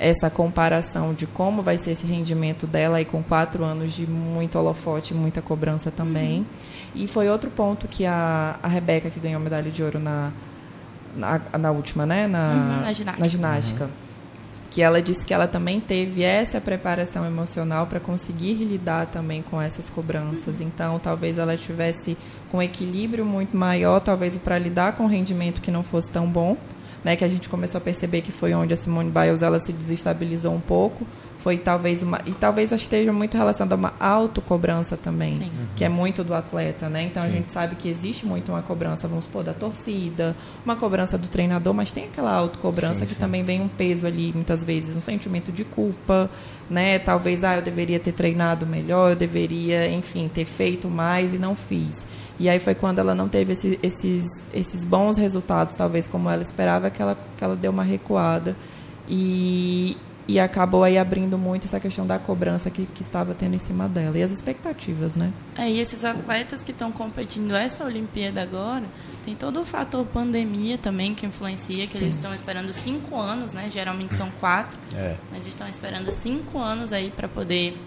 essa 0.00 0.30
comparação 0.30 1.12
de 1.12 1.26
como 1.26 1.62
vai 1.62 1.76
ser 1.76 1.90
esse 1.92 2.06
rendimento 2.06 2.66
dela 2.66 2.96
aí 2.96 3.04
com 3.04 3.22
quatro 3.22 3.62
anos 3.62 3.92
de 3.92 4.08
muito 4.08 4.58
holofote, 4.58 5.12
muita 5.12 5.42
cobrança 5.42 5.90
também. 5.90 6.46
E 6.94 7.06
foi 7.06 7.28
outro 7.28 7.50
ponto 7.50 7.86
que 7.86 8.06
a, 8.06 8.56
a 8.62 8.66
Rebeca, 8.66 9.10
que 9.10 9.20
ganhou 9.20 9.40
a 9.40 9.44
medalha 9.44 9.70
de 9.70 9.82
ouro 9.82 10.00
na, 10.00 10.32
na, 11.14 11.40
na 11.58 11.70
última, 11.70 12.06
né? 12.06 12.26
Na, 12.26 12.48
Uhum, 12.48 12.84
na 12.84 12.92
ginástica. 12.92 13.18
na 13.20 13.28
ginástica. 13.28 13.90
Que 14.70 14.82
ela 14.82 15.00
disse 15.00 15.24
que 15.24 15.32
ela 15.32 15.48
também 15.48 15.80
teve 15.80 16.22
essa 16.22 16.60
preparação 16.60 17.24
emocional 17.24 17.86
para 17.86 17.98
conseguir 17.98 18.54
lidar 18.54 19.06
também 19.06 19.42
com 19.42 19.60
essas 19.60 19.88
cobranças. 19.88 20.60
Então, 20.60 20.98
talvez 20.98 21.38
ela 21.38 21.56
tivesse 21.56 22.16
com 22.50 22.58
um 22.58 22.62
equilíbrio 22.62 23.24
muito 23.24 23.56
maior, 23.56 24.00
talvez 24.00 24.36
para 24.36 24.58
lidar 24.58 24.92
com 24.94 25.04
um 25.04 25.08
rendimento 25.08 25.60
que 25.60 25.70
não 25.70 25.82
fosse 25.82 26.10
tão 26.10 26.26
bom, 26.26 26.56
né? 27.02 27.16
Que 27.16 27.24
a 27.24 27.28
gente 27.28 27.48
começou 27.48 27.78
a 27.78 27.80
perceber 27.80 28.20
que 28.22 28.32
foi 28.32 28.52
onde 28.54 28.74
a 28.74 28.76
Simone 28.76 29.10
Biles 29.10 29.42
ela 29.42 29.58
se 29.58 29.72
desestabilizou 29.72 30.52
um 30.52 30.60
pouco. 30.60 31.06
Foi 31.40 31.56
talvez 31.56 32.02
uma 32.02 32.20
e 32.26 32.32
talvez 32.32 32.72
esteja 32.72 33.12
muito 33.12 33.36
relacionado 33.36 33.72
a 33.72 33.76
uma 33.76 33.92
autocobrança 34.00 34.96
também, 34.96 35.34
Sim. 35.34 35.50
que 35.76 35.84
é 35.84 35.88
muito 35.88 36.24
do 36.24 36.34
atleta, 36.34 36.88
né? 36.88 37.04
Então 37.04 37.22
a 37.22 37.28
gente 37.28 37.52
sabe 37.52 37.76
que 37.76 37.88
existe 37.88 38.26
muito 38.26 38.50
uma 38.50 38.60
cobrança, 38.60 39.06
vamos 39.06 39.24
supor, 39.24 39.44
da 39.44 39.54
torcida, 39.54 40.34
uma 40.64 40.74
cobrança 40.74 41.16
do 41.16 41.28
treinador, 41.28 41.72
mas 41.72 41.92
tem 41.92 42.04
aquela 42.06 42.32
autocobrança 42.32 43.00
Sim, 43.00 43.06
que 43.06 43.14
sim. 43.14 43.20
também 43.20 43.44
vem 43.44 43.60
um 43.60 43.68
peso 43.68 44.04
ali, 44.06 44.32
muitas 44.34 44.64
vezes, 44.64 44.96
um 44.96 45.00
sentimento 45.00 45.52
de 45.52 45.62
culpa, 45.64 46.28
né? 46.68 46.98
Talvez, 46.98 47.44
ah, 47.44 47.54
eu 47.56 47.62
deveria 47.62 48.00
ter 48.00 48.12
treinado 48.12 48.66
melhor, 48.66 49.10
eu 49.10 49.16
deveria, 49.16 49.88
enfim, 49.90 50.28
ter 50.32 50.44
feito 50.44 50.88
mais 50.88 51.34
e 51.34 51.38
não 51.38 51.54
fiz. 51.54 52.04
E 52.40 52.48
aí 52.48 52.58
foi 52.58 52.74
quando 52.74 52.98
ela 52.98 53.14
não 53.14 53.28
teve 53.28 53.52
esse- 53.52 53.78
esses, 53.82 54.26
esses 54.52 54.84
bons 54.84 55.16
resultados, 55.16 55.74
talvez 55.76 56.06
como 56.08 56.28
ela 56.28 56.42
esperava, 56.42 56.90
que 56.90 57.00
ela, 57.00 57.16
que 57.36 57.44
ela 57.44 57.54
deu 57.56 57.70
uma 57.70 57.82
recuada. 57.84 58.56
E, 59.08 59.96
e 60.28 60.38
acabou 60.38 60.84
aí 60.84 60.98
abrindo 60.98 61.38
muito 61.38 61.64
essa 61.64 61.80
questão 61.80 62.06
da 62.06 62.18
cobrança 62.18 62.70
que, 62.70 62.84
que 62.84 63.02
estava 63.02 63.34
tendo 63.34 63.54
em 63.54 63.58
cima 63.58 63.88
dela. 63.88 64.16
E 64.18 64.22
as 64.22 64.30
expectativas, 64.30 65.16
né? 65.16 65.32
É, 65.56 65.70
e 65.70 65.80
esses 65.80 66.04
atletas 66.04 66.62
que 66.62 66.70
estão 66.70 66.92
competindo 66.92 67.56
essa 67.56 67.82
Olimpíada 67.82 68.42
agora, 68.42 68.84
tem 69.24 69.34
todo 69.34 69.58
o 69.60 69.64
fator 69.64 70.04
pandemia 70.04 70.76
também 70.76 71.14
que 71.14 71.24
influencia, 71.24 71.86
que 71.86 71.96
eles 71.96 72.14
estão 72.14 72.34
esperando 72.34 72.70
cinco 72.74 73.16
anos, 73.16 73.54
né? 73.54 73.70
Geralmente 73.72 74.14
são 74.16 74.30
quatro, 74.38 74.78
É. 74.94 75.16
mas 75.32 75.46
estão 75.46 75.66
esperando 75.66 76.10
cinco 76.10 76.58
anos 76.58 76.92
aí 76.92 77.10
para 77.10 77.26
poder 77.26 77.80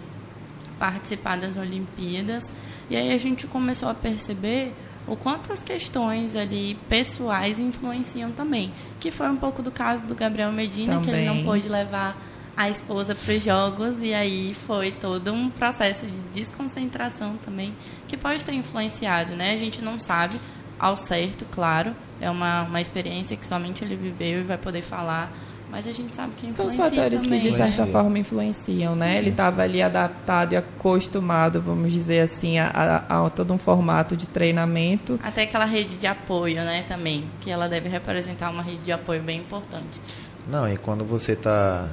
participar 0.80 1.38
das 1.38 1.56
Olimpíadas. 1.56 2.52
E 2.90 2.96
aí 2.96 3.12
a 3.12 3.18
gente 3.18 3.46
começou 3.46 3.88
a 3.88 3.94
perceber 3.94 4.74
o 5.06 5.16
quanto 5.16 5.52
as 5.52 5.62
questões 5.62 6.34
ali 6.34 6.76
pessoais 6.88 7.60
influenciam 7.60 8.32
também. 8.32 8.72
Que 8.98 9.12
foi 9.12 9.28
um 9.28 9.36
pouco 9.36 9.62
do 9.62 9.70
caso 9.70 10.06
do 10.06 10.14
Gabriel 10.16 10.50
Medina, 10.50 10.94
também. 10.94 11.04
que 11.04 11.10
ele 11.10 11.26
não 11.26 11.44
pôde 11.44 11.68
levar 11.68 12.16
a 12.56 12.68
esposa 12.68 13.14
para 13.14 13.34
os 13.34 13.42
jogos 13.42 13.98
e 14.00 14.12
aí 14.12 14.54
foi 14.66 14.92
todo 14.92 15.32
um 15.32 15.48
processo 15.50 16.06
de 16.06 16.20
desconcentração 16.32 17.36
também 17.38 17.74
que 18.06 18.16
pode 18.16 18.44
ter 18.44 18.52
influenciado, 18.52 19.34
né? 19.34 19.52
A 19.52 19.56
gente 19.56 19.82
não 19.82 19.98
sabe 19.98 20.36
ao 20.78 20.96
certo, 20.96 21.44
claro, 21.50 21.94
é 22.20 22.30
uma, 22.30 22.62
uma 22.62 22.80
experiência 22.80 23.36
que 23.36 23.46
somente 23.46 23.84
ele 23.84 23.96
viveu 23.96 24.40
e 24.40 24.42
vai 24.42 24.58
poder 24.58 24.82
falar 24.82 25.32
mas 25.72 25.88
a 25.88 25.92
gente 25.92 26.14
sabe 26.14 26.34
que 26.36 26.46
influencia 26.46 26.76
São 26.78 26.86
os 26.86 26.94
fatores 26.94 27.22
também. 27.22 27.40
que, 27.40 27.48
de 27.48 27.56
certa 27.56 27.86
forma, 27.86 28.18
influenciam, 28.18 28.94
né? 28.94 29.16
Ele 29.16 29.30
estava 29.30 29.62
ali 29.62 29.80
adaptado 29.80 30.52
e 30.52 30.56
acostumado, 30.56 31.62
vamos 31.62 31.90
dizer 31.90 32.20
assim, 32.20 32.58
a, 32.58 32.66
a, 33.08 33.26
a, 33.26 33.30
todo 33.30 33.54
um 33.54 33.56
formato 33.56 34.14
de 34.14 34.28
treinamento. 34.28 35.18
Até 35.22 35.44
aquela 35.44 35.64
rede 35.64 35.96
de 35.96 36.06
apoio, 36.06 36.56
né, 36.56 36.84
também, 36.86 37.24
que 37.40 37.50
ela 37.50 37.70
deve 37.70 37.88
representar 37.88 38.50
uma 38.50 38.62
rede 38.62 38.82
de 38.82 38.92
apoio 38.92 39.22
bem 39.22 39.40
importante. 39.40 39.98
Não, 40.46 40.70
e 40.70 40.76
quando 40.76 41.06
você 41.06 41.32
está 41.32 41.88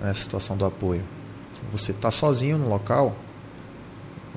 nessa 0.00 0.20
situação 0.22 0.56
do 0.56 0.64
apoio, 0.64 1.02
você 1.72 1.92
está 1.92 2.10
sozinho 2.10 2.58
no 2.58 2.68
local, 2.68 3.16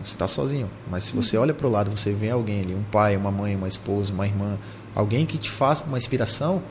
você 0.03 0.13
está 0.13 0.27
sozinho. 0.27 0.69
Mas 0.89 1.05
se 1.05 1.13
você 1.13 1.35
uhum. 1.35 1.43
olha 1.43 1.53
para 1.53 1.67
o 1.67 1.69
lado, 1.69 1.91
você 1.91 2.11
vê 2.11 2.29
alguém 2.29 2.61
ali, 2.61 2.73
um 2.73 2.83
pai, 2.83 3.15
uma 3.15 3.31
mãe, 3.31 3.55
uma 3.55 3.67
esposa, 3.67 4.13
uma 4.13 4.25
irmã, 4.25 4.57
alguém 4.95 5.25
que 5.25 5.37
te 5.37 5.49
faça 5.49 5.83
uma 5.83 5.97
inspiração, 5.97 6.61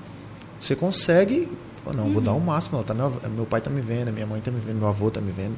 você 0.61 0.75
consegue 0.75 1.49
não, 1.95 2.05
uhum. 2.05 2.13
vou 2.13 2.23
dar 2.23 2.33
o 2.33 2.37
um 2.37 2.41
máximo. 2.41 2.77
Ela 2.77 2.85
tá, 2.85 2.95
meu, 2.95 3.11
meu 3.35 3.47
pai 3.47 3.61
está 3.61 3.71
me 3.71 3.81
vendo, 3.81 4.13
minha 4.13 4.27
mãe 4.27 4.39
está 4.39 4.51
me 4.51 4.61
vendo, 4.61 4.77
meu 4.77 4.89
avô 4.89 5.09
está 5.09 5.21
me 5.21 5.33
vendo. 5.33 5.57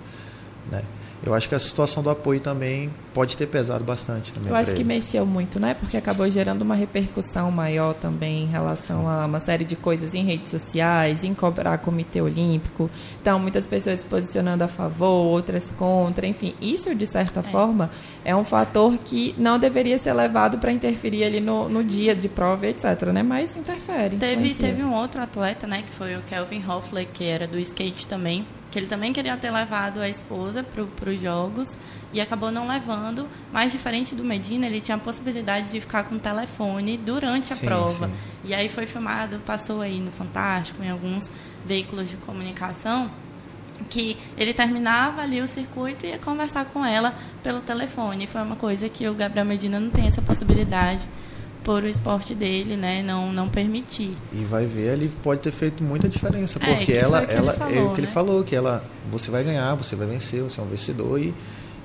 Né? 0.70 0.82
Eu 1.24 1.34
acho 1.34 1.48
que 1.48 1.54
a 1.54 1.58
situação 1.58 2.02
do 2.02 2.08
apoio 2.08 2.40
também 2.40 2.90
pode 3.12 3.36
ter 3.36 3.46
pesado 3.46 3.84
bastante 3.84 4.32
também. 4.32 4.48
Eu 4.48 4.56
acho 4.56 4.74
que 4.74 4.82
mexeu 4.82 5.26
muito, 5.26 5.60
né? 5.60 5.74
Porque 5.74 5.96
acabou 5.96 6.28
gerando 6.30 6.62
uma 6.62 6.74
repercussão 6.74 7.50
maior 7.50 7.92
também 7.92 8.44
em 8.44 8.46
relação 8.46 9.02
Sim. 9.02 9.08
a 9.08 9.26
uma 9.26 9.38
série 9.38 9.64
de 9.64 9.76
coisas 9.76 10.14
em 10.14 10.24
redes 10.24 10.50
sociais, 10.50 11.22
em 11.22 11.34
cobrar 11.34 11.76
comitê 11.78 12.22
olímpico. 12.22 12.88
Então, 13.20 13.38
muitas 13.38 13.66
pessoas 13.66 14.00
se 14.00 14.06
posicionando 14.06 14.64
a 14.64 14.68
favor, 14.68 15.26
outras 15.26 15.70
contra, 15.72 16.26
enfim. 16.26 16.54
Isso, 16.60 16.94
de 16.94 17.06
certa 17.06 17.40
é. 17.40 17.42
forma, 17.42 17.90
é 18.24 18.34
um 18.34 18.44
fator 18.44 18.96
que 18.96 19.34
não 19.36 19.58
deveria 19.58 19.98
ser 19.98 20.14
levado 20.14 20.58
para 20.58 20.72
interferir 20.72 21.24
ali 21.24 21.40
no, 21.40 21.68
no 21.68 21.84
dia 21.84 22.14
de 22.14 22.28
prova, 22.28 22.66
etc, 22.66 23.02
né? 23.12 23.22
Mas 23.22 23.54
interfere. 23.56 24.16
Teve, 24.16 24.54
teve 24.54 24.82
um 24.82 24.94
outro 24.94 25.20
atleta, 25.20 25.66
né? 25.66 25.82
Que 25.82 25.92
foi 25.92 26.16
o 26.16 26.22
Kelvin 26.22 26.64
Hoffler, 26.66 27.06
que 27.12 27.24
era 27.24 27.46
do 27.46 27.58
skate 27.58 28.06
também 28.06 28.46
que 28.70 28.78
ele 28.78 28.86
também 28.86 29.12
queria 29.12 29.36
ter 29.36 29.50
levado 29.50 30.00
a 30.00 30.08
esposa 30.08 30.62
para 30.62 31.10
os 31.10 31.20
jogos 31.20 31.78
e 32.12 32.20
acabou 32.20 32.50
não 32.52 32.68
levando. 32.68 33.28
Mas 33.52 33.72
diferente 33.72 34.14
do 34.14 34.22
Medina, 34.22 34.66
ele 34.66 34.80
tinha 34.80 34.96
a 34.96 35.00
possibilidade 35.00 35.68
de 35.68 35.80
ficar 35.80 36.04
com 36.04 36.14
o 36.14 36.18
telefone 36.18 36.96
durante 36.96 37.52
a 37.52 37.56
sim, 37.56 37.66
prova. 37.66 38.06
Sim. 38.06 38.14
E 38.44 38.54
aí 38.54 38.68
foi 38.68 38.86
filmado, 38.86 39.40
passou 39.40 39.80
aí 39.80 40.00
no 40.00 40.12
Fantástico, 40.12 40.82
em 40.82 40.90
alguns 40.90 41.30
veículos 41.66 42.08
de 42.08 42.16
comunicação, 42.16 43.10
que 43.88 44.16
ele 44.36 44.54
terminava 44.54 45.22
ali 45.22 45.40
o 45.40 45.48
circuito 45.48 46.06
e 46.06 46.10
ia 46.10 46.18
conversar 46.18 46.66
com 46.66 46.84
ela 46.84 47.14
pelo 47.42 47.60
telefone. 47.60 48.26
Foi 48.26 48.42
uma 48.42 48.56
coisa 48.56 48.88
que 48.88 49.08
o 49.08 49.14
Gabriel 49.14 49.46
Medina 49.46 49.80
não 49.80 49.90
tem 49.90 50.06
essa 50.06 50.22
possibilidade 50.22 51.08
por 51.62 51.84
o 51.84 51.86
esporte 51.86 52.34
dele, 52.34 52.76
né, 52.76 53.02
não 53.02 53.32
não 53.32 53.48
permitir. 53.48 54.14
E 54.32 54.44
vai 54.44 54.66
ver, 54.66 54.94
ele 54.94 55.10
pode 55.22 55.40
ter 55.40 55.50
feito 55.50 55.82
muita 55.82 56.08
diferença, 56.08 56.58
é, 56.62 56.74
porque 56.74 56.92
ela 56.92 57.22
ela 57.22 57.54
falou, 57.54 57.74
é 57.74 57.80
o 57.82 57.88
que 57.90 57.92
né? 57.92 57.98
ele 57.98 58.06
falou, 58.06 58.44
que 58.44 58.56
ela 58.56 58.84
você 59.10 59.30
vai 59.30 59.44
ganhar, 59.44 59.74
você 59.74 59.94
vai 59.96 60.06
vencer, 60.06 60.42
você 60.42 60.60
é 60.60 60.62
um 60.62 60.66
vencedor 60.68 61.20
e 61.20 61.34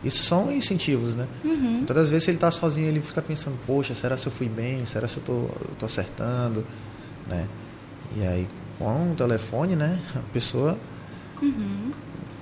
isso 0.04 0.24
são 0.24 0.52
incentivos, 0.52 1.16
né? 1.16 1.28
Uhum. 1.44 1.84
Todas 1.86 2.04
as 2.04 2.10
vezes 2.12 2.28
ele 2.28 2.38
está 2.38 2.52
sozinho, 2.52 2.88
ele 2.88 3.02
fica 3.02 3.24
pensando, 3.24 3.58
poxa, 3.66 3.96
será 3.96 4.16
se 4.16 4.28
eu 4.28 4.32
fui 4.32 4.48
bem? 4.48 4.86
Será 4.86 5.08
se 5.08 5.18
eu 5.18 5.24
tô, 5.24 5.32
eu 5.32 5.76
tô 5.80 5.88
acertando, 5.88 6.64
né? 7.28 7.48
E 8.16 8.24
aí 8.24 8.48
com 8.78 9.12
o 9.12 9.16
telefone, 9.16 9.76
né, 9.76 10.00
a 10.16 10.20
pessoa 10.34 10.78
uhum. 11.42 11.92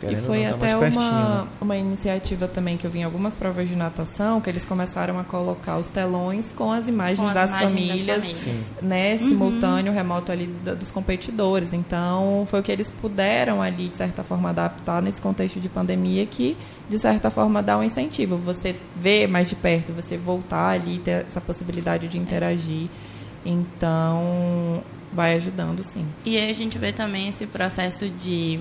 Querendo 0.09 0.23
e 0.23 0.25
foi 0.25 0.45
até 0.45 0.75
uma, 0.75 1.43
né? 1.43 1.47
uma 1.61 1.77
iniciativa 1.77 2.47
também 2.47 2.77
que 2.77 2.85
eu 2.85 2.91
vi 2.91 2.99
em 2.99 3.03
algumas 3.03 3.35
provas 3.35 3.67
de 3.67 3.75
natação, 3.75 4.41
que 4.41 4.49
eles 4.49 4.65
começaram 4.65 5.19
a 5.19 5.23
colocar 5.23 5.77
os 5.77 5.89
telões 5.89 6.51
com 6.51 6.71
as 6.71 6.87
imagens, 6.87 7.19
com 7.19 7.27
as 7.27 7.33
das, 7.33 7.49
imagens 7.49 7.71
famílias, 7.71 8.05
das 8.05 8.39
famílias, 8.39 8.71
né, 8.81 9.13
uhum. 9.13 9.27
simultâneo, 9.27 9.93
remoto 9.93 10.31
ali 10.31 10.47
dos 10.47 10.91
competidores. 10.91 11.73
Então, 11.73 12.47
foi 12.49 12.59
o 12.59 12.63
que 12.63 12.71
eles 12.71 12.91
puderam 12.91 13.61
ali, 13.61 13.89
de 13.89 13.97
certa 13.97 14.23
forma, 14.23 14.49
adaptar 14.49 15.01
nesse 15.01 15.21
contexto 15.21 15.59
de 15.59 15.69
pandemia 15.69 16.25
que, 16.25 16.57
de 16.89 16.97
certa 16.97 17.29
forma, 17.29 17.63
dá 17.63 17.77
um 17.77 17.83
incentivo. 17.83 18.37
Você 18.37 18.75
vê 18.95 19.27
mais 19.27 19.49
de 19.49 19.55
perto, 19.55 19.93
você 19.93 20.17
voltar 20.17 20.69
ali, 20.69 20.99
ter 20.99 21.25
essa 21.27 21.41
possibilidade 21.41 22.07
de 22.07 22.17
interagir. 22.17 22.87
Então, 23.45 24.83
vai 25.13 25.35
ajudando, 25.35 25.83
sim. 25.83 26.05
E 26.25 26.37
aí 26.37 26.49
a 26.49 26.55
gente 26.55 26.77
vê 26.77 26.91
também 26.91 27.29
esse 27.29 27.45
processo 27.45 28.09
de 28.09 28.59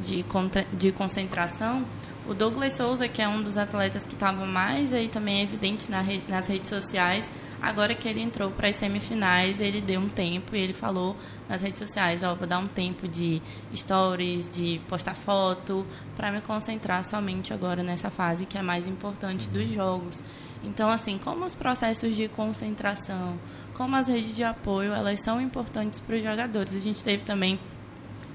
de, 0.00 0.24
de 0.72 0.92
concentração, 0.92 1.84
o 2.26 2.34
Douglas 2.34 2.74
Souza, 2.74 3.08
que 3.08 3.20
é 3.20 3.28
um 3.28 3.42
dos 3.42 3.56
atletas 3.56 4.06
que 4.06 4.14
estava 4.14 4.44
mais 4.46 4.92
aí 4.92 5.08
também 5.08 5.42
evidente 5.42 5.90
na 5.90 6.04
nas 6.28 6.46
redes 6.46 6.68
sociais, 6.68 7.32
agora 7.60 7.94
que 7.94 8.08
ele 8.08 8.20
entrou 8.20 8.50
para 8.50 8.68
as 8.68 8.76
semifinais, 8.76 9.60
ele 9.60 9.80
deu 9.80 10.00
um 10.00 10.08
tempo 10.08 10.54
e 10.54 10.60
ele 10.60 10.72
falou 10.72 11.16
nas 11.48 11.62
redes 11.62 11.78
sociais, 11.78 12.22
ó, 12.22 12.34
vou 12.34 12.46
dar 12.46 12.58
um 12.58 12.68
tempo 12.68 13.08
de 13.08 13.42
stories, 13.74 14.50
de 14.50 14.80
postar 14.88 15.14
foto, 15.14 15.86
para 16.16 16.30
me 16.30 16.40
concentrar 16.40 17.04
somente 17.04 17.52
agora 17.52 17.82
nessa 17.82 18.10
fase 18.10 18.46
que 18.46 18.56
é 18.56 18.62
mais 18.62 18.86
importante 18.86 19.48
dos 19.48 19.68
jogos. 19.68 20.22
Então, 20.62 20.88
assim, 20.88 21.18
como 21.18 21.44
os 21.44 21.54
processos 21.54 22.14
de 22.14 22.28
concentração, 22.28 23.38
como 23.74 23.96
as 23.96 24.08
redes 24.08 24.36
de 24.36 24.44
apoio, 24.44 24.92
elas 24.92 25.20
são 25.20 25.40
importantes 25.40 25.98
para 25.98 26.16
os 26.16 26.22
jogadores. 26.22 26.76
A 26.76 26.80
gente 26.80 27.02
teve 27.02 27.22
também 27.22 27.58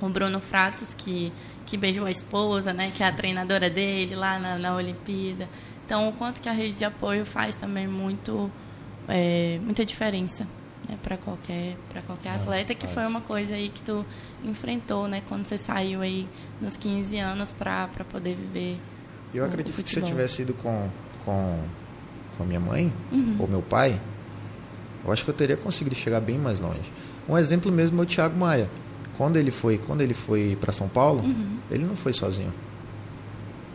o 0.02 0.10
Bruno 0.10 0.40
Fratos, 0.40 0.94
que 0.94 1.32
que 1.66 1.78
beijou 1.78 2.06
a 2.06 2.12
esposa, 2.12 2.74
né, 2.74 2.92
que 2.96 3.04
é 3.04 3.08
a 3.08 3.12
treinadora 3.12 3.70
dele 3.70 4.16
lá 4.16 4.40
na, 4.40 4.58
na 4.58 4.76
Olimpíada. 4.76 5.50
Então, 5.86 6.10
o 6.10 6.14
quanto 6.14 6.42
que 6.42 6.50
a 6.50 6.52
rede 6.52 6.74
de 6.74 6.86
apoio 6.86 7.26
faz 7.26 7.56
também 7.56 7.88
muito, 7.88 8.52
é, 9.08 9.60
muita 9.64 9.86
diferença 9.86 10.48
né, 10.88 10.98
para 11.02 11.18
qualquer, 11.18 11.76
para 11.90 12.02
qualquer 12.02 12.30
atleta, 12.30 12.74
que 12.74 12.88
foi 12.88 13.06
uma 13.06 13.22
coisa 13.22 13.56
aí 13.56 13.70
que 13.70 13.82
tu 13.82 14.06
enfrentou, 14.44 15.08
né, 15.08 15.22
quando 15.28 15.46
você 15.46 15.58
saiu 15.58 16.02
aí 16.02 16.28
nos 16.62 16.78
15 16.78 17.18
anos 17.18 17.52
para 17.52 17.88
poder 18.10 18.36
viver. 18.36 18.80
Eu 19.34 19.44
o, 19.44 19.48
acredito 19.48 19.80
o 19.80 19.84
que 19.84 19.90
se 19.90 20.00
eu 20.00 20.04
tivesse 20.04 20.44
ido 20.44 20.54
com, 20.54 20.90
com, 21.24 21.60
com 22.38 22.44
a 22.44 22.46
minha 22.46 22.60
mãe 22.60 22.92
uhum. 23.12 23.36
ou 23.40 23.48
meu 23.48 23.62
pai, 23.62 24.00
eu 25.04 25.12
acho 25.12 25.24
que 25.24 25.30
eu 25.30 25.36
teria 25.36 25.58
conseguido 25.58 25.96
chegar 25.96 26.20
bem 26.20 26.38
mais 26.38 26.60
longe. 26.60 26.92
Um 27.28 27.38
exemplo 27.38 27.72
mesmo 27.72 28.00
é 28.02 28.04
o 28.04 28.06
Thiago 28.06 28.38
Maia. 28.38 28.70
Quando 29.18 29.38
ele 29.38 29.52
foi, 29.52 29.78
quando 29.78 30.02
ele 30.02 30.14
foi 30.14 30.58
para 30.60 30.72
São 30.72 30.88
Paulo, 30.88 31.24
uhum. 31.24 31.58
ele 31.72 31.86
não 31.86 31.96
foi 31.96 32.12
sozinho. 32.12 32.54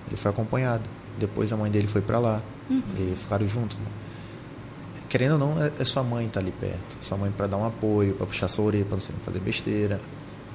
Ele 0.06 0.16
foi 0.16 0.30
acompanhado. 0.30 0.88
Depois 1.18 1.52
a 1.52 1.56
mãe 1.56 1.70
dele 1.70 1.86
foi 1.86 2.02
para 2.02 2.18
lá. 2.18 2.42
Uhum. 2.68 2.82
E 2.96 3.16
ficaram 3.16 3.48
juntos. 3.48 3.76
Querendo 5.08 5.32
ou 5.32 5.38
não, 5.38 5.62
é, 5.62 5.72
é 5.78 5.84
sua 5.84 6.02
mãe 6.02 6.28
tá 6.28 6.40
ali 6.40 6.52
perto. 6.52 6.98
Sua 7.02 7.16
mãe 7.16 7.30
para 7.30 7.46
dar 7.46 7.56
um 7.56 7.64
apoio, 7.64 8.14
para 8.14 8.26
puxar 8.26 8.48
sua 8.48 8.66
orelha, 8.66 8.84
para 8.84 9.00
você 9.00 9.12
não 9.12 9.20
fazer 9.20 9.40
besteira. 9.40 10.00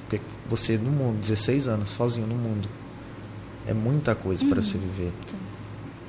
Porque 0.08 0.20
você 0.48 0.78
no 0.78 0.90
mundo, 0.90 1.20
16 1.20 1.68
anos, 1.68 1.90
sozinho 1.90 2.26
no 2.26 2.36
mundo, 2.36 2.68
é 3.66 3.74
muita 3.74 4.14
coisa 4.14 4.44
uhum. 4.44 4.50
para 4.50 4.62
você 4.62 4.78
viver. 4.78 5.12
Sim. 5.26 5.36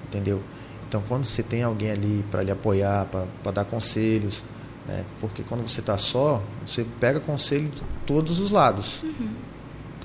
Entendeu? 0.06 0.42
Então, 0.88 1.04
quando 1.08 1.26
você 1.26 1.44
tem 1.44 1.64
alguém 1.64 1.92
ali 1.92 2.24
para 2.32 2.44
lhe 2.44 2.52
apoiar, 2.52 3.06
para 3.08 3.52
dar 3.52 3.66
conselhos, 3.66 4.46
né? 4.88 5.04
Porque 5.20 5.44
quando 5.44 5.68
você 5.68 5.80
está 5.80 5.98
só, 5.98 6.42
você 6.66 6.86
pega 7.00 7.20
conselho 7.20 7.70
de 7.70 7.82
todos 8.06 8.40
os 8.40 8.50
lados. 8.50 9.02
Uhum. 9.04 9.30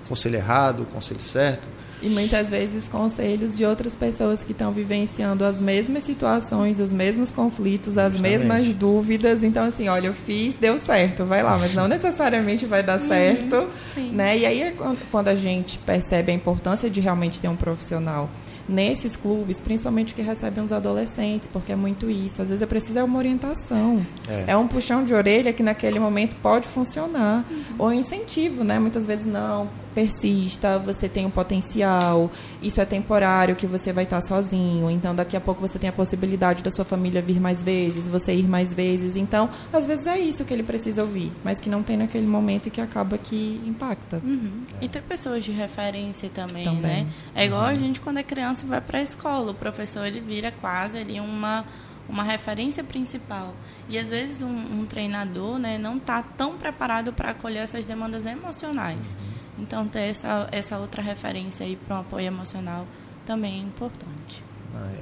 Conselho 0.09 0.37
errado, 0.37 0.87
conselho 0.93 1.21
certo. 1.21 1.69
E 2.03 2.09
muitas 2.09 2.49
vezes 2.49 2.89
conselhos 2.89 3.57
de 3.57 3.65
outras 3.65 3.95
pessoas 3.95 4.43
que 4.43 4.51
estão 4.51 4.73
vivenciando 4.73 5.45
as 5.45 5.61
mesmas 5.61 6.03
situações, 6.03 6.81
os 6.81 6.93
mesmos 6.93 7.31
conflitos, 7.31 7.97
as 7.97 8.15
Justamente. 8.15 8.39
mesmas 8.39 8.75
dúvidas. 8.75 9.45
Então, 9.45 9.63
assim, 9.63 9.89
olha, 9.89 10.09
eu 10.09 10.15
fiz, 10.15 10.57
deu 10.57 10.81
certo, 10.81 11.25
vai 11.25 11.45
lá, 11.45 11.57
mas 11.57 11.75
não 11.75 11.87
necessariamente 11.87 12.67
vai 12.67 12.83
dar 12.83 13.01
uhum, 13.01 13.07
certo. 13.07 13.69
Né? 14.13 14.39
E 14.39 14.47
aí 14.47 14.63
é 14.63 14.75
quando 15.13 15.29
a 15.29 15.37
gente 15.37 15.79
percebe 15.79 16.33
a 16.33 16.35
importância 16.35 16.91
de 16.91 17.01
realmente 17.01 17.41
ter 17.41 17.47
um 17.47 17.57
profissional 17.57 18.29
nesses 18.73 19.15
clubes, 19.15 19.61
principalmente 19.61 20.15
que 20.15 20.23
recebem 20.23 20.65
os 20.65 20.73
adolescentes, 20.73 21.49
porque 21.53 21.73
é 21.73 21.77
muito 21.77 22.11
isso. 22.11 22.43
Às 22.43 22.49
vezes 22.49 22.63
é 22.63 22.67
preciso 22.67 22.99
é 22.99 23.05
uma 23.05 23.19
orientação. 23.19 24.05
É. 24.29 24.53
é 24.53 24.57
um 24.57 24.67
puxão 24.67 25.05
de 25.05 25.15
orelha 25.15 25.53
que 25.53 25.63
naquele 25.63 25.99
momento 25.99 26.35
pode 26.43 26.67
funcionar. 26.67 27.45
Uhum. 27.51 27.63
Ou 27.79 27.93
incentivo, 27.93 28.65
né? 28.65 28.79
Muitas 28.79 29.07
vezes 29.07 29.27
não 29.27 29.69
persista, 29.95 30.79
você 30.79 31.09
tem 31.09 31.27
um 31.27 31.31
potencial, 31.31 32.31
isso 32.63 32.81
é 32.81 32.85
temporário, 32.85 33.57
que 33.57 33.67
você 33.67 33.93
vai 33.93 34.05
estar 34.05 34.21
sozinho, 34.21 34.91
então 34.91 35.15
daqui 35.15 35.37
a 35.37 35.41
pouco 35.41 35.61
você 35.61 35.79
tem 35.79 35.89
a 35.89 35.93
possibilidade 35.93 36.63
da 36.63 36.71
sua 36.71 36.85
família 36.85 37.23
vir 37.23 37.41
mais 37.41 37.63
vezes, 37.63 38.09
você 38.09 38.35
ir 38.35 38.49
mais 38.49 38.73
vezes. 38.73 39.17
Então, 39.17 39.49
às 39.73 39.87
vezes 39.87 40.07
é 40.07 40.19
isso 40.19 40.45
que 40.45 40.53
ele 40.53 40.63
precisa 40.63 41.03
ouvir, 41.03 41.33
mas 41.45 41.61
que 41.61 41.69
não 41.69 41.83
tem 41.83 41.97
naquele 41.97 42.27
momento 42.27 42.67
e 42.67 42.71
que 42.71 42.81
acaba 42.81 43.19
que 43.19 43.61
impacta. 43.67 44.21
Uhum. 44.25 44.63
E 44.81 44.89
ter 44.89 45.03
pessoas 45.03 45.45
de 45.45 45.53
referência 45.53 46.29
também, 46.29 46.65
também. 46.65 47.05
né? 47.05 47.07
É 47.35 47.47
igual 47.47 47.63
uhum. 47.63 47.69
a 47.69 47.75
gente 47.75 48.01
quando 48.01 48.19
é 48.19 48.23
criança 48.23 48.67
vai 48.67 48.81
para 48.81 48.99
a 48.99 49.03
escola, 49.03 49.53
o 49.53 49.55
professor 49.55 50.07
ele 50.07 50.21
vira 50.21 50.53
quase 50.61 50.99
ali 50.99 51.21
uma 51.21 51.65
uma 52.09 52.23
referência 52.23 52.83
principal. 52.83 53.55
E 53.89 53.99
às 53.99 54.11
vezes 54.11 54.43
um, 54.43 54.81
um 54.81 54.87
treinador 54.87 55.59
né, 55.59 55.79
não 55.79 55.97
está 55.97 56.23
tão 56.23 56.57
preparado 56.57 57.13
para 57.13 57.31
acolher 57.31 57.61
essas 57.61 57.85
demandas 57.85 58.27
emocionais. 58.27 59.17
Então 59.59 59.87
ter 59.87 60.11
essa, 60.11 60.49
essa 60.51 60.79
outra 60.79 61.03
referência 61.03 61.65
aí 61.65 61.77
para 61.77 61.97
um 61.97 62.01
apoio 62.01 62.27
emocional 62.27 62.87
também 63.27 63.61
é 63.61 63.63
importante. 63.63 64.45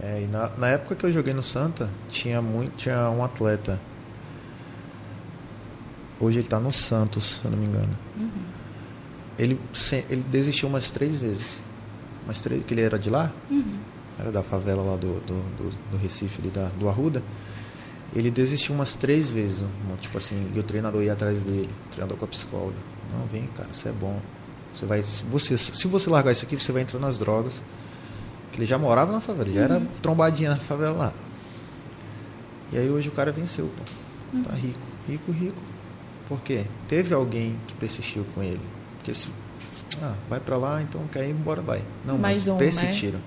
É, 0.03 0.27
na, 0.31 0.49
na, 0.57 0.69
época 0.69 0.97
que 0.97 1.07
eu 1.07 1.13
joguei 1.13 1.33
no 1.33 1.43
Santa, 1.43 1.89
tinha 2.09 2.43
muito, 2.43 2.75
tinha 2.77 3.09
um 3.11 3.23
atleta. 3.23 3.81
Hoje 6.19 6.39
ele 6.39 6.47
está 6.47 6.59
no 6.59 6.73
Santos, 6.73 7.41
se 7.41 7.45
eu 7.45 7.51
não 7.51 7.59
me 7.59 7.67
engano. 7.67 7.97
Uhum. 8.17 8.45
Ele, 9.39 9.61
ele 10.11 10.23
desistiu 10.25 10.69
umas 10.69 10.91
três 10.91 11.19
vezes. 11.19 11.63
Umas 12.25 12.41
três, 12.41 12.65
que 12.65 12.75
ele 12.75 12.83
era 12.83 12.99
de 12.99 13.09
lá? 13.09 13.33
Uhum. 13.49 13.79
Era 14.21 14.31
da 14.31 14.43
favela 14.43 14.83
lá 14.83 14.97
do, 14.97 15.15
do, 15.21 15.35
do, 15.57 15.71
do 15.93 15.97
Recife, 15.97 16.41
ali 16.41 16.51
da, 16.51 16.69
do 16.79 16.89
Arruda. 16.89 17.23
Ele 18.15 18.31
desistiu 18.31 18.75
umas 18.75 18.95
três 18.95 19.31
vezes. 19.31 19.65
Tipo 20.01 20.19
assim, 20.19 20.53
e 20.55 20.59
o 20.59 20.63
treinador 20.63 21.03
ia 21.03 21.15
atrás 21.15 21.43
dele, 21.43 21.71
o 21.87 21.91
treinador 21.91 22.19
com 22.19 22.27
a 22.27 22.29
psicóloga. 22.29 22.77
Não, 23.11 23.25
vem, 23.27 23.47
cara, 23.57 23.71
isso 23.73 23.89
é 23.89 23.93
bom. 23.93 24.21
Você 24.75 24.85
vai, 24.85 25.03
se 25.03 25.25
você, 25.25 25.57
se 25.57 25.89
você 25.89 26.11
largar 26.11 26.33
isso 26.33 26.45
aqui, 26.45 26.55
você 26.55 26.71
vai 26.71 26.83
entrar 26.83 26.99
nas 27.01 27.17
drogas. 27.17 27.55
Que 28.53 28.59
ele 28.59 28.67
já 28.67 28.79
morava 28.79 29.11
na 29.11 29.21
favela, 29.21 29.47
já 29.47 29.61
uhum. 29.61 29.65
era 29.65 29.83
trombadinha 30.03 30.51
na 30.51 30.57
favela 30.57 30.97
lá. 30.97 31.13
E 32.73 32.79
aí 32.79 32.91
hoje 32.91 33.09
o 33.09 33.13
cara 33.13 33.33
venceu, 33.33 33.71
pô. 33.77 34.37
Uhum. 34.37 34.43
Tá 34.43 34.53
rico, 34.55 34.87
rico, 35.09 35.33
rico. 35.33 35.63
Por 36.29 36.41
quê? 36.43 36.67
Teve 36.87 37.15
alguém 37.15 37.57
que 37.67 37.75
persistiu 37.75 38.25
com 38.35 38.43
ele. 38.43 38.61
Porque 38.97 39.15
se. 39.15 39.29
Ah, 40.03 40.15
vai 40.29 40.39
para 40.39 40.57
lá, 40.57 40.83
então 40.83 41.01
quer 41.09 41.27
ir 41.27 41.31
embora, 41.31 41.63
vai. 41.63 41.83
Não, 42.05 42.19
Mais 42.19 42.39
mas 42.39 42.49
um, 42.49 42.53
né? 42.53 42.59
persistiram. 42.59 43.19
Né? 43.19 43.25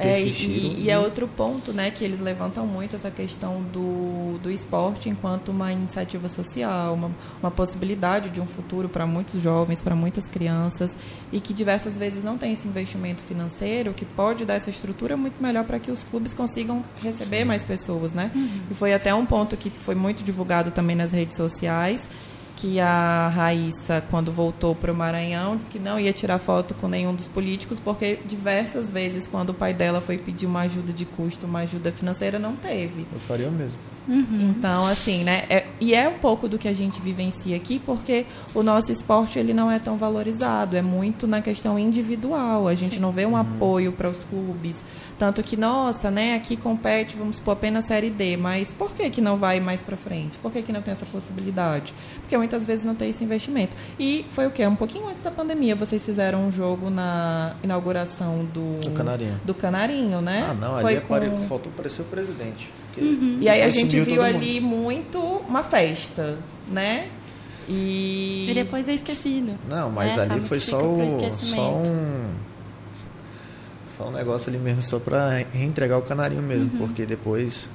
É, 0.00 0.22
e, 0.22 0.84
e, 0.84 0.90
é 0.90 0.98
outro 0.98 1.28
ponto, 1.28 1.72
né, 1.72 1.90
que 1.90 2.02
eles 2.02 2.20
levantam 2.20 2.66
muito 2.66 2.96
essa 2.96 3.10
questão 3.10 3.62
do, 3.62 4.38
do 4.38 4.50
esporte 4.50 5.08
enquanto 5.08 5.50
uma 5.50 5.70
iniciativa 5.72 6.28
social, 6.28 6.94
uma, 6.94 7.10
uma 7.42 7.50
possibilidade 7.50 8.30
de 8.30 8.40
um 8.40 8.46
futuro 8.46 8.88
para 8.88 9.06
muitos 9.06 9.42
jovens, 9.42 9.82
para 9.82 9.94
muitas 9.94 10.26
crianças, 10.26 10.96
e 11.30 11.40
que 11.40 11.52
diversas 11.52 11.98
vezes 11.98 12.24
não 12.24 12.38
tem 12.38 12.52
esse 12.52 12.66
investimento 12.66 13.22
financeiro 13.22 13.92
que 13.92 14.04
pode 14.04 14.44
dar 14.44 14.54
essa 14.54 14.70
estrutura 14.70 15.16
muito 15.16 15.42
melhor 15.42 15.64
para 15.64 15.78
que 15.78 15.90
os 15.90 16.02
clubes 16.02 16.32
consigam 16.32 16.82
receber 17.02 17.40
Sim. 17.40 17.44
mais 17.44 17.62
pessoas, 17.62 18.12
né? 18.12 18.30
Uhum. 18.34 18.60
E 18.70 18.74
foi 18.74 18.94
até 18.94 19.14
um 19.14 19.26
ponto 19.26 19.56
que 19.56 19.70
foi 19.70 19.94
muito 19.94 20.22
divulgado 20.22 20.70
também 20.70 20.96
nas 20.96 21.12
redes 21.12 21.36
sociais 21.36 22.08
que 22.56 22.80
a 22.80 23.28
Raíssa, 23.28 24.02
quando 24.10 24.32
voltou 24.32 24.74
para 24.74 24.92
o 24.92 24.94
Maranhão, 24.94 25.56
disse 25.56 25.70
que 25.70 25.78
não 25.78 25.98
ia 25.98 26.12
tirar 26.12 26.38
foto 26.38 26.74
com 26.74 26.88
nenhum 26.88 27.14
dos 27.14 27.28
políticos, 27.28 27.80
porque 27.80 28.18
diversas 28.26 28.90
vezes, 28.90 29.26
quando 29.26 29.50
o 29.50 29.54
pai 29.54 29.72
dela 29.72 30.00
foi 30.00 30.18
pedir 30.18 30.46
uma 30.46 30.60
ajuda 30.60 30.92
de 30.92 31.04
custo, 31.04 31.46
uma 31.46 31.60
ajuda 31.60 31.90
financeira, 31.92 32.38
não 32.38 32.56
teve. 32.56 33.06
Eu 33.12 33.20
faria 33.20 33.50
mesmo. 33.50 33.78
Uhum. 34.08 34.54
Então, 34.56 34.86
assim, 34.86 35.22
né? 35.22 35.44
É, 35.48 35.66
e 35.80 35.94
é 35.94 36.08
um 36.08 36.18
pouco 36.18 36.48
do 36.48 36.58
que 36.58 36.66
a 36.66 36.72
gente 36.72 37.00
vivencia 37.00 37.56
aqui, 37.56 37.78
porque 37.78 38.26
o 38.54 38.62
nosso 38.62 38.90
esporte 38.90 39.38
ele 39.38 39.54
não 39.54 39.70
é 39.70 39.78
tão 39.78 39.96
valorizado, 39.96 40.76
é 40.76 40.82
muito 40.82 41.26
na 41.26 41.40
questão 41.40 41.78
individual. 41.78 42.66
A 42.66 42.74
gente 42.74 42.94
Sim. 42.94 43.00
não 43.00 43.12
vê 43.12 43.24
um 43.24 43.30
uhum. 43.30 43.36
apoio 43.36 43.92
para 43.92 44.08
os 44.08 44.24
clubes. 44.24 44.82
Tanto 45.20 45.42
que, 45.42 45.54
nossa, 45.54 46.10
né, 46.10 46.34
aqui 46.34 46.56
compete, 46.56 47.14
vamos 47.14 47.36
supor, 47.36 47.52
apenas 47.52 47.84
Série 47.84 48.08
D, 48.08 48.38
mas 48.38 48.72
por 48.72 48.90
que, 48.92 49.10
que 49.10 49.20
não 49.20 49.36
vai 49.36 49.60
mais 49.60 49.82
para 49.82 49.94
frente? 49.94 50.38
Por 50.38 50.50
que, 50.50 50.62
que 50.62 50.72
não 50.72 50.80
tem 50.80 50.92
essa 50.92 51.04
possibilidade? 51.04 51.92
Porque 52.20 52.34
muitas 52.38 52.64
vezes 52.64 52.86
não 52.86 52.94
tem 52.94 53.10
esse 53.10 53.22
investimento. 53.22 53.76
E 53.98 54.24
foi 54.30 54.46
o 54.46 54.50
quê? 54.50 54.66
Um 54.66 54.74
pouquinho 54.74 55.06
antes 55.06 55.22
da 55.22 55.30
pandemia, 55.30 55.76
vocês 55.76 56.02
fizeram 56.02 56.46
um 56.46 56.50
jogo 56.50 56.88
na 56.88 57.54
inauguração 57.62 58.46
do... 58.46 58.80
Do 58.80 58.92
Canarinho. 58.92 59.38
Do 59.44 59.52
Canarinho, 59.52 60.22
né? 60.22 60.46
Ah, 60.48 60.54
não, 60.54 60.76
ali 60.76 61.02
foi 61.02 61.26
é 61.26 61.28
com... 61.28 61.42
faltou 61.42 61.70
aparecer 61.70 62.00
o 62.00 62.06
presidente. 62.06 62.72
Uhum. 62.96 63.36
E 63.42 63.46
aí 63.46 63.60
a 63.60 63.68
gente 63.68 64.00
viu 64.00 64.22
ali 64.22 64.58
muito 64.58 65.18
uma 65.46 65.62
festa, 65.62 66.38
né? 66.66 67.08
E... 67.68 68.46
e 68.48 68.54
depois 68.54 68.88
é 68.88 68.94
esquecido. 68.94 69.52
Não, 69.68 69.90
mas 69.90 70.16
né? 70.16 70.22
ali 70.30 70.40
foi 70.40 70.60
só, 70.60 70.80
o, 70.82 71.30
só 71.36 71.74
um 71.74 72.49
só 74.00 74.08
um 74.08 74.12
negócio 74.12 74.48
ali 74.48 74.58
mesmo, 74.58 74.80
só 74.80 74.98
para 74.98 75.44
reentregar 75.52 75.98
o 75.98 76.02
canarinho 76.02 76.42
mesmo, 76.42 76.72
uhum. 76.72 76.86
porque 76.86 77.04
depois. 77.04 77.68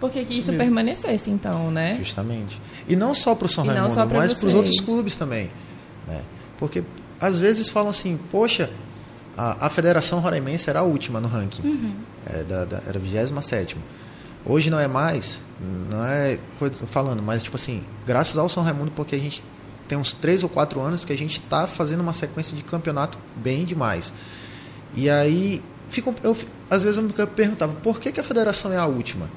Porque 0.00 0.24
que 0.24 0.40
isso 0.40 0.52
permanecesse, 0.52 1.30
então, 1.30 1.70
né? 1.70 1.96
Justamente. 1.98 2.60
E 2.88 2.96
não 2.96 3.14
só 3.14 3.34
para 3.34 3.46
o 3.46 3.48
São 3.48 3.64
Raimundo, 3.64 3.94
mas 4.14 4.34
para 4.34 4.46
os 4.46 4.54
outros 4.54 4.80
clubes 4.80 5.14
também. 5.14 5.50
Né? 6.08 6.22
Porque 6.58 6.82
às 7.20 7.38
vezes 7.38 7.68
falam 7.68 7.90
assim, 7.90 8.18
poxa, 8.30 8.70
a, 9.36 9.66
a 9.66 9.70
Federação 9.70 10.18
Roraimense 10.18 10.68
era 10.68 10.80
a 10.80 10.82
última 10.82 11.20
no 11.20 11.28
ranking. 11.28 11.62
Uhum. 11.62 11.94
É, 12.26 12.42
da, 12.42 12.64
da, 12.64 12.82
era 12.86 12.98
a 12.98 13.00
27 13.00 13.76
Hoje 14.44 14.70
não 14.70 14.80
é 14.80 14.88
mais, 14.88 15.38
não 15.90 16.02
é 16.04 16.38
falando, 16.86 17.22
mas 17.22 17.42
tipo 17.42 17.56
assim, 17.56 17.84
graças 18.06 18.38
ao 18.38 18.48
São 18.48 18.62
Raimundo, 18.62 18.90
porque 18.90 19.14
a 19.14 19.18
gente 19.18 19.44
tem 19.86 19.98
uns 19.98 20.14
três 20.14 20.42
ou 20.42 20.48
quatro 20.48 20.80
anos 20.80 21.04
que 21.04 21.12
a 21.12 21.16
gente 21.16 21.34
está 21.34 21.66
fazendo 21.66 22.00
uma 22.00 22.14
sequência 22.14 22.56
de 22.56 22.62
campeonato 22.62 23.18
bem 23.36 23.66
demais. 23.66 24.14
E 24.94 25.08
aí, 25.08 25.62
fico, 25.88 26.14
eu, 26.22 26.36
às 26.68 26.82
vezes 26.82 26.96
eu 26.96 27.02
me 27.02 27.12
perguntava, 27.12 27.72
por 27.74 28.00
que, 28.00 28.12
que 28.12 28.20
a 28.20 28.22
federação 28.22 28.72
é 28.72 28.76
a 28.76 28.86
última? 28.86 29.30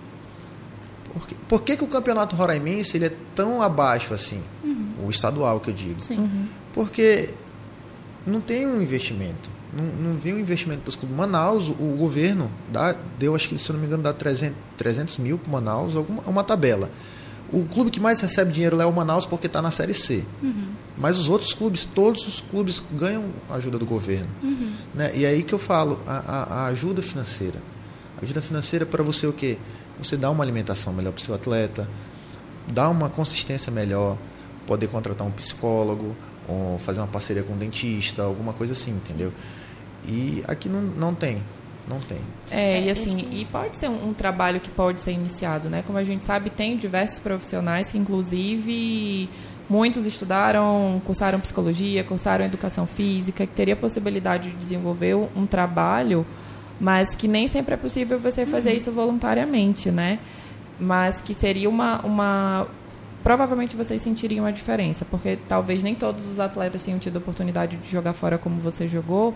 Por 1.13 1.27
que, 1.27 1.35
por 1.35 1.61
que, 1.61 1.77
que 1.77 1.83
o 1.83 1.87
campeonato 1.87 2.35
roraimense 2.35 2.97
ele 2.97 3.05
é 3.05 3.13
tão 3.35 3.61
abaixo 3.61 4.13
assim? 4.13 4.41
Uhum. 4.63 5.05
O 5.05 5.09
estadual, 5.09 5.59
que 5.59 5.69
eu 5.69 5.73
digo. 5.73 5.97
Uhum. 6.09 6.47
Porque 6.73 7.29
não 8.25 8.41
tem 8.41 8.65
um 8.65 8.81
investimento. 8.81 9.49
Não, 9.75 10.11
não 10.11 10.19
vem 10.19 10.33
um 10.35 10.39
investimento 10.39 10.81
para 10.81 10.89
os 10.89 10.95
clubes. 10.95 11.15
Manaus, 11.15 11.69
o 11.69 11.95
governo 11.97 12.49
dá, 12.71 12.95
deu, 13.17 13.35
acho 13.35 13.49
que 13.49 13.57
se 13.57 13.69
eu 13.69 13.73
não 13.73 13.81
me 13.81 13.87
engano, 13.87 14.03
dá 14.03 14.13
300, 14.13 14.57
300 14.77 15.17
mil 15.17 15.37
para 15.37 15.51
Manaus, 15.51 15.95
alguma, 15.95 16.21
uma 16.23 16.43
tabela. 16.43 16.89
O 17.53 17.63
clube 17.65 17.91
que 17.91 17.99
mais 17.99 18.19
recebe 18.19 18.51
dinheiro 18.51 18.75
lá 18.75 18.83
é 18.83 18.87
o 18.87 18.91
Manaus 18.91 19.27
porque 19.27 19.45
está 19.45 19.61
na 19.61 19.69
Série 19.69 19.93
C. 19.93 20.23
Uhum. 20.41 20.69
Mas 20.97 21.19
os 21.19 21.29
outros 21.29 21.53
clubes, 21.53 21.85
todos 21.85 22.27
os 22.27 22.41
clubes 22.41 22.81
ganham 22.91 23.25
ajuda 23.47 23.77
do 23.77 23.85
governo. 23.85 24.27
Uhum. 24.41 24.73
Né? 24.95 25.11
E 25.15 25.23
é 25.23 25.29
aí 25.29 25.43
que 25.43 25.53
eu 25.53 25.59
falo, 25.59 26.01
a, 26.07 26.17
a, 26.17 26.43
a 26.43 26.65
ajuda 26.65 27.03
financeira. 27.03 27.61
A 28.19 28.23
ajuda 28.23 28.41
financeira 28.41 28.87
para 28.87 29.03
você 29.03 29.27
o 29.27 29.33
quê? 29.33 29.59
Você 29.99 30.17
dar 30.17 30.31
uma 30.31 30.43
alimentação 30.43 30.91
melhor 30.91 31.11
para 31.11 31.19
o 31.19 31.23
seu 31.23 31.35
atleta, 31.35 31.87
dar 32.73 32.89
uma 32.89 33.07
consistência 33.07 33.71
melhor, 33.71 34.17
poder 34.65 34.87
contratar 34.87 35.27
um 35.27 35.31
psicólogo, 35.31 36.15
ou 36.47 36.79
fazer 36.79 37.01
uma 37.01 37.07
parceria 37.07 37.43
com 37.43 37.53
um 37.53 37.57
dentista, 37.57 38.23
alguma 38.23 38.53
coisa 38.53 38.73
assim, 38.73 38.91
entendeu? 38.91 39.31
E 40.05 40.43
aqui 40.47 40.67
não, 40.67 40.81
não 40.81 41.15
tem. 41.15 41.41
Não 41.87 41.99
tem. 41.99 42.19
É, 42.49 42.81
e 42.81 42.89
assim, 42.89 43.15
Esse... 43.15 43.25
e 43.25 43.45
pode 43.45 43.77
ser 43.77 43.89
um, 43.89 44.09
um, 44.09 44.13
trabalho 44.13 44.59
que 44.59 44.69
pode 44.69 45.01
ser 45.01 45.11
iniciado, 45.11 45.69
né? 45.69 45.83
Como 45.85 45.97
a 45.97 46.03
gente 46.03 46.23
sabe, 46.23 46.49
tem 46.49 46.77
diversos 46.77 47.19
profissionais 47.19 47.91
que, 47.91 47.97
inclusive, 47.97 49.29
muitos 49.69 50.05
estudaram, 50.05 51.01
cursaram 51.05 51.39
psicologia, 51.39 52.03
cursaram 52.03 52.45
educação 52.45 52.87
física, 52.87 53.45
que 53.45 53.53
teria 53.53 53.73
a 53.73 53.77
possibilidade 53.77 54.51
de 54.51 54.55
desenvolver 54.55 55.15
um 55.15 55.45
trabalho, 55.45 56.25
mas 56.79 57.15
que 57.15 57.27
nem 57.27 57.47
sempre 57.47 57.73
é 57.73 57.77
possível 57.77 58.19
você 58.19 58.45
fazer 58.45 58.71
uhum. 58.71 58.77
isso 58.77 58.91
voluntariamente, 58.91 59.91
né? 59.91 60.19
Mas 60.79 61.21
que 61.21 61.33
seria 61.33 61.69
uma, 61.69 61.99
uma 62.05 62.67
provavelmente 63.23 63.75
vocês 63.75 64.01
sentiriam 64.01 64.45
a 64.45 64.51
diferença, 64.51 65.05
porque 65.05 65.37
talvez 65.47 65.81
nem 65.81 65.95
todos 65.95 66.27
os 66.27 66.39
atletas 66.39 66.83
tenham 66.83 66.99
tido 66.99 67.15
a 67.15 67.19
oportunidade 67.19 67.77
de 67.77 67.89
jogar 67.89 68.13
fora 68.13 68.37
como 68.37 68.59
você 68.59 68.87
jogou, 68.87 69.33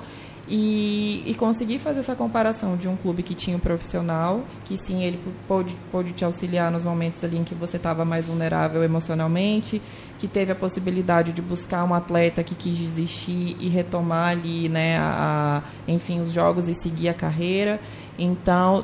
e, 0.50 1.24
e 1.26 1.34
conseguir 1.34 1.80
fazer 1.80 2.00
essa 2.00 2.16
comparação 2.16 2.78
de 2.78 2.88
um 2.88 2.96
clube 2.96 3.22
que 3.22 3.36
tinha 3.36 3.58
um 3.58 3.60
profissional, 3.60 4.44
que 4.64 4.78
sim, 4.78 5.04
ele 5.04 5.20
pôde, 5.48 5.76
pôde 5.92 6.14
te 6.14 6.24
auxiliar 6.24 6.72
nos 6.72 6.86
momentos 6.86 7.24
ali 7.24 7.38
em 7.38 7.44
que 7.44 7.54
você 7.54 7.78
estava 7.78 8.06
mais 8.06 8.28
vulnerável 8.28 8.84
emocionalmente, 8.84 9.82
que 10.18 10.28
teve 10.28 10.52
a 10.52 10.56
possibilidade 10.56 11.34
de 11.34 11.42
buscar 11.42 11.84
um 11.84 11.94
atleta 11.94 12.44
que 12.44 12.56
quis 12.56 12.78
desistir 12.78 13.58
e 13.60 13.68
retomar 13.68 14.30
ali, 14.30 14.70
né, 14.70 14.98
a, 14.98 15.62
a 15.88 15.92
enfim, 15.92 16.22
os 16.22 16.32
jogos 16.32 16.70
e 16.70 16.74
seguir 16.74 17.10
a 17.10 17.14
carreira. 17.14 17.80
Então, 18.18 18.84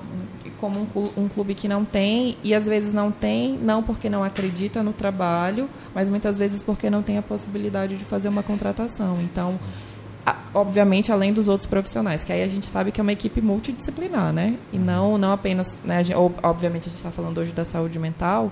como 0.60 0.88
um, 0.96 1.24
um, 1.24 1.28
clube 1.28 1.56
que 1.56 1.68
não 1.68 1.84
tem, 1.84 2.38
e 2.44 2.54
às 2.54 2.66
vezes 2.66 2.94
não 2.94 3.12
tem, 3.12 3.58
não 3.58 3.82
porque 3.82 4.10
não 4.10 4.24
acredita 4.24 4.84
no 4.84 4.94
trabalho, 4.94 5.68
mas 5.94 6.08
muitas 6.08 6.38
vezes 6.38 6.62
porque 6.62 6.90
não 6.90 7.02
tem 7.02 7.18
a 7.18 7.22
possibilidade 7.22 7.98
de 7.98 8.06
fazer 8.06 8.30
uma 8.30 8.44
contratação. 8.44 9.20
Então, 9.22 9.60
obviamente 10.54 11.12
além 11.12 11.34
dos 11.34 11.48
outros 11.48 11.68
profissionais, 11.68 12.24
que 12.24 12.32
aí 12.32 12.44
a 12.44 12.48
gente 12.48 12.66
sabe 12.66 12.92
que 12.92 13.02
é 13.02 13.04
uma 13.04 13.12
equipe 13.12 13.42
multidisciplinar, 13.42 14.32
né? 14.32 14.58
E 14.72 14.78
uhum. 14.78 14.84
não, 14.84 15.18
não 15.18 15.32
apenas, 15.32 15.78
né, 15.84 16.04
gente, 16.04 16.18
obviamente 16.42 16.84
a 16.84 16.90
gente 16.90 16.98
está 16.98 17.12
falando 17.12 17.38
hoje 17.40 17.52
da 17.52 17.66
saúde 17.66 18.00
mental, 18.00 18.52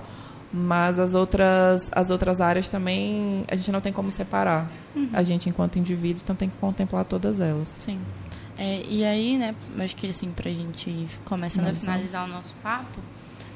mas 0.52 0.98
as 0.98 1.14
outras, 1.14 1.90
as 1.92 2.10
outras 2.10 2.40
áreas 2.40 2.68
também 2.68 3.44
a 3.48 3.56
gente 3.56 3.72
não 3.72 3.80
tem 3.80 3.92
como 3.92 4.10
separar. 4.10 4.70
Uhum. 4.94 5.08
A 5.12 5.22
gente 5.22 5.48
enquanto 5.48 5.78
indivíduo, 5.78 6.20
então 6.22 6.36
tem 6.36 6.48
que 6.48 6.56
contemplar 6.58 7.04
todas 7.04 7.40
elas. 7.40 7.76
Sim. 7.78 7.98
É, 8.58 8.82
e 8.86 9.02
aí, 9.04 9.38
né, 9.38 9.54
acho 9.78 9.96
que 9.96 10.06
assim, 10.06 10.30
para 10.30 10.50
a 10.50 10.52
gente 10.52 11.08
começando 11.24 11.68
a 11.68 11.72
finalizar 11.72 12.24
o 12.24 12.28
nosso 12.28 12.54
papo, 12.62 13.00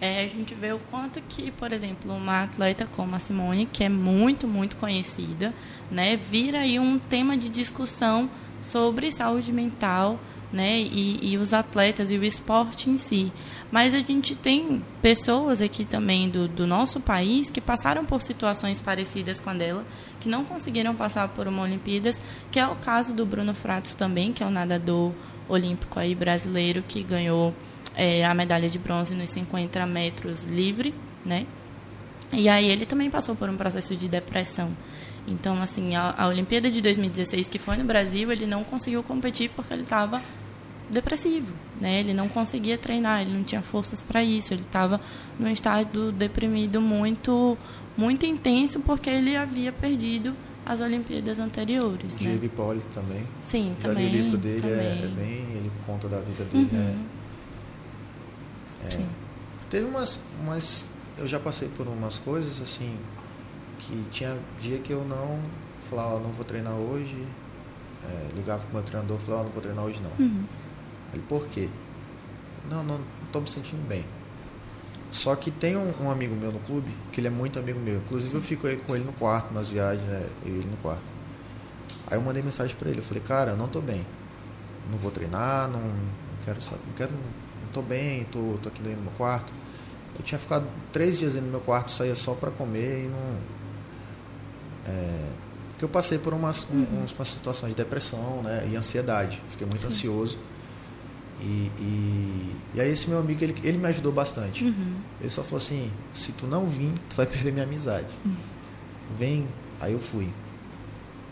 é, 0.00 0.24
a 0.24 0.28
gente 0.28 0.54
vê 0.54 0.72
o 0.72 0.78
quanto 0.90 1.20
que, 1.22 1.50
por 1.50 1.72
exemplo, 1.72 2.14
uma 2.14 2.42
atleta 2.42 2.86
como 2.86 3.16
a 3.16 3.18
Simone, 3.18 3.66
que 3.66 3.84
é 3.84 3.88
muito, 3.88 4.46
muito 4.46 4.76
conhecida, 4.76 5.54
né, 5.90 6.16
vira 6.16 6.60
aí 6.60 6.78
um 6.78 6.98
tema 6.98 7.36
de 7.36 7.48
discussão 7.48 8.30
sobre 8.60 9.10
saúde 9.12 9.52
mental 9.52 10.18
né? 10.52 10.80
E, 10.80 11.32
e 11.32 11.38
os 11.38 11.52
atletas 11.52 12.10
e 12.10 12.16
o 12.16 12.24
esporte 12.24 12.88
em 12.88 12.96
si. 12.96 13.32
Mas 13.70 13.94
a 13.94 13.98
gente 13.98 14.36
tem 14.36 14.82
pessoas 15.02 15.60
aqui 15.60 15.84
também 15.84 16.28
do, 16.28 16.46
do 16.46 16.66
nosso 16.66 17.00
país 17.00 17.50
que 17.50 17.60
passaram 17.60 18.04
por 18.04 18.22
situações 18.22 18.78
parecidas 18.78 19.40
com 19.40 19.50
a 19.50 19.54
dela, 19.54 19.84
que 20.20 20.28
não 20.28 20.44
conseguiram 20.44 20.94
passar 20.94 21.28
por 21.28 21.46
uma 21.48 21.62
Olimpíadas, 21.62 22.22
que 22.50 22.60
é 22.60 22.66
o 22.66 22.76
caso 22.76 23.12
do 23.12 23.26
Bruno 23.26 23.54
Fratos 23.54 23.94
também, 23.94 24.32
que 24.32 24.42
é 24.42 24.46
um 24.46 24.50
nadador 24.50 25.12
olímpico 25.48 25.98
aí 25.98 26.14
brasileiro 26.14 26.82
que 26.82 27.02
ganhou 27.02 27.54
é, 27.96 28.24
a 28.24 28.34
medalha 28.34 28.68
de 28.68 28.78
bronze 28.78 29.14
nos 29.14 29.30
50 29.30 29.84
metros 29.86 30.44
livre, 30.44 30.94
né? 31.24 31.46
E 32.32 32.48
aí 32.48 32.68
ele 32.68 32.84
também 32.84 33.08
passou 33.10 33.34
por 33.34 33.48
um 33.48 33.56
processo 33.56 33.96
de 33.96 34.08
depressão. 34.08 34.70
Então, 35.26 35.60
assim, 35.60 35.96
a, 35.96 36.14
a 36.16 36.28
Olimpíada 36.28 36.70
de 36.70 36.80
2016, 36.80 37.48
que 37.48 37.58
foi 37.58 37.76
no 37.76 37.84
Brasil, 37.84 38.30
ele 38.30 38.46
não 38.46 38.62
conseguiu 38.62 39.02
competir 39.02 39.50
porque 39.50 39.72
ele 39.72 39.82
estava 39.82 40.22
depressivo, 40.88 41.52
né? 41.80 41.98
Ele 42.00 42.14
não 42.14 42.28
conseguia 42.28 42.78
treinar, 42.78 43.22
ele 43.22 43.32
não 43.32 43.42
tinha 43.42 43.62
forças 43.62 44.02
para 44.02 44.22
isso, 44.22 44.54
ele 44.54 44.62
estava 44.62 45.00
num 45.38 45.48
estado 45.48 46.12
deprimido 46.12 46.80
muito 46.80 47.58
muito 47.96 48.26
intenso 48.26 48.78
porque 48.80 49.08
ele 49.08 49.34
havia 49.34 49.72
perdido 49.72 50.34
as 50.66 50.80
Olimpíadas 50.80 51.38
anteriores, 51.38 52.18
Diego 52.18 52.38
né? 52.38 52.44
Hipólito 52.44 52.86
também. 52.92 53.22
Sim, 53.40 53.74
Já 53.80 53.88
também. 53.88 54.06
o 54.06 54.10
livro 54.10 54.36
dele, 54.36 54.66
é, 54.66 55.00
é 55.04 55.10
bem, 55.16 55.46
ele 55.54 55.70
conta 55.86 56.08
da 56.08 56.20
vida 56.20 56.44
dele. 56.44 56.68
Uhum. 56.72 56.78
É, 56.78 56.94
é. 58.84 58.90
Sim. 58.90 59.08
Teve 59.70 59.86
umas, 59.86 60.20
umas. 60.40 60.86
Eu 61.18 61.26
já 61.26 61.40
passei 61.40 61.68
por 61.68 61.86
umas 61.86 62.18
coisas 62.18 62.60
assim. 62.60 62.96
Que 63.78 64.04
tinha 64.10 64.38
dia 64.60 64.78
que 64.78 64.92
eu 64.92 65.04
não 65.04 65.40
falava, 65.88 66.16
ó, 66.16 66.20
não 66.20 66.30
vou 66.30 66.44
treinar 66.44 66.74
hoje. 66.74 67.26
É, 68.04 68.28
ligava 68.34 68.62
pro 68.62 68.74
meu 68.74 68.82
treinador 68.82 69.18
e 69.20 69.24
falava, 69.24 69.42
ó, 69.42 69.44
não 69.44 69.52
vou 69.52 69.62
treinar 69.62 69.84
hoje 69.84 70.00
não. 70.02 70.24
Uhum. 70.24 70.44
Ele, 71.12 71.22
por 71.28 71.46
quê? 71.48 71.68
Não, 72.70 72.82
não, 72.82 72.98
não 72.98 73.04
tô 73.32 73.40
me 73.40 73.48
sentindo 73.48 73.86
bem. 73.86 74.04
Só 75.10 75.34
que 75.36 75.50
tem 75.50 75.76
um, 75.76 75.92
um 76.02 76.10
amigo 76.10 76.34
meu 76.34 76.52
no 76.52 76.58
clube, 76.60 76.90
que 77.12 77.20
ele 77.20 77.28
é 77.28 77.30
muito 77.30 77.58
amigo 77.58 77.78
meu. 77.80 77.96
Inclusive 77.96 78.34
eu 78.34 78.42
fico 78.42 78.66
aí 78.66 78.76
com 78.76 78.94
ele 78.94 79.04
no 79.04 79.12
quarto, 79.12 79.52
nas 79.52 79.68
viagens, 79.68 80.08
é, 80.08 80.28
eu 80.44 80.52
e 80.52 80.58
ele 80.58 80.68
no 80.70 80.76
quarto. 80.78 81.04
Aí 82.08 82.16
eu 82.18 82.22
mandei 82.22 82.42
mensagem 82.42 82.76
pra 82.76 82.88
ele, 82.88 82.98
eu 82.98 83.04
falei, 83.04 83.22
cara, 83.22 83.52
eu 83.52 83.56
não 83.56 83.68
tô 83.68 83.80
bem. 83.80 84.04
Não 84.90 84.98
vou 84.98 85.10
treinar, 85.10 85.68
não, 85.68 85.80
não 85.80 86.44
quero 86.44 86.60
saber, 86.60 86.80
não 86.86 86.94
quero. 86.94 87.12
Tô 87.76 87.82
bem, 87.82 88.24
tô, 88.32 88.54
tô 88.62 88.70
aqui 88.70 88.80
dentro 88.80 89.00
do 89.00 89.02
meu 89.04 89.12
quarto. 89.18 89.52
Eu 90.18 90.24
tinha 90.24 90.38
ficado 90.38 90.66
três 90.90 91.18
dias 91.18 91.34
dentro 91.34 91.48
do 91.48 91.50
meu 91.52 91.60
quarto, 91.60 91.90
saía 91.90 92.16
só 92.16 92.32
pra 92.34 92.50
comer 92.50 93.04
e 93.04 93.08
não. 93.08 93.36
É, 94.86 95.28
porque 95.70 95.84
eu 95.84 95.88
passei 95.90 96.16
por 96.16 96.32
umas, 96.32 96.66
um- 96.72 97.02
uns- 97.04 97.12
umas 97.12 97.28
situações 97.28 97.70
de 97.72 97.76
depressão 97.76 98.40
né, 98.42 98.66
e 98.72 98.76
ansiedade. 98.76 99.42
Fiquei 99.50 99.66
muito 99.66 99.86
ansioso. 99.86 100.38
E, 101.38 101.70
e, 101.78 102.56
e 102.76 102.80
aí 102.80 102.90
esse 102.90 103.10
meu 103.10 103.18
amigo, 103.18 103.44
ele, 103.44 103.54
ele 103.62 103.76
me 103.76 103.88
ajudou 103.88 104.10
bastante. 104.10 104.64
Uhum. 104.64 104.94
Ele 105.20 105.28
só 105.28 105.44
falou 105.44 105.58
assim, 105.58 105.90
se 106.14 106.32
tu 106.32 106.46
não 106.46 106.66
vir, 106.66 106.94
tu 107.10 107.16
vai 107.16 107.26
perder 107.26 107.52
minha 107.52 107.66
amizade. 107.66 108.08
Vem, 109.18 109.46
aí 109.82 109.92
eu 109.92 110.00
fui. 110.00 110.30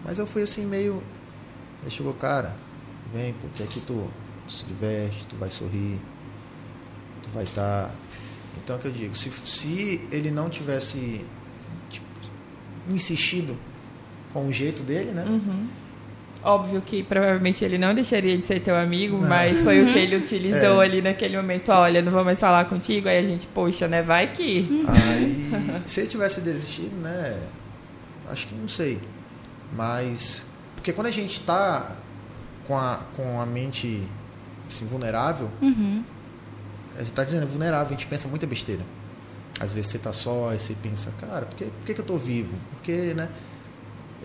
Mas 0.05 0.19
eu 0.19 0.27
fui 0.27 0.43
assim 0.43 0.67
meio. 0.67 1.03
Ele 1.81 1.91
chegou, 1.91 2.13
cara, 2.13 2.55
vem, 3.15 3.33
porque 3.41 3.63
aqui 3.63 3.81
tu, 3.81 4.07
tu 4.47 4.53
se 4.53 4.67
diverte, 4.67 5.27
tu 5.27 5.37
vai 5.37 5.49
sorrir, 5.49 5.99
tu 7.25 7.31
vai 7.35 7.45
estar. 7.45 7.91
Então 8.63 8.77
é 8.77 8.79
o 8.79 8.83
que 8.83 8.89
eu 8.89 8.93
digo, 8.93 9.15
se, 9.17 9.31
se 9.45 10.01
ele 10.13 10.31
não 10.31 10.49
tivesse 10.49 11.25
tipo, 11.91 12.07
insistido 12.89 13.57
com 14.33 14.47
o 14.47 14.53
jeito 14.53 14.83
dele, 14.83 15.11
né? 15.11 15.25
Uhum. 15.27 15.67
Óbvio 16.43 16.83
que 16.83 17.03
provavelmente 17.03 17.65
ele 17.65 17.79
não 17.79 17.95
deixaria 17.95 18.37
de 18.37 18.47
ser 18.47 18.61
teu 18.61 18.77
amigo, 18.79 19.17
Não. 19.19 19.27
mas 19.29 19.61
foi 19.63 19.83
o 19.83 19.87
que 19.91 19.99
ele 19.99 20.17
utilizou 20.17 20.83
É. 20.83 20.85
ali 20.85 21.01
naquele 21.01 21.37
momento. 21.39 21.71
Olha, 21.73 22.03
não 22.03 22.13
vou 22.13 22.23
mais 22.23 22.39
falar 22.39 22.67
contigo. 22.67 23.09
Aí 23.09 23.17
a 23.19 23.23
gente, 23.23 23.47
poxa, 23.47 23.89
né? 23.89 24.03
Vai 24.03 24.27
que. 24.27 24.85
Aí, 24.87 25.81
se 25.89 26.01
ele 26.01 26.09
tivesse 26.09 26.43
desistido, 26.43 26.95
né? 27.03 27.41
Acho 28.31 28.47
que 28.47 28.55
não 28.55 28.69
sei. 28.69 29.01
Mas. 29.75 30.45
Porque 30.77 30.93
quando 30.93 31.07
a 31.07 31.11
gente 31.11 31.41
tá 31.41 31.97
com 32.67 32.77
a, 32.77 33.01
com 33.17 33.41
a 33.41 33.47
mente 33.47 34.03
assim, 34.69 34.85
vulnerável, 34.85 35.49
Uhum. 35.63 36.05
A 36.97 37.01
gente 37.01 37.13
tá 37.13 37.25
dizendo 37.25 37.47
vulnerável, 37.47 37.89
a 37.89 37.91
gente 37.91 38.07
pensa 38.07 38.29
muita 38.29 38.47
besteira. 38.47 38.83
Às 39.61 39.73
vezes 39.73 39.91
você 39.91 39.99
tá 39.99 40.13
só 40.13 40.53
e 40.53 40.59
você 40.59 40.75
pensa, 40.75 41.13
cara, 41.21 41.47
por 41.47 41.57
que, 41.57 41.65
por 41.67 41.87
que, 41.87 41.95
que 41.95 42.01
eu 42.01 42.05
tô 42.05 42.17
vivo? 42.17 42.57
Porque, 42.73 43.15
né? 43.15 43.29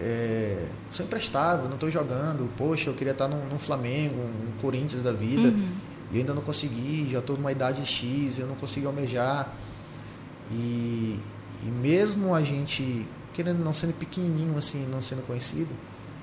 É, 0.01 0.65
sou 0.91 1.05
imprestável, 1.05 1.69
não 1.69 1.77
tô 1.77 1.89
jogando. 1.89 2.49
Poxa, 2.55 2.89
eu 2.89 2.93
queria 2.93 3.11
estar 3.11 3.27
num, 3.27 3.45
num 3.47 3.59
Flamengo, 3.59 4.15
um 4.19 4.59
Corinthians 4.61 5.03
da 5.03 5.11
vida. 5.11 5.49
Uhum. 5.49 5.69
E 6.11 6.15
eu 6.15 6.19
ainda 6.21 6.33
não 6.33 6.41
consegui, 6.41 7.07
já 7.09 7.19
estou 7.19 7.35
numa 7.35 7.51
idade 7.51 7.85
X, 7.85 8.39
eu 8.39 8.47
não 8.47 8.55
consegui 8.55 8.87
almejar. 8.87 9.53
E, 10.51 11.19
e 11.63 11.67
mesmo 11.67 12.33
a 12.33 12.41
gente, 12.41 13.05
querendo 13.33 13.63
não 13.63 13.73
sendo 13.73 13.93
pequenininho 13.93 14.57
assim, 14.57 14.87
não 14.89 15.01
sendo 15.01 15.21
conhecido, 15.21 15.69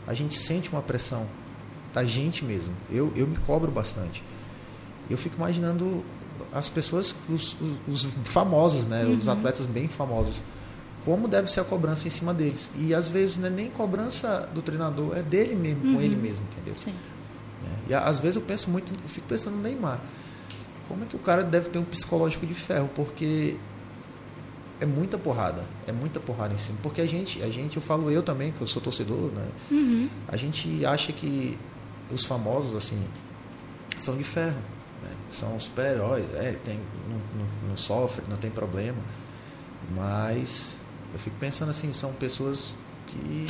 a 0.07 0.15
gente 0.15 0.37
sente 0.37 0.71
uma 0.71 0.83
pressão 0.83 1.27
da 1.93 2.05
gente 2.05 2.45
mesmo. 2.45 2.75
Eu, 2.91 3.13
eu 3.15 3.27
me 3.27 3.37
cobro 3.37 3.71
bastante. 3.71 4.25
Eu 5.09 5.17
fico 5.17 5.37
imaginando 5.37 6.05
as 6.53 6.69
pessoas, 6.69 7.15
os, 7.29 7.57
os, 7.89 8.05
os 8.05 8.07
famosos, 8.25 8.87
né? 8.87 9.05
Os 9.05 9.29
atletas 9.29 9.67
bem 9.67 9.89
famosos. 9.89 10.43
Como 11.05 11.29
deve 11.29 11.49
ser 11.51 11.61
a 11.61 11.65
cobrança 11.65 12.07
em 12.09 12.11
cima 12.11 12.35
deles. 12.35 12.69
E 12.77 12.93
às 12.95 13.09
vezes 13.09 13.37
não 13.39 13.47
é 13.47 13.51
nem 13.51 13.71
cobrança 13.71 14.49
do 14.53 14.61
treinador, 14.61 15.17
é 15.17 15.23
dele 15.23 15.55
mesmo, 15.55 15.81
com 15.83 15.89
Uhum. 15.89 16.01
ele 16.01 16.17
mesmo, 16.17 16.45
entendeu? 16.53 16.75
Sim. 16.77 16.93
né? 17.63 17.71
E 17.89 17.95
às 17.95 18.19
vezes 18.21 18.37
eu 18.37 18.43
penso 18.43 18.69
muito, 18.71 18.93
eu 18.93 19.09
fico 19.09 19.27
pensando 19.29 19.57
no 19.57 19.63
Neymar. 19.63 20.01
Como 20.89 21.05
é 21.05 21.07
que 21.07 21.15
o 21.17 21.19
cara 21.21 21.43
deve 21.45 21.69
ter 21.69 21.79
um 21.79 21.85
psicológico 21.85 22.45
de 22.47 22.55
ferro? 22.55 22.89
Porque 22.95 23.57
é 24.81 24.87
muita 24.87 25.17
porrada, 25.17 25.65
é 25.87 25.93
muita 25.93 26.21
porrada 26.21 26.55
em 26.55 26.59
cima. 26.59 26.79
Porque 26.83 27.01
a 27.01 27.07
gente, 27.07 27.43
a 27.43 27.49
gente, 27.51 27.77
eu 27.77 27.83
falo 27.83 28.11
eu 28.11 28.23
também, 28.23 28.53
que 28.53 28.61
eu 28.61 28.67
sou 28.67 28.83
torcedor, 28.83 29.31
né? 29.33 29.47
Uhum. 29.71 30.09
A 30.29 30.37
gente 30.37 30.85
acha 30.85 31.13
que 31.13 31.57
os 32.11 32.25
famosos, 32.25 32.75
assim, 32.77 33.01
são 33.97 34.17
de 34.17 34.25
ferro? 34.25 34.59
São 35.31 35.59
super-heróis, 35.59 36.25
é, 36.35 36.53
tem, 36.65 36.79
não, 37.09 37.19
não, 37.41 37.69
não 37.71 37.77
sofre, 37.77 38.25
não 38.29 38.37
tem 38.37 38.51
problema. 38.51 38.99
Mas 39.95 40.77
eu 41.13 41.19
fico 41.19 41.37
pensando 41.39 41.71
assim, 41.71 41.93
são 41.93 42.13
pessoas 42.13 42.75
que 43.07 43.47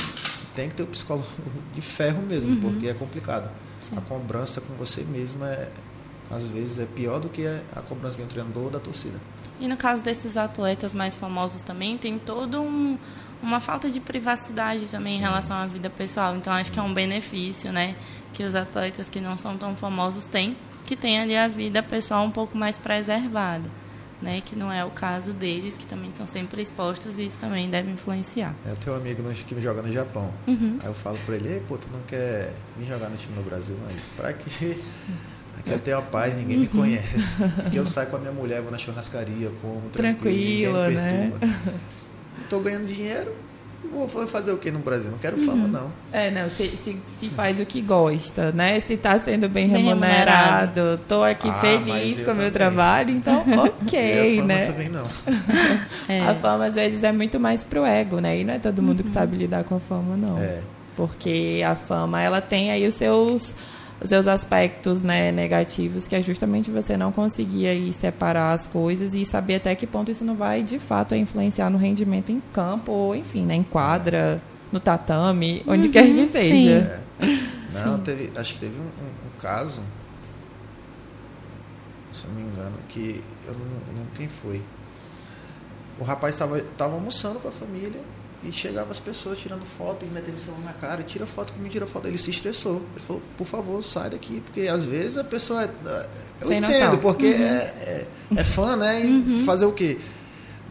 tem 0.55 0.69
que 0.69 0.75
ter 0.75 0.83
o 0.83 0.87
psicólogo 0.87 1.27
de 1.73 1.81
ferro 1.81 2.21
mesmo, 2.21 2.53
Uhum. 2.53 2.61
porque 2.61 2.87
é 2.87 2.93
complicado. 2.93 3.49
Sim. 3.81 3.97
A 3.97 4.01
cobrança 4.01 4.59
com 4.61 4.73
você 4.75 5.01
mesmo 5.03 5.45
é 5.45 5.69
às 6.29 6.45
vezes 6.47 6.77
é 6.77 6.85
pior 6.85 7.19
do 7.21 7.29
que 7.29 7.45
a 7.47 7.81
cobrança 7.81 8.17
de 8.17 8.21
um 8.23 8.27
treinador 8.27 8.63
ou 8.65 8.69
da 8.69 8.79
torcida. 8.81 9.17
E 9.61 9.67
no 9.67 9.77
caso 9.77 10.03
desses 10.03 10.35
atletas 10.35 10.93
mais 10.93 11.15
famosos 11.15 11.61
também, 11.61 11.97
tem 11.97 12.19
todo 12.19 12.59
um, 12.61 12.97
uma 13.41 13.61
falta 13.61 13.89
de 13.89 14.01
privacidade 14.01 14.87
também 14.87 15.15
em 15.15 15.19
relação 15.21 15.55
à 15.55 15.65
vida 15.65 15.89
pessoal. 15.89 16.35
Então 16.35 16.51
acho 16.51 16.69
que 16.71 16.77
é 16.79 16.81
um 16.81 16.93
benefício, 16.93 17.71
né, 17.71 17.95
que 18.33 18.43
os 18.43 18.53
atletas 18.55 19.07
que 19.09 19.21
não 19.21 19.37
são 19.37 19.57
tão 19.57 19.73
famosos 19.73 20.25
têm, 20.25 20.57
que 20.87 20.95
tem 20.95 21.19
ali 21.19 21.37
a 21.37 21.47
vida 21.47 21.83
pessoal 21.83 22.25
um 22.25 22.31
pouco 22.31 22.57
mais 22.57 22.77
preservada, 22.79 23.69
né, 24.21 24.41
que 24.43 24.55
não 24.55 24.71
é 24.71 24.83
o 24.83 24.89
caso 24.89 25.33
deles, 25.33 25.77
que 25.77 25.85
também 25.85 26.09
estão 26.09 26.25
sempre 26.25 26.61
expostos 26.61 27.19
e 27.19 27.25
isso 27.27 27.37
também 27.37 27.69
deve 27.69 27.91
influenciar. 27.91 28.55
É 28.65 28.71
o 28.71 28.75
teu 28.77 28.95
amigo 28.95 29.21
no- 29.21 29.31
que 29.31 29.61
joga 29.61 29.83
no 29.83 29.91
Japão. 29.91 30.31
Uhum. 30.47 30.79
Aí 30.81 30.87
eu 30.87 30.93
falo 30.95 31.19
pra 31.25 31.35
ele, 31.35 31.49
Ei, 31.49 31.59
pô, 31.67 31.77
tu 31.77 31.89
não 31.91 32.01
quer 32.07 32.53
vir 32.79 32.87
jogar 32.87 33.09
no 33.09 33.17
time 33.17 33.35
no 33.35 33.43
Brasil? 33.43 33.75
Não, 33.75 33.95
pra 34.15 34.33
quê? 34.33 34.77
Aqui 35.59 35.71
eu 35.71 35.79
tenho 35.79 35.97
a 35.97 36.01
paz, 36.01 36.35
ninguém 36.37 36.57
me 36.57 36.67
conhece. 36.67 37.43
Aqui 37.65 37.75
eu 37.77 37.85
saio 37.85 38.07
com 38.09 38.15
a 38.15 38.19
minha 38.19 38.31
mulher, 38.31 38.61
vou 38.61 38.71
na 38.71 38.77
churrascaria, 38.77 39.51
como 39.61 39.89
tranquilo, 39.89 40.71
Tranquilo, 40.71 40.73
ninguém 40.83 40.89
me 40.89 40.95
né? 40.95 41.31
perturba. 41.31 41.77
Tô 42.49 42.59
ganhando 42.61 42.85
dinheiro, 42.87 43.35
vou 43.91 44.07
fazer 44.27 44.51
o 44.51 44.57
que 44.57 44.71
no 44.71 44.79
Brasil? 44.79 45.11
Não 45.11 45.17
quero 45.17 45.37
fama, 45.37 45.67
não. 45.67 45.91
É, 46.11 46.29
não, 46.29 46.49
se, 46.49 46.67
se, 46.67 46.97
se 47.19 47.29
faz 47.29 47.59
o 47.59 47.65
que 47.65 47.81
gosta, 47.81 48.51
né? 48.51 48.79
Se 48.79 48.97
tá 48.97 49.19
sendo 49.19 49.47
bem, 49.49 49.67
Bem 49.67 49.83
remunerado, 49.83 50.99
tô 51.07 51.23
aqui 51.23 51.49
Ah, 51.49 51.59
feliz 51.59 52.23
com 52.23 52.31
o 52.31 52.35
meu 52.35 52.51
trabalho, 52.51 53.11
então 53.11 53.43
E 53.47 53.53
a 53.53 53.61
ok, 53.63 54.35
fama 54.37 54.47
né? 54.47 54.65
também 54.65 54.89
não. 54.89 55.03
É. 56.09 56.21
A 56.21 56.35
fama 56.35 56.65
às 56.65 56.75
vezes 56.75 57.03
é 57.03 57.11
muito 57.11 57.39
mais 57.39 57.63
pro 57.63 57.85
ego, 57.85 58.19
né? 58.19 58.39
E 58.39 58.43
não 58.43 58.53
é 58.53 58.59
todo 58.59 58.81
mundo 58.81 59.03
que 59.03 59.11
sabe 59.11 59.35
lidar 59.35 59.63
com 59.65 59.75
a 59.75 59.79
fama, 59.79 60.15
não. 60.15 60.37
É. 60.37 60.61
Porque 60.95 61.61
a 61.67 61.75
fama, 61.75 62.21
ela 62.21 62.39
tem 62.41 62.71
aí 62.71 62.87
os 62.87 62.95
seus 62.95 63.53
os 64.01 64.09
seus 64.09 64.27
aspectos 64.27 65.01
né, 65.01 65.31
negativos, 65.31 66.05
que 66.07 66.15
é 66.15 66.21
justamente 66.21 66.69
você 66.69 66.95
não 66.95 67.11
conseguir 67.11 67.67
aí 67.67 67.91
separar 67.93 68.53
as 68.53 68.67
coisas 68.67 69.13
e 69.13 69.25
saber 69.25 69.55
até 69.55 69.73
que 69.75 69.87
ponto 69.87 70.11
isso 70.11 70.23
não 70.23 70.35
vai, 70.35 70.61
de 70.61 70.77
fato, 70.79 71.15
influenciar 71.15 71.69
no 71.69 71.77
rendimento 71.77 72.31
em 72.31 72.41
campo, 72.53 72.91
ou 72.91 73.15
enfim, 73.15 73.43
né, 73.45 73.55
em 73.55 73.63
quadra, 73.63 74.41
no 74.71 74.79
tatame, 74.79 75.63
onde 75.67 75.89
quer 75.89 76.03
que 76.05 76.27
seja. 76.27 77.03
É. 77.19 77.25
Não, 77.85 77.99
teve, 77.99 78.31
acho 78.35 78.53
que 78.53 78.59
teve 78.61 78.75
um, 78.79 78.83
um- 78.83 79.27
um 79.27 79.39
caso, 79.39 79.81
se 82.11 82.23
eu 82.25 82.31
não 82.31 82.41
me 82.41 82.47
engano, 82.49 82.75
que 82.87 83.21
eu 83.45 83.53
não 83.53 83.59
lembro 83.95 84.11
quem 84.15 84.27
foi. 84.27 84.61
O 85.99 86.03
rapaz 86.03 86.33
estava 86.35 86.59
tava 86.77 86.93
almoçando 86.93 87.39
com 87.39 87.47
a 87.47 87.51
família 87.51 87.99
E 88.43 88.51
chegava 88.51 88.91
as 88.91 88.99
pessoas 88.99 89.39
tirando 89.39 89.65
foto 89.65 90.05
e 90.05 90.09
metendo 90.09 90.37
o 90.37 90.39
celular 90.39 90.63
na 90.65 90.73
cara, 90.73 91.01
tira 91.01 91.25
foto 91.25 91.51
que 91.53 91.59
me 91.59 91.69
tira 91.69 91.87
foto. 91.87 92.07
Ele 92.07 92.17
se 92.19 92.29
estressou. 92.29 92.83
Ele 92.95 93.03
falou, 93.03 93.21
por 93.35 93.45
favor, 93.47 93.83
sai 93.83 94.11
daqui, 94.11 94.41
porque 94.41 94.61
às 94.67 94.85
vezes 94.85 95.17
a 95.17 95.23
pessoa. 95.23 95.63
é- 95.63 96.07
Eu 96.41 96.47
Sem 96.47 96.57
entendo, 96.59 96.83
noção. 96.85 96.97
porque 96.99 97.25
é, 97.25 97.33
é, 97.35 98.07
é 98.35 98.43
fã, 98.43 98.75
né? 98.75 99.01
E 99.03 99.43
fazer 99.43 99.65
o 99.65 99.71
quê? 99.71 99.97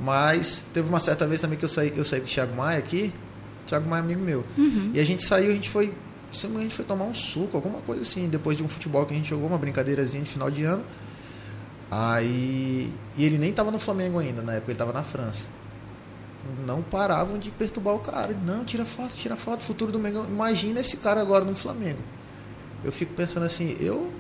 Mas 0.00 0.64
teve 0.72 0.88
uma 0.88 1.00
certa 1.00 1.26
vez 1.26 1.40
também 1.40 1.58
que 1.58 1.64
eu 1.64 1.68
saí, 1.68 1.92
eu 1.96 2.04
saí 2.04 2.20
com 2.20 2.26
o 2.26 2.28
Thiago 2.30 2.54
Maia 2.54 2.78
aqui. 2.78 3.12
O 3.64 3.68
Thiago 3.68 3.88
Maia 3.88 4.00
é 4.00 4.04
amigo 4.04 4.20
meu. 4.20 4.44
E 4.94 5.00
a 5.00 5.04
gente 5.04 5.22
saiu, 5.24 5.50
a 5.50 5.54
gente 5.54 5.68
foi. 5.68 5.92
A 6.32 6.60
gente 6.60 6.74
foi 6.74 6.84
tomar 6.84 7.04
um 7.06 7.14
suco, 7.14 7.56
alguma 7.56 7.80
coisa 7.80 8.02
assim, 8.02 8.28
depois 8.28 8.56
de 8.56 8.62
um 8.62 8.68
futebol 8.68 9.04
que 9.06 9.14
a 9.14 9.16
gente 9.16 9.28
jogou, 9.30 9.48
uma 9.48 9.56
brincadeirazinha 9.58 10.22
de 10.22 10.30
final 10.30 10.50
de 10.50 10.62
ano. 10.64 10.84
Aí. 11.90 12.92
E 13.16 13.24
ele 13.24 13.38
nem 13.38 13.52
tava 13.52 13.70
no 13.70 13.78
Flamengo 13.78 14.18
ainda, 14.18 14.42
na 14.42 14.54
época 14.54 14.72
ele 14.72 14.78
tava 14.78 14.92
na 14.92 15.02
França. 15.02 15.46
Não 16.66 16.82
paravam 16.82 17.38
de 17.38 17.50
perturbar 17.50 17.94
o 17.94 17.98
cara. 17.98 18.36
Não, 18.46 18.64
tira 18.64 18.84
foto, 18.84 19.14
tira 19.14 19.36
foto, 19.36 19.62
futuro 19.62 19.90
do 19.92 19.98
Mengão. 19.98 20.24
Imagina 20.24 20.80
esse 20.80 20.96
cara 20.96 21.20
agora 21.20 21.44
no 21.44 21.54
Flamengo. 21.54 21.98
Eu 22.84 22.92
fico 22.92 23.14
pensando 23.14 23.44
assim, 23.46 23.76
eu. 23.80 24.10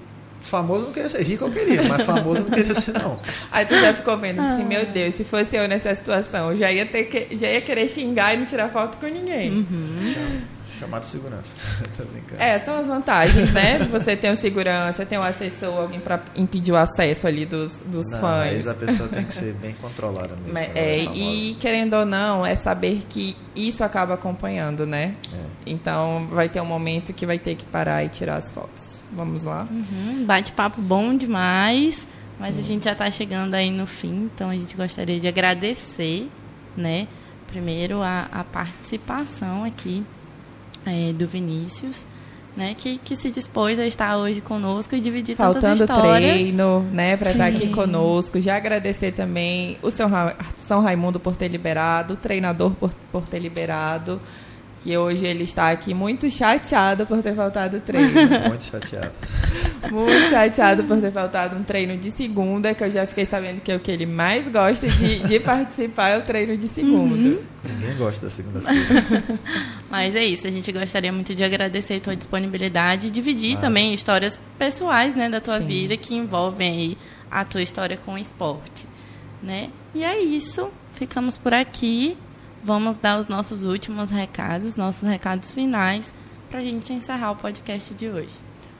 Famoso 0.40 0.84
não 0.84 0.92
queria 0.92 1.08
ser, 1.08 1.22
rico 1.22 1.44
eu 1.44 1.50
queria, 1.50 1.82
mas 1.84 2.02
famoso 2.06 2.42
não 2.42 2.50
queria 2.50 2.74
ser, 2.74 2.92
não. 2.92 3.18
Aí 3.50 3.66
tu 3.66 3.74
já 3.74 3.92
ficou 3.92 4.16
vendo 4.16 4.40
assim, 4.40 4.64
meu 4.64 4.86
Deus, 4.86 5.14
se 5.16 5.24
fosse 5.24 5.56
eu 5.56 5.66
nessa 5.66 5.92
situação, 5.94 6.52
eu 6.52 6.56
já 6.56 6.70
ia, 6.70 6.86
ter 6.86 7.04
que, 7.04 7.36
já 7.36 7.48
ia 7.50 7.60
querer 7.60 7.88
xingar 7.88 8.34
e 8.34 8.36
não 8.36 8.46
tirar 8.46 8.68
foto 8.70 8.96
com 8.98 9.06
ninguém. 9.06 9.66
Chama- 10.14 10.55
Chamado 10.78 11.04
segurança. 11.04 11.54
Tô 11.96 12.04
brincando. 12.04 12.42
É, 12.42 12.58
são 12.60 12.78
as 12.78 12.86
vantagens, 12.86 13.52
né? 13.52 13.78
Você 13.90 14.16
tem 14.16 14.30
o 14.30 14.36
segurança, 14.36 15.06
tem 15.06 15.18
o 15.18 15.22
assessor, 15.22 15.80
alguém 15.80 16.00
pra 16.00 16.20
impedir 16.34 16.72
o 16.72 16.76
acesso 16.76 17.26
ali 17.26 17.46
dos, 17.46 17.78
dos 17.86 18.04
Não, 18.12 18.20
fãs. 18.20 18.52
mas 18.52 18.68
a 18.68 18.74
pessoa 18.74 19.08
tem 19.08 19.24
que 19.24 19.32
ser 19.34 19.54
bem 19.54 19.74
controlada 19.80 20.36
mesmo. 20.36 20.52
Mas, 20.52 20.66
quando 20.66 20.76
é, 20.76 20.98
e 21.04 21.56
querendo 21.58 21.94
ou 21.94 22.04
não, 22.04 22.44
é 22.44 22.54
saber 22.54 23.04
que 23.08 23.36
isso 23.54 23.82
acaba 23.82 24.14
acompanhando, 24.14 24.84
né? 24.86 25.14
É. 25.32 25.36
Então 25.66 26.28
vai 26.30 26.48
ter 26.48 26.60
um 26.60 26.66
momento 26.66 27.12
que 27.12 27.24
vai 27.24 27.38
ter 27.38 27.54
que 27.54 27.64
parar 27.64 28.04
e 28.04 28.08
tirar 28.08 28.36
as 28.36 28.52
fotos. 28.52 29.02
Vamos 29.12 29.44
lá? 29.44 29.66
Uhum, 29.70 30.24
Bate-papo 30.26 30.80
bom 30.80 31.16
demais, 31.16 32.06
mas 32.38 32.58
a 32.58 32.62
gente 32.62 32.84
já 32.84 32.92
está 32.92 33.10
chegando 33.10 33.54
aí 33.54 33.70
no 33.70 33.86
fim, 33.86 34.30
então 34.34 34.50
a 34.50 34.54
gente 34.54 34.76
gostaria 34.76 35.18
de 35.18 35.26
agradecer, 35.26 36.28
né? 36.76 37.08
Primeiro 37.46 38.02
a, 38.02 38.26
a 38.32 38.44
participação 38.44 39.64
aqui 39.64 40.04
é, 40.86 41.12
do 41.12 41.26
Vinícius, 41.26 42.06
né? 42.56 42.74
Que, 42.78 42.96
que 42.98 43.14
se 43.16 43.30
dispôs 43.30 43.78
a 43.78 43.84
estar 43.86 44.16
hoje 44.16 44.40
conosco 44.40 44.94
e 44.94 45.00
dividir 45.00 45.36
tantas 45.36 45.54
Faltando 45.60 45.84
histórias. 45.84 46.32
treino, 46.32 46.80
né, 46.92 47.16
para 47.16 47.32
estar 47.32 47.46
aqui 47.46 47.68
conosco. 47.68 48.40
Já 48.40 48.56
agradecer 48.56 49.12
também 49.12 49.76
o 49.82 49.90
São, 49.90 50.08
Ra- 50.08 50.34
São 50.66 50.80
Raimundo 50.80 51.20
por 51.20 51.36
ter 51.36 51.48
liberado, 51.48 52.14
o 52.14 52.16
treinador 52.16 52.70
por, 52.72 52.94
por 53.12 53.22
ter 53.26 53.38
liberado, 53.40 54.20
que 54.86 54.96
hoje 54.96 55.26
ele 55.26 55.42
está 55.42 55.72
aqui 55.72 55.92
muito 55.92 56.30
chateado 56.30 57.04
por 57.06 57.20
ter 57.20 57.34
faltado 57.34 57.80
treino. 57.80 58.06
Muito 58.46 58.62
chateado. 58.62 59.10
muito 59.90 60.30
chateado 60.30 60.84
por 60.84 61.00
ter 61.00 61.10
faltado 61.10 61.56
um 61.56 61.64
treino 61.64 61.96
de 61.96 62.12
segunda, 62.12 62.72
que 62.72 62.84
eu 62.84 62.90
já 62.90 63.04
fiquei 63.04 63.26
sabendo 63.26 63.60
que 63.60 63.72
é 63.72 63.74
o 63.74 63.80
que 63.80 63.90
ele 63.90 64.06
mais 64.06 64.46
gosta 64.46 64.86
de, 64.86 65.18
de 65.20 65.40
participar 65.40 66.10
é 66.10 66.18
o 66.18 66.22
treino 66.22 66.56
de 66.56 66.68
segunda. 66.68 67.40
Ninguém 67.64 67.96
gosta 67.98 68.26
da 68.26 68.30
segunda-feira. 68.30 69.24
Mas 69.90 70.14
é 70.14 70.24
isso, 70.24 70.46
a 70.46 70.50
gente 70.50 70.70
gostaria 70.70 71.12
muito 71.12 71.34
de 71.34 71.42
agradecer 71.42 71.94
a 71.94 72.00
tua 72.00 72.14
disponibilidade 72.14 73.08
e 73.08 73.10
dividir 73.10 73.58
também 73.58 73.92
histórias 73.92 74.38
pessoais, 74.56 75.16
né, 75.16 75.28
da 75.28 75.40
tua 75.40 75.58
Sim. 75.58 75.66
vida 75.66 75.96
que 75.96 76.14
envolvem 76.14 76.70
aí 76.70 76.98
a 77.28 77.44
tua 77.44 77.62
história 77.62 77.96
com 77.96 78.14
o 78.14 78.18
esporte, 78.18 78.86
né? 79.42 79.70
E 79.92 80.04
é 80.04 80.16
isso, 80.20 80.70
ficamos 80.92 81.36
por 81.36 81.52
aqui. 81.52 82.16
Vamos 82.66 82.96
dar 82.96 83.20
os 83.20 83.28
nossos 83.28 83.62
últimos 83.62 84.10
recados, 84.10 84.74
nossos 84.74 85.08
recados 85.08 85.52
finais, 85.52 86.12
para 86.50 86.58
a 86.58 86.64
gente 86.64 86.92
encerrar 86.92 87.30
o 87.30 87.36
podcast 87.36 87.94
de 87.94 88.08
hoje. 88.08 88.32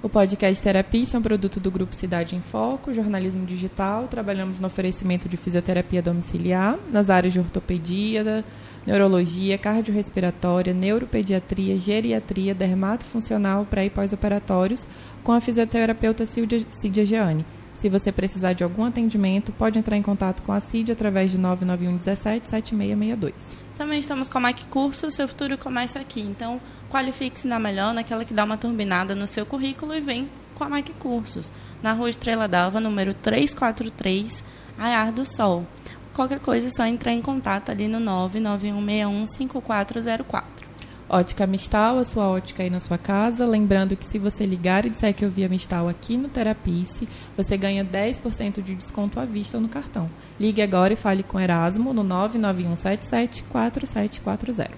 O 0.03 0.09
podcast 0.09 0.61
Terapia 0.61 1.07
é 1.15 1.17
um 1.17 1.23
produto 1.23 1.61
do 1.61 1.71
Grupo 1.71 1.95
Cidade 1.95 2.35
em 2.35 2.41
Foco, 2.41 2.93
jornalismo 2.93 3.47
digital. 3.47 4.09
Trabalhamos 4.09 4.59
no 4.59 4.67
oferecimento 4.67 5.29
de 5.29 5.37
fisioterapia 5.37 6.03
domiciliar, 6.03 6.77
nas 6.91 7.09
áreas 7.09 7.33
de 7.33 7.39
ortopedia, 7.39 8.45
neurologia, 8.85 9.57
cardiorrespiratória, 9.57 10.75
neuropediatria, 10.75 11.79
geriatria, 11.79 12.57
dermatofuncional, 12.57 13.65
pré 13.67 13.85
e 13.85 13.91
pós-operatórios, 13.91 14.85
com 15.23 15.31
a 15.31 15.41
fisioterapeuta 15.41 16.27
Cídia 16.27 17.07
Gianni. 17.07 17.47
Se 17.79 17.91
você 17.91 18.11
precisar 18.11 18.55
de 18.55 18.65
algum 18.65 18.85
atendimento, 18.85 19.53
pode 19.53 19.79
entrar 19.79 19.97
em 19.97 20.03
contato 20.03 20.43
com 20.43 20.53
a 20.53 20.61
Cid 20.61 20.93
através 20.93 21.31
de 21.31 21.39
991 21.39 21.99
17 21.99 22.49
7662. 22.49 23.67
Também 23.77 24.01
estamos 24.01 24.29
com 24.31 24.39
a 24.39 24.41
Mac 24.41 24.59
Curso, 24.71 25.11
seu 25.11 25.29
futuro 25.29 25.59
começa 25.59 26.01
aqui. 26.01 26.23
Então, 26.23 26.59
qualifique-se 26.91 27.47
na 27.47 27.59
melhor, 27.59 27.93
naquela 27.93 28.25
que 28.25 28.33
dá 28.33 28.45
uma 28.45 28.57
turbinada 28.57 29.15
no 29.15 29.29
seu 29.29 29.45
currículo 29.45 29.95
e 29.95 30.01
vem 30.01 30.31
com 30.55 30.65
a 30.65 30.71
Mac 30.71 30.89
Cursos. 30.99 31.53
Na 31.83 31.93
rua 31.93 32.09
Estrela 32.09 32.49
d'Alva, 32.49 32.81
número 32.81 33.13
343, 33.13 34.43
Aiar 34.79 35.13
do 35.13 35.27
Sol. 35.27 35.67
Qualquer 36.15 36.41
coisa 36.41 36.69
é 36.69 36.71
só 36.71 36.87
entrar 36.87 37.13
em 37.13 37.21
contato 37.21 37.71
ali 37.71 37.89
no 37.89 38.01
991615404. 38.01 40.66
Ótica 41.09 41.47
Mistal, 41.47 41.99
a 41.99 42.05
sua 42.05 42.29
ótica 42.29 42.65
aí 42.65 42.71
na 42.71 42.81
sua 42.81 42.99
casa. 42.99 43.47
Lembrando 43.47 43.97
que 43.97 44.05
se 44.05 44.19
você 44.19 44.45
ligar 44.45 44.85
e 44.85 44.91
disser 44.91 45.15
que 45.15 45.25
eu 45.25 45.31
vi 45.31 45.45
a 45.45 45.49
Mistal 45.49 45.89
aqui 45.89 46.17
no 46.17 46.29
Terapice, 46.29 47.09
você 47.37 47.57
ganha 47.57 47.85
10% 47.85 48.61
de 48.61 48.75
desconto 48.75 49.21
à 49.21 49.25
vista 49.25 49.61
no 49.61 49.69
cartão. 49.69 50.11
Ligue 50.39 50.63
agora 50.63 50.95
e 50.95 50.97
fale 50.97 51.23
com 51.23 51.39
Erasmo 51.39 51.95
no 51.95 52.03
99177 52.03 53.45
4740. 53.45 54.73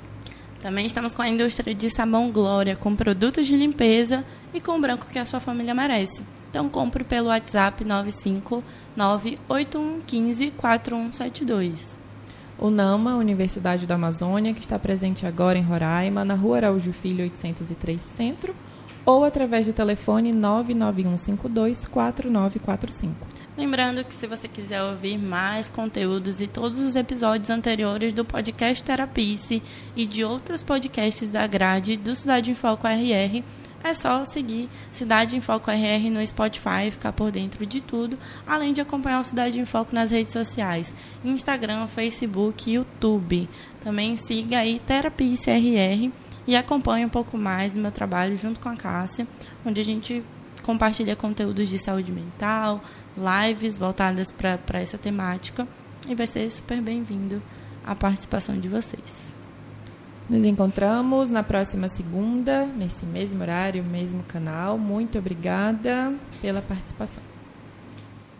Também 0.61 0.85
estamos 0.85 1.14
com 1.14 1.22
a 1.22 1.29
indústria 1.29 1.74
de 1.74 1.89
sabão 1.89 2.31
Glória, 2.31 2.76
com 2.76 2.95
produtos 2.95 3.47
de 3.47 3.57
limpeza 3.57 4.22
e 4.53 4.61
com 4.61 4.72
o 4.72 4.81
branco 4.81 5.07
que 5.07 5.18
a 5.18 5.24
sua 5.24 5.41
família 5.41 5.74
merece. 5.74 6.22
Então 6.51 6.68
compre 6.68 7.05
pelo 7.05 7.29
WhatsApp 7.29 7.83
95981154172. 8.97 11.97
O 12.61 12.70
NAMA, 12.70 13.14
Universidade 13.14 13.86
da 13.86 13.94
Amazônia, 13.94 14.52
que 14.52 14.61
está 14.61 14.76
presente 14.80 15.24
agora 15.24 15.56
em 15.56 15.62
Roraima, 15.62 16.24
na 16.24 16.34
Rua 16.34 16.56
Araújo 16.56 16.92
Filho 16.92 17.22
803 17.22 18.00
Centro, 18.00 18.52
ou 19.06 19.24
através 19.24 19.64
do 19.64 19.72
telefone 19.72 20.32
991524945. 20.32 23.12
Lembrando 23.56 24.04
que 24.04 24.12
se 24.12 24.26
você 24.26 24.48
quiser 24.48 24.82
ouvir 24.82 25.16
mais 25.16 25.68
conteúdos 25.68 26.40
e 26.40 26.48
todos 26.48 26.80
os 26.80 26.96
episódios 26.96 27.48
anteriores 27.48 28.12
do 28.12 28.24
podcast 28.24 28.82
Terapice 28.82 29.62
e 29.94 30.04
de 30.04 30.24
outros 30.24 30.61
podcasts 30.62 31.30
da 31.30 31.46
grade 31.46 31.96
do 31.96 32.16
Cidade 32.16 32.50
em 32.50 32.54
Foco 32.54 32.88
RR, 32.88 33.44
é 33.83 33.95
só 33.95 34.24
seguir 34.24 34.68
Cidade 34.93 35.37
em 35.37 35.41
Foco 35.41 35.70
RR 35.70 36.11
no 36.11 36.24
Spotify, 36.26 36.91
ficar 36.91 37.12
por 37.12 37.31
dentro 37.31 37.64
de 37.64 37.81
tudo, 37.81 38.18
além 38.47 38.72
de 38.72 38.81
acompanhar 38.81 39.20
o 39.20 39.24
Cidade 39.24 39.61
em 39.61 39.64
Foco 39.64 39.95
nas 39.95 40.11
redes 40.11 40.33
sociais, 40.33 40.95
Instagram, 41.24 41.87
Facebook 41.87 42.70
YouTube. 42.70 43.49
Também 43.83 44.16
siga 44.16 44.59
aí 44.59 44.81
Terapice 44.81 45.51
RR 45.51 46.12
e 46.47 46.57
acompanhe 46.57 47.05
um 47.05 47.11
pouco 47.11 47.37
mais 47.37 47.72
do 47.72 47.81
meu 47.81 47.93
trabalho 47.93 48.37
junto 48.37 48.59
com 48.59 48.68
a 48.68 48.76
Cássia, 48.76 49.26
onde 49.64 49.81
a 49.81 49.85
gente 49.85 50.24
compartilha 50.62 51.16
conteúdos 51.16 51.68
de 51.68 51.79
saúde 51.79 52.12
mental, 52.12 52.83
lives 53.16 53.79
voltadas 53.79 54.31
para 54.31 54.81
essa 54.81 54.99
temática 54.99 55.66
e 56.07 56.14
vai 56.14 56.26
ser 56.26 56.51
super 56.51 56.81
bem-vindo 56.81 57.43
a 57.85 57.95
participação 57.95 58.59
de 58.59 58.68
vocês. 58.68 59.38
Nos 60.29 60.45
encontramos 60.45 61.31
na 61.31 61.43
próxima 61.43 61.89
segunda, 61.89 62.66
nesse 62.66 63.07
mesmo 63.07 63.41
horário, 63.41 63.83
mesmo 63.83 64.22
canal. 64.24 64.76
Muito 64.76 65.18
obrigada 65.18 66.14
pela 66.43 66.61
participação. 66.61 67.22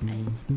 É 0.07 0.15
isso. 0.15 0.49